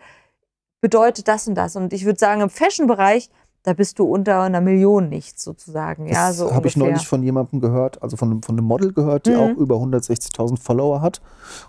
bedeutet 0.81 1.27
das 1.27 1.47
und 1.47 1.55
das. 1.55 1.75
Und 1.75 1.93
ich 1.93 2.05
würde 2.05 2.19
sagen, 2.19 2.41
im 2.41 2.49
Fashion-Bereich 2.49 3.29
da 3.67 3.73
bist 3.73 3.99
du 3.99 4.05
unter 4.05 4.43
einer 4.43 4.61
Million 4.61 5.09
nicht 5.09 5.41
sozusagen. 5.41 6.07
Ja, 6.07 6.29
das 6.29 6.37
so 6.37 6.55
habe 6.55 6.69
ich 6.69 6.77
neulich 6.77 7.05
von 7.05 7.21
jemandem 7.21 7.59
gehört, 7.59 8.01
also 8.01 8.15
von, 8.15 8.41
von 8.41 8.55
einem 8.57 8.65
Model 8.65 8.93
gehört, 8.93 9.25
die 9.25 9.31
mhm. 9.31 9.39
auch 9.39 9.57
über 9.57 9.75
160.000 9.75 10.57
Follower 10.57 11.01
hat. 11.01 11.19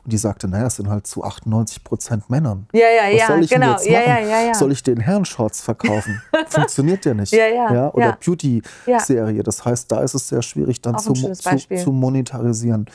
Und 0.04 0.12
die 0.12 0.16
sagte, 0.16 0.46
naja, 0.46 0.68
es 0.68 0.76
sind 0.76 0.88
halt 0.88 1.08
zu 1.08 1.24
98 1.24 1.82
Prozent 1.82 2.30
Männern. 2.30 2.68
Ja, 2.72 2.82
ja, 2.82 3.12
Was 3.12 3.18
ja, 3.18 3.26
soll 3.26 3.42
ich 3.42 3.50
genau. 3.50 3.72
Jetzt 3.72 3.90
machen? 3.90 3.92
Ja, 3.92 4.20
ja, 4.20 4.42
ja, 4.46 4.54
Soll 4.54 4.70
ich 4.70 4.84
den 4.84 5.00
Herrenshorts 5.00 5.61
verkaufen? 5.61 6.22
Funktioniert 6.48 7.04
der 7.04 7.14
nicht. 7.14 7.32
Ja, 7.32 7.48
ja, 7.48 7.74
ja, 7.74 7.92
oder 7.92 8.16
Beauty-Serie. 8.24 9.42
Das 9.42 9.64
heißt, 9.64 9.90
da 9.90 10.00
ist 10.00 10.14
es 10.14 10.28
sehr 10.28 10.42
schwierig, 10.42 10.80
dann 10.80 11.00
zu, 11.00 11.14
zu, 11.14 11.32
zu, 11.32 11.90
monetarisieren. 11.90 12.87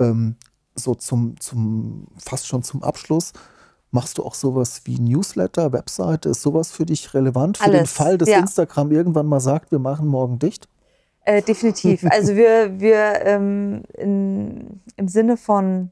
Ähm, 0.00 0.34
so 0.74 0.96
zum, 0.96 1.38
zum, 1.38 2.08
fast 2.18 2.48
schon 2.48 2.64
zum 2.64 2.82
Abschluss. 2.82 3.32
Machst 3.90 4.18
du 4.18 4.24
auch 4.24 4.34
sowas 4.34 4.82
wie 4.84 4.98
Newsletter, 4.98 5.72
Webseite? 5.72 6.28
Ist 6.30 6.42
sowas 6.42 6.70
für 6.70 6.84
dich 6.84 7.14
relevant? 7.14 7.58
Für 7.58 7.64
Alles, 7.64 7.78
den 7.78 7.86
Fall, 7.86 8.18
dass 8.18 8.28
ja. 8.28 8.38
Instagram 8.38 8.92
irgendwann 8.92 9.26
mal 9.26 9.40
sagt, 9.40 9.70
wir 9.70 9.78
machen 9.78 10.06
morgen 10.08 10.38
dicht? 10.38 10.68
Äh, 11.24 11.42
definitiv. 11.42 12.02
Also 12.10 12.36
wir, 12.36 12.80
wir 12.80 13.24
ähm, 13.24 13.82
in, 13.94 14.80
im 14.96 15.08
Sinne 15.08 15.36
von 15.36 15.90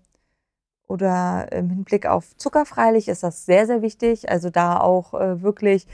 oder 0.89 1.51
im 1.53 1.71
Hinblick 1.71 2.07
auf 2.07 2.37
zuckerfreilich 2.37 3.09
ist 3.09 3.23
das 3.23 3.45
sehr, 3.45 3.67
sehr 3.67 3.83
wichtig. 3.83 4.31
Also 4.31 4.51
da 4.51 4.79
auch 4.81 5.15
äh, 5.15 5.43
wirklich 5.43 5.87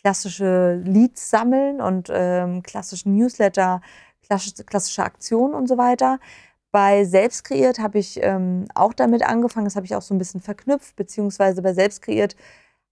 klassische 0.00 0.80
Leads 0.84 1.30
sammeln 1.30 1.80
und 1.80 2.10
ähm, 2.12 2.62
klassischen 2.62 3.16
Newsletter, 3.16 3.80
klassische, 4.22 4.62
klassische 4.64 5.02
Aktionen 5.02 5.54
und 5.54 5.68
so 5.68 5.78
weiter. 5.78 6.20
Bei 6.76 7.06
Selbst 7.06 7.44
kreiert 7.44 7.78
habe 7.78 7.98
ich 7.98 8.22
ähm, 8.22 8.66
auch 8.74 8.92
damit 8.92 9.22
angefangen, 9.22 9.64
das 9.64 9.76
habe 9.76 9.86
ich 9.86 9.94
auch 9.94 10.02
so 10.02 10.12
ein 10.12 10.18
bisschen 10.18 10.42
verknüpft, 10.42 10.94
beziehungsweise 10.94 11.62
bei 11.62 11.72
Selbst 11.72 12.02
kreiert 12.02 12.36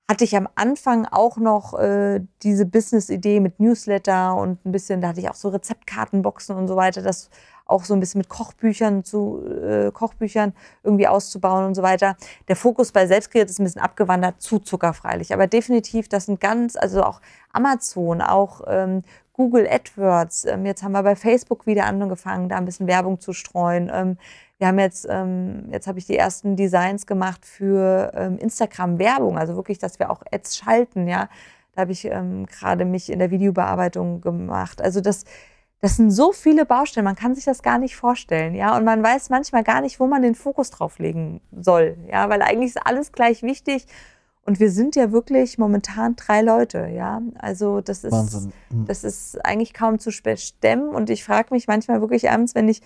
hatte 0.08 0.24
ich 0.24 0.34
am 0.38 0.48
Anfang 0.54 1.04
auch 1.04 1.36
noch 1.36 1.78
äh, 1.78 2.22
diese 2.42 2.64
Business-Idee 2.64 3.40
mit 3.40 3.60
Newsletter 3.60 4.36
und 4.36 4.64
ein 4.64 4.72
bisschen, 4.72 5.02
da 5.02 5.08
hatte 5.08 5.20
ich 5.20 5.28
auch 5.28 5.34
so 5.34 5.50
Rezeptkartenboxen 5.50 6.56
und 6.56 6.66
so 6.66 6.76
weiter, 6.76 7.02
das 7.02 7.28
auch 7.66 7.84
so 7.84 7.92
ein 7.92 8.00
bisschen 8.00 8.20
mit 8.20 8.30
Kochbüchern 8.30 9.04
zu 9.04 9.42
äh, 9.46 9.90
Kochbüchern 9.92 10.54
irgendwie 10.82 11.06
auszubauen 11.06 11.66
und 11.66 11.74
so 11.74 11.82
weiter. 11.82 12.16
Der 12.48 12.56
Fokus 12.56 12.90
bei 12.90 13.06
Selbstkreiert 13.06 13.50
ist 13.50 13.58
ein 13.58 13.64
bisschen 13.64 13.82
abgewandert 13.82 14.40
zu 14.40 14.60
zuckerfreilich, 14.60 15.34
aber 15.34 15.46
definitiv, 15.46 16.08
das 16.08 16.24
sind 16.24 16.40
ganz, 16.40 16.74
also 16.76 17.02
auch 17.02 17.20
Amazon, 17.52 18.22
auch 18.22 18.62
ähm, 18.66 19.02
Google 19.34 19.68
AdWords. 19.68 20.46
Ähm, 20.46 20.64
jetzt 20.64 20.82
haben 20.82 20.92
wir 20.92 21.02
bei 21.02 21.16
Facebook 21.16 21.66
wieder 21.66 21.84
angefangen, 21.84 22.48
da 22.48 22.56
ein 22.56 22.64
bisschen 22.64 22.86
Werbung 22.86 23.20
zu 23.20 23.34
streuen. 23.34 23.90
Ähm, 23.92 24.16
wir 24.58 24.68
haben 24.68 24.78
jetzt, 24.78 25.06
ähm, 25.10 25.68
jetzt 25.70 25.86
habe 25.86 25.98
ich 25.98 26.06
die 26.06 26.16
ersten 26.16 26.56
Designs 26.56 27.06
gemacht 27.06 27.44
für 27.44 28.36
Instagram-Werbung, 28.38 29.36
also 29.36 29.56
wirklich, 29.56 29.78
dass 29.78 29.98
wir 29.98 30.10
auch 30.10 30.22
Ads 30.32 30.56
schalten, 30.56 31.06
ja. 31.08 31.28
Da 31.74 31.82
habe 31.82 31.92
ich 31.92 32.02
gerade 32.02 32.84
mich 32.84 33.10
in 33.10 33.18
der 33.18 33.32
Videobearbeitung 33.32 34.20
gemacht. 34.20 34.80
Also 34.80 35.00
das, 35.00 35.24
das 35.80 35.96
sind 35.96 36.12
so 36.12 36.30
viele 36.32 36.64
Baustellen, 36.64 37.04
man 37.04 37.16
kann 37.16 37.34
sich 37.34 37.44
das 37.44 37.62
gar 37.62 37.78
nicht 37.78 37.96
vorstellen, 37.96 38.54
ja. 38.54 38.76
Und 38.76 38.85
man 38.85 39.02
weiß 39.02 39.28
manchmal 39.28 39.64
gar 39.64 39.80
nicht, 39.80 39.98
wo 39.98 40.06
man 40.06 40.22
den 40.22 40.37
Fokus 40.37 40.70
drauf 40.70 41.00
legen 41.00 41.40
soll, 41.50 41.96
ja, 42.08 42.28
weil 42.28 42.40
eigentlich 42.40 42.76
ist 42.76 42.87
alles 42.87 43.10
gleich 43.10 43.42
wichtig. 43.42 43.87
Und 44.46 44.60
wir 44.60 44.70
sind 44.70 44.94
ja 44.94 45.10
wirklich 45.10 45.56
momentan 45.56 46.16
drei 46.16 46.42
Leute, 46.42 46.88
ja. 46.94 47.22
Also 47.38 47.80
das 47.80 48.04
ist, 48.04 48.12
Wahnsinn. 48.12 48.52
Mhm. 48.70 48.86
das 48.86 49.02
ist 49.02 49.42
eigentlich 49.44 49.72
kaum 49.72 49.98
zu 49.98 50.10
stemmen. 50.10 50.90
Und 50.90 51.08
ich 51.08 51.24
frage 51.24 51.54
mich 51.54 51.66
manchmal 51.66 52.00
wirklich 52.00 52.30
abends, 52.30 52.54
wenn 52.54 52.68
ich 52.68 52.82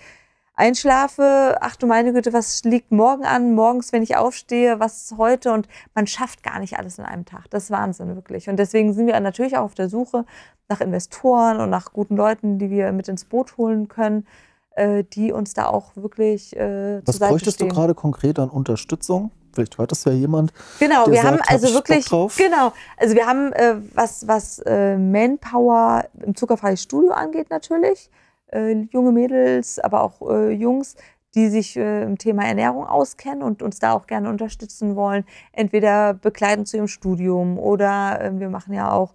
einschlafe, 0.55 1.57
ach 1.61 1.75
du 1.75 1.87
meine 1.87 2.13
Güte, 2.13 2.33
was 2.33 2.63
liegt 2.63 2.91
morgen 2.91 3.25
an? 3.25 3.55
Morgens, 3.55 3.93
wenn 3.93 4.03
ich 4.03 4.17
aufstehe, 4.17 4.79
was 4.79 5.03
ist 5.03 5.17
heute? 5.17 5.53
Und 5.53 5.67
man 5.95 6.05
schafft 6.05 6.43
gar 6.43 6.59
nicht 6.59 6.77
alles 6.77 6.97
in 6.97 7.05
einem 7.05 7.25
Tag. 7.25 7.49
Das 7.49 7.65
ist 7.65 7.71
Wahnsinn, 7.71 8.15
wirklich. 8.15 8.49
Und 8.49 8.57
deswegen 8.57 8.93
sind 8.93 9.07
wir 9.07 9.19
natürlich 9.19 9.57
auch 9.57 9.63
auf 9.63 9.75
der 9.75 9.89
Suche 9.89 10.25
nach 10.67 10.81
Investoren 10.81 11.59
und 11.59 11.69
nach 11.69 11.93
guten 11.93 12.15
Leuten, 12.15 12.59
die 12.59 12.69
wir 12.69 12.91
mit 12.91 13.07
ins 13.07 13.25
Boot 13.25 13.57
holen 13.57 13.87
können, 13.87 14.27
äh, 14.75 15.03
die 15.03 15.31
uns 15.31 15.53
da 15.53 15.65
auch 15.67 15.95
wirklich 15.95 16.55
äh, 16.55 17.01
Was 17.05 17.19
bräuchtest 17.19 17.55
stehen. 17.55 17.69
du 17.69 17.75
gerade 17.75 17.95
konkret 17.95 18.37
an 18.37 18.49
Unterstützung? 18.49 19.31
Vielleicht 19.53 19.77
hört 19.77 19.91
das 19.91 20.03
ja 20.05 20.11
jemand. 20.11 20.53
Genau, 20.79 21.07
wir 21.07 21.15
sagt, 21.15 21.27
haben 21.27 21.39
hab 21.39 21.51
also 21.51 21.67
Bock 21.67 21.89
wirklich, 21.89 22.05
genau, 22.37 22.73
also 22.97 23.15
wir 23.15 23.25
haben, 23.25 23.51
äh, 23.53 23.75
was, 23.93 24.27
was 24.27 24.59
äh, 24.59 24.97
Manpower 24.97 26.05
im 26.23 26.35
zuckerfreien 26.35 26.77
Studio 26.77 27.11
angeht 27.11 27.49
natürlich, 27.49 28.09
äh, 28.51 28.71
junge 28.91 29.11
Mädels, 29.11 29.79
aber 29.79 30.03
auch 30.03 30.21
äh, 30.29 30.51
Jungs, 30.51 30.95
die 31.35 31.49
sich 31.49 31.77
äh, 31.77 32.03
im 32.03 32.17
Thema 32.17 32.45
Ernährung 32.45 32.85
auskennen 32.85 33.43
und 33.43 33.61
uns 33.61 33.79
da 33.79 33.93
auch 33.93 34.07
gerne 34.07 34.29
unterstützen 34.29 34.95
wollen, 34.95 35.25
entweder 35.51 36.13
begleiten 36.13 36.65
zu 36.65 36.77
ihrem 36.77 36.87
Studium 36.87 37.59
oder 37.59 38.19
äh, 38.21 38.39
wir 38.39 38.49
machen 38.49 38.73
ja 38.73 38.91
auch 38.91 39.13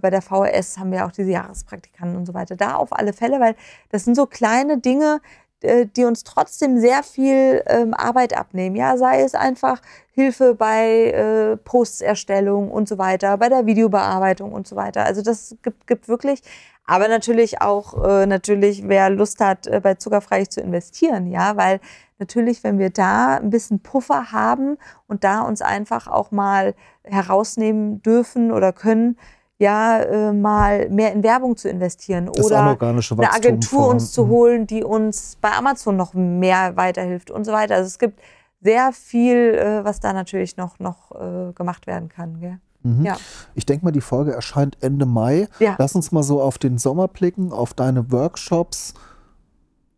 bei 0.00 0.08
der 0.08 0.22
VHS 0.22 0.78
haben 0.78 0.90
wir 0.90 1.04
auch 1.04 1.12
diese 1.12 1.30
Jahrespraktikanten 1.30 2.16
und 2.16 2.24
so 2.24 2.32
weiter. 2.32 2.56
Da 2.56 2.76
auf 2.76 2.92
alle 2.92 3.12
Fälle, 3.12 3.40
weil 3.40 3.54
das 3.90 4.04
sind 4.04 4.14
so 4.14 4.24
kleine 4.24 4.78
Dinge, 4.78 5.20
die 5.62 6.04
uns 6.04 6.24
trotzdem 6.24 6.78
sehr 6.78 7.02
viel 7.02 7.62
ähm, 7.66 7.94
Arbeit 7.94 8.36
abnehmen. 8.36 8.76
Ja, 8.76 8.96
sei 8.96 9.22
es 9.22 9.34
einfach 9.34 9.80
Hilfe 10.12 10.54
bei 10.54 11.10
äh, 11.10 11.56
Posterstellung 11.56 12.70
und 12.70 12.88
so 12.88 12.98
weiter, 12.98 13.38
bei 13.38 13.48
der 13.48 13.66
Videobearbeitung 13.66 14.52
und 14.52 14.66
so 14.66 14.76
weiter. 14.76 15.04
Also 15.04 15.22
das 15.22 15.56
gibt, 15.62 15.86
gibt 15.86 16.08
wirklich, 16.08 16.42
aber 16.84 17.08
natürlich 17.08 17.62
auch 17.62 18.04
äh, 18.04 18.26
natürlich, 18.26 18.88
wer 18.88 19.08
Lust 19.08 19.40
hat, 19.40 19.66
äh, 19.66 19.80
bei 19.80 19.94
Zuckerfrei 19.94 20.44
zu 20.44 20.60
investieren, 20.60 21.26
ja, 21.26 21.56
weil 21.56 21.80
natürlich, 22.18 22.62
wenn 22.64 22.78
wir 22.78 22.90
da 22.90 23.36
ein 23.36 23.50
bisschen 23.50 23.80
Puffer 23.80 24.32
haben 24.32 24.76
und 25.06 25.24
da 25.24 25.40
uns 25.42 25.62
einfach 25.62 26.08
auch 26.08 26.30
mal 26.30 26.74
herausnehmen 27.04 28.02
dürfen 28.02 28.52
oder 28.52 28.72
können, 28.72 29.16
ja, 29.62 30.00
äh, 30.00 30.32
mal 30.32 30.90
mehr 30.90 31.12
in 31.12 31.22
Werbung 31.22 31.56
zu 31.56 31.68
investieren 31.68 32.28
Das 32.34 32.46
oder 32.46 32.62
eine 32.62 33.32
Agentur 33.32 33.86
uns 33.86 34.10
zu 34.10 34.22
voran. 34.22 34.30
holen, 34.30 34.66
die 34.66 34.82
uns 34.82 35.38
bei 35.40 35.52
Amazon 35.52 35.96
noch 35.96 36.14
mehr 36.14 36.76
weiterhilft 36.76 37.30
und 37.30 37.44
so 37.44 37.52
weiter. 37.52 37.76
Also 37.76 37.86
es 37.86 38.00
gibt 38.00 38.20
sehr 38.60 38.92
viel, 38.92 39.54
äh, 39.54 39.84
was 39.84 40.00
da 40.00 40.12
natürlich 40.12 40.56
noch, 40.56 40.80
noch 40.80 41.12
äh, 41.12 41.52
gemacht 41.52 41.86
werden 41.86 42.08
kann. 42.08 42.40
Gell? 42.40 42.58
Mhm. 42.82 43.04
Ja. 43.04 43.16
Ich 43.54 43.64
denke 43.64 43.84
mal, 43.84 43.92
die 43.92 44.00
Folge 44.00 44.32
erscheint 44.32 44.78
Ende 44.80 45.06
Mai. 45.06 45.46
Ja. 45.60 45.76
Lass 45.78 45.94
uns 45.94 46.10
mal 46.10 46.24
so 46.24 46.42
auf 46.42 46.58
den 46.58 46.76
Sommer 46.78 47.06
blicken, 47.06 47.52
auf 47.52 47.72
deine 47.72 48.10
Workshops. 48.10 48.94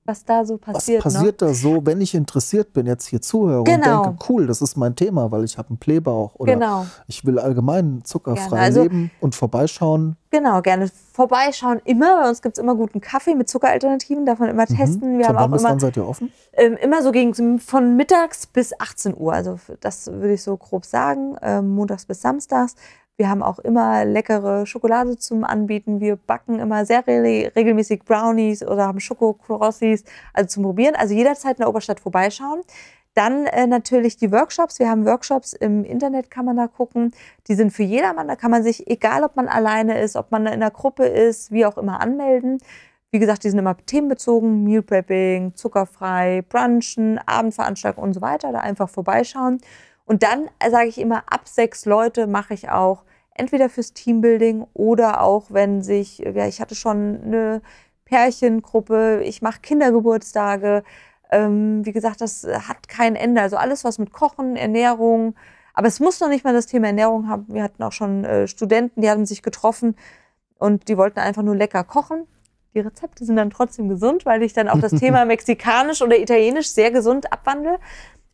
Was 0.06 0.22
da 0.22 0.44
so 0.44 0.58
passiert. 0.58 1.02
Was 1.02 1.14
passiert 1.14 1.40
da 1.40 1.54
so, 1.54 1.80
wenn 1.86 1.98
ich 2.02 2.14
interessiert 2.14 2.74
bin, 2.74 2.84
jetzt 2.86 3.06
hier 3.06 3.22
zuhöre 3.22 3.64
Genau. 3.64 3.98
und 4.00 4.06
denke, 4.06 4.24
cool, 4.28 4.46
das 4.46 4.60
ist 4.60 4.76
mein 4.76 4.94
Thema, 4.96 5.30
weil 5.30 5.44
ich 5.44 5.56
habe 5.56 5.68
einen 5.70 5.78
Blähbauch 5.78 6.34
oder 6.34 6.52
Genau. 6.52 6.84
ich 7.06 7.24
will 7.24 7.38
allgemein 7.38 8.02
zuckerfrei. 8.04 8.58
Also- 8.60 8.82
leben 8.82 9.10
und 9.22 9.34
vorbeischauen. 9.34 10.16
Genau, 10.30 10.60
gerne 10.60 10.90
vorbeischauen. 11.12 11.80
Immer. 11.84 12.20
Bei 12.22 12.28
uns 12.28 12.42
gibt 12.42 12.58
es 12.58 12.62
immer 12.62 12.74
guten 12.74 13.00
Kaffee 13.00 13.34
mit 13.34 13.48
Zuckeralternativen. 13.48 14.26
Davon 14.26 14.48
immer 14.48 14.66
testen. 14.66 15.18
Wir 15.18 15.18
Mhm. 15.18 15.22
Von 15.24 15.26
haben 15.26 15.36
wann 15.36 15.54
auch 15.54 15.60
immer 15.62 15.70
wann 15.70 15.80
seid 15.80 15.96
ihr 15.96 16.06
offen? 16.06 16.30
Ähm, 16.52 16.76
immer 16.82 17.02
so 17.02 17.10
gegen 17.10 17.58
von 17.60 17.96
mittags 17.96 18.46
bis 18.46 18.78
18 18.78 19.14
Uhr. 19.16 19.32
Also 19.32 19.58
das 19.80 20.08
würde 20.08 20.34
ich 20.34 20.42
so 20.42 20.56
grob 20.58 20.84
sagen. 20.84 21.36
Ähm, 21.40 21.68
montags 21.74 22.04
bis 22.04 22.20
samstags. 22.20 22.74
Wir 23.16 23.28
haben 23.28 23.44
auch 23.44 23.60
immer 23.60 24.04
leckere 24.04 24.66
Schokolade 24.66 25.16
zum 25.16 25.44
Anbieten. 25.44 26.00
Wir 26.00 26.16
backen 26.16 26.58
immer 26.58 26.84
sehr 26.84 27.06
re 27.06 27.52
regelmäßig 27.54 28.02
Brownies 28.04 28.64
oder 28.64 28.88
haben 28.88 28.98
Schokokrossis, 28.98 30.02
also 30.32 30.48
zum 30.48 30.64
Probieren. 30.64 30.96
Also 30.96 31.14
jederzeit 31.14 31.58
in 31.58 31.58
der 31.58 31.68
Oberstadt 31.68 32.00
vorbeischauen. 32.00 32.62
Dann 33.14 33.46
äh, 33.46 33.68
natürlich 33.68 34.16
die 34.16 34.32
Workshops. 34.32 34.80
Wir 34.80 34.90
haben 34.90 35.06
Workshops 35.06 35.52
im 35.52 35.84
Internet, 35.84 36.28
kann 36.28 36.44
man 36.44 36.56
da 36.56 36.66
gucken. 36.66 37.12
Die 37.46 37.54
sind 37.54 37.72
für 37.72 37.84
jedermann. 37.84 38.26
Da 38.26 38.34
kann 38.34 38.50
man 38.50 38.64
sich, 38.64 38.88
egal 38.88 39.22
ob 39.22 39.36
man 39.36 39.46
alleine 39.46 40.00
ist, 40.00 40.16
ob 40.16 40.32
man 40.32 40.46
in 40.46 40.54
einer 40.54 40.72
Gruppe 40.72 41.04
ist, 41.06 41.52
wie 41.52 41.64
auch 41.66 41.78
immer, 41.78 42.00
anmelden. 42.00 42.58
Wie 43.12 43.20
gesagt, 43.20 43.44
die 43.44 43.50
sind 43.50 43.60
immer 43.60 43.76
themenbezogen, 43.76 44.64
Meal 44.64 44.82
Prepping, 44.82 45.54
zuckerfrei, 45.54 46.42
Brunchen, 46.48 47.20
Abendveranstaltungen 47.24 48.08
und 48.08 48.14
so 48.14 48.20
weiter. 48.20 48.50
Da 48.50 48.58
einfach 48.58 48.88
vorbeischauen. 48.88 49.60
Und 50.04 50.22
dann 50.22 50.50
sage 50.70 50.88
ich 50.88 50.98
immer, 50.98 51.24
ab 51.26 51.48
sechs 51.48 51.86
Leute 51.86 52.26
mache 52.26 52.54
ich 52.54 52.68
auch 52.68 53.04
entweder 53.34 53.68
fürs 53.68 53.94
Teambuilding 53.94 54.66
oder 54.74 55.22
auch, 55.22 55.46
wenn 55.48 55.82
sich, 55.82 56.18
ja, 56.18 56.46
ich 56.46 56.60
hatte 56.60 56.74
schon 56.74 57.20
eine 57.24 57.62
Pärchengruppe, 58.04 59.22
ich 59.24 59.42
mache 59.42 59.60
Kindergeburtstage. 59.60 60.84
Ähm, 61.30 61.84
wie 61.84 61.92
gesagt, 61.92 62.20
das 62.20 62.46
hat 62.46 62.88
kein 62.88 63.16
Ende. 63.16 63.40
Also 63.40 63.56
alles, 63.56 63.82
was 63.82 63.98
mit 63.98 64.12
Kochen, 64.12 64.56
Ernährung, 64.56 65.34
aber 65.74 65.88
es 65.88 66.00
muss 66.00 66.20
noch 66.20 66.28
nicht 66.28 66.44
mal 66.44 66.54
das 66.54 66.66
Thema 66.66 66.86
Ernährung 66.86 67.28
haben. 67.28 67.46
Wir 67.48 67.64
hatten 67.64 67.82
auch 67.82 67.92
schon 67.92 68.24
äh, 68.24 68.46
Studenten, 68.46 69.02
die 69.02 69.10
haben 69.10 69.26
sich 69.26 69.42
getroffen 69.42 69.96
und 70.56 70.88
die 70.88 70.96
wollten 70.96 71.18
einfach 71.18 71.42
nur 71.42 71.56
lecker 71.56 71.82
kochen. 71.82 72.28
Die 72.74 72.80
Rezepte 72.80 73.24
sind 73.24 73.36
dann 73.36 73.50
trotzdem 73.50 73.88
gesund, 73.88 74.24
weil 74.24 74.42
ich 74.42 74.52
dann 74.52 74.68
auch 74.68 74.80
das 74.80 74.92
Thema 74.92 75.24
mexikanisch 75.26 76.00
oder 76.00 76.18
italienisch 76.18 76.68
sehr 76.68 76.92
gesund 76.92 77.32
abwandle. 77.32 77.78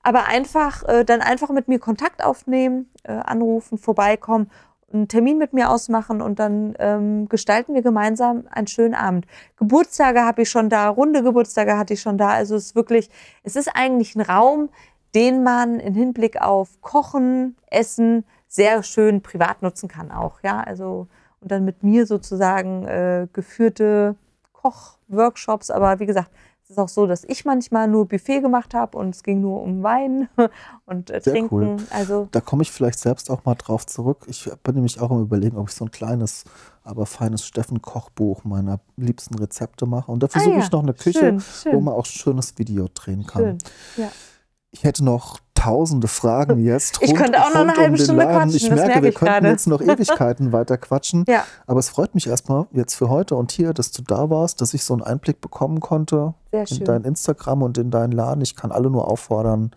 Aber 0.03 0.27
einfach, 0.27 0.83
äh, 0.89 1.05
dann 1.05 1.21
einfach 1.21 1.51
mit 1.51 1.69
mir 1.69 1.79
Kontakt 1.79 2.25
aufnehmen, 2.25 2.91
äh, 3.03 3.13
anrufen, 3.13 3.79
vorbeikommen, 3.79 4.51
einen 4.93 5.09
Termin 5.09 5.39
mit 5.39 5.53
mir 5.53 5.71
ausmachen 5.71 6.21
und 6.21 6.39
dann 6.39 6.75
ähm, 6.79 7.29
gestalten 7.29 7.75
wir 7.75 7.83
gemeinsam 7.83 8.45
einen 8.51 8.67
schönen 8.67 8.95
Abend. 8.95 9.27
Geburtstage 9.57 10.23
habe 10.25 10.43
ich 10.43 10.51
schon 10.51 10.69
da, 10.69 10.89
runde 10.89 11.23
Geburtstage 11.23 11.79
hatte 11.79 11.95
ich 11.95 12.01
schon 12.01 12.19
da. 12.19 12.31
Also 12.31 12.57
es 12.57 12.67
ist 12.67 12.75
wirklich, 12.75 13.09
es 13.45 13.55
ist 13.55 13.71
eigentlich 13.73 14.17
ein 14.17 14.23
Raum, 14.23 14.69
den 15.15 15.43
man 15.45 15.79
im 15.79 15.95
Hinblick 15.95 16.41
auf 16.41 16.81
Kochen, 16.81 17.57
Essen 17.69 18.25
sehr 18.49 18.83
schön 18.83 19.23
privat 19.23 19.63
nutzen 19.63 19.89
kann 19.89 20.11
auch. 20.11 20.43
Ja, 20.43 20.61
also 20.61 21.07
und 21.41 21.51
dann 21.51 21.65
mit 21.65 21.83
mir 21.83 22.07
sozusagen 22.07 22.87
äh, 22.87 23.27
geführte 23.33 24.17
Kochworkshops. 24.53 25.71
Aber 25.71 25.99
wie 26.01 26.07
gesagt, 26.07 26.31
es 26.71 26.77
ist 26.77 26.79
auch 26.79 26.89
so, 26.89 27.09
dass 27.09 27.25
ich 27.25 27.45
manchmal 27.45 27.89
nur 27.89 28.07
Buffet 28.07 28.41
gemacht 28.41 28.75
habe 28.75 28.97
und 28.97 29.13
es 29.13 29.25
ging 29.25 29.41
nur 29.41 29.61
um 29.61 29.83
Wein 29.83 30.29
und 30.87 31.11
äh, 31.11 31.21
Trinken. 31.21 31.53
cool. 31.53 31.77
Also 31.91 32.29
Da 32.31 32.41
komme 32.41 32.63
ich 32.63 32.71
vielleicht 32.71 33.01
selbst 33.01 33.29
auch 33.29 33.45
mal 33.45 33.57
drauf 33.57 33.87
zurück. 33.87 34.19
Ich 34.29 34.49
bin 34.63 34.77
nämlich 34.77 35.01
auch 35.01 35.11
im 35.11 35.21
Überlegen, 35.21 35.57
ob 35.57 35.69
ich 35.69 35.75
so 35.75 35.85
ein 35.85 35.91
kleines, 35.91 36.45
aber 36.85 37.07
feines 37.07 37.45
Steffen-Kochbuch 37.45 38.45
meiner 38.45 38.79
liebsten 38.97 39.35
Rezepte 39.35 39.85
mache. 39.85 40.13
Und 40.13 40.23
dafür 40.23 40.43
Ah 40.43 40.45
suche 40.45 40.55
ja, 40.59 40.61
ich 40.61 40.71
noch 40.71 40.85
eine 40.85 40.95
Küche, 40.95 41.19
schön, 41.19 41.41
schön. 41.41 41.73
wo 41.75 41.81
man 41.81 41.95
auch 41.95 42.05
ein 42.05 42.13
schönes 42.13 42.57
Video 42.57 42.87
drehen 42.95 43.27
kann. 43.27 43.43
schön. 43.43 43.59
Ja. 43.97 44.13
Ich 44.73 44.85
hätte 44.85 45.05
noch 45.05 45.39
tausende 45.55 46.09
Fragen 46.09 46.59
jetzt. 46.65 46.99
Ich 47.03 47.15
könnte 47.15 47.43
auch 47.43 47.53
noch 47.53 47.61
eine 47.63 47.75
halbe 47.75 47.97
den 47.97 48.05
Stunde 48.05 48.23
Laden. 48.25 48.37
quatschen, 48.51 48.57
Ich 48.57 48.69
merke, 48.71 48.87
merke 48.87 49.03
wir 49.03 49.09
ich 49.11 49.15
könnten 49.17 49.33
gerade. 49.35 49.49
jetzt 49.49 49.67
noch 49.67 49.81
Ewigkeiten 49.83 50.53
weiter 50.53 50.79
quatschen. 50.79 51.25
Ja. 51.29 51.45
Aber 51.67 51.81
es 51.81 51.89
freut 51.89 52.15
mich 52.15 52.27
erstmal 52.27 52.67
jetzt 52.73 52.95
für 52.95 53.09
heute 53.09 53.35
und 53.37 53.53
hier, 53.53 53.75
dass 53.75 53.91
du 53.91 54.03
da 54.03 54.31
warst, 54.31 54.61
dass 54.61 54.73
ich 54.75 54.85
so 54.85 54.95
einen 54.95 55.03
Einblick 55.03 55.41
bekommen 55.41 55.81
konnte 55.81 56.35
Sehr 56.51 56.61
in 56.63 56.67
schön. 56.67 56.85
dein 56.85 57.05
Instagram 57.05 57.63
und 57.63 57.79
in 57.79 57.91
deinen 57.91 58.13
Laden. 58.13 58.41
Ich 58.43 58.57
kann 58.57 58.73
alle 58.73 58.89
nur 58.91 59.09
auffordern, 59.09 59.73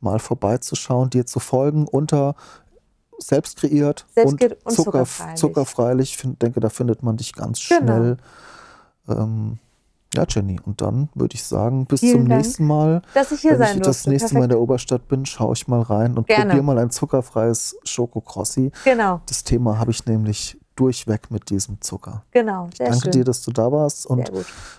mal 0.00 0.18
vorbeizuschauen, 0.20 1.10
dir 1.10 1.26
zu 1.26 1.40
folgen 1.40 1.88
unter 1.88 2.36
selbst 3.20 3.56
kreiert 3.56 4.06
Selbst 4.14 4.32
und, 4.34 4.42
und 4.42 4.50
Zucker, 4.72 4.74
zuckerfreilich. 4.84 5.36
zuckerfreilich. 5.40 6.14
Ich 6.24 6.38
denke, 6.38 6.60
da 6.60 6.68
findet 6.68 7.02
man 7.02 7.16
dich 7.16 7.32
ganz 7.32 7.66
Genau. 7.68 7.80
schnell. 7.96 8.16
Ähm, 9.08 9.58
ja, 10.18 10.24
Jenny, 10.28 10.58
und 10.64 10.80
dann 10.80 11.08
würde 11.14 11.34
ich 11.36 11.44
sagen, 11.44 11.86
bis 11.86 12.00
Vielen 12.00 12.12
zum 12.22 12.28
Dank, 12.28 12.42
nächsten 12.42 12.66
Mal. 12.66 13.02
Dass 13.14 13.30
ich 13.30 13.40
hier 13.40 13.52
Wenn 13.52 13.58
sein 13.58 13.66
ich 13.68 13.82
durfte. 13.82 13.88
das 13.90 14.06
nächste 14.08 14.34
Mal 14.34 14.38
in 14.40 14.48
Perfekt. 14.48 14.52
der 14.52 14.60
Oberstadt 14.60 15.08
bin, 15.08 15.26
schaue 15.26 15.52
ich 15.54 15.68
mal 15.68 15.80
rein 15.82 16.18
und 16.18 16.26
probiere 16.26 16.62
mal 16.62 16.78
ein 16.78 16.90
zuckerfreies 16.90 17.76
Schokokrossi. 17.84 18.72
Genau, 18.84 19.20
Das 19.26 19.44
Thema 19.44 19.78
habe 19.78 19.92
ich 19.92 20.04
nämlich 20.06 20.58
durchweg 20.74 21.30
mit 21.30 21.50
diesem 21.50 21.80
Zucker. 21.80 22.24
genau. 22.32 22.68
Sehr 22.76 22.88
Danke 22.90 23.02
schön. 23.04 23.12
dir, 23.12 23.24
dass 23.24 23.42
du 23.42 23.50
da 23.52 23.70
warst 23.70 24.06
und 24.06 24.30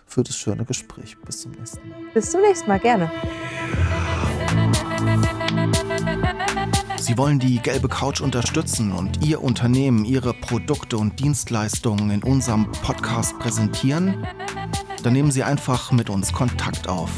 für 0.05 0.23
das 0.23 0.35
schöne 0.35 0.65
Gespräch. 0.65 1.17
Bis 1.25 1.41
zum 1.41 1.51
nächsten 1.51 1.87
Mal. 1.89 1.97
Bis 2.13 2.31
zum 2.31 2.41
nächsten 2.41 2.67
Mal, 2.69 2.79
gerne. 2.79 3.09
Sie 6.99 7.17
wollen 7.17 7.39
die 7.39 7.59
gelbe 7.59 7.87
Couch 7.89 8.21
unterstützen 8.21 8.91
und 8.91 9.25
Ihr 9.25 9.41
Unternehmen, 9.43 10.05
Ihre 10.05 10.33
Produkte 10.33 10.97
und 10.97 11.19
Dienstleistungen 11.19 12.11
in 12.11 12.23
unserem 12.23 12.71
Podcast 12.83 13.37
präsentieren? 13.39 14.25
Dann 15.03 15.13
nehmen 15.13 15.31
Sie 15.31 15.43
einfach 15.43 15.91
mit 15.91 16.09
uns 16.09 16.33
Kontakt 16.33 16.87
auf. 16.87 17.11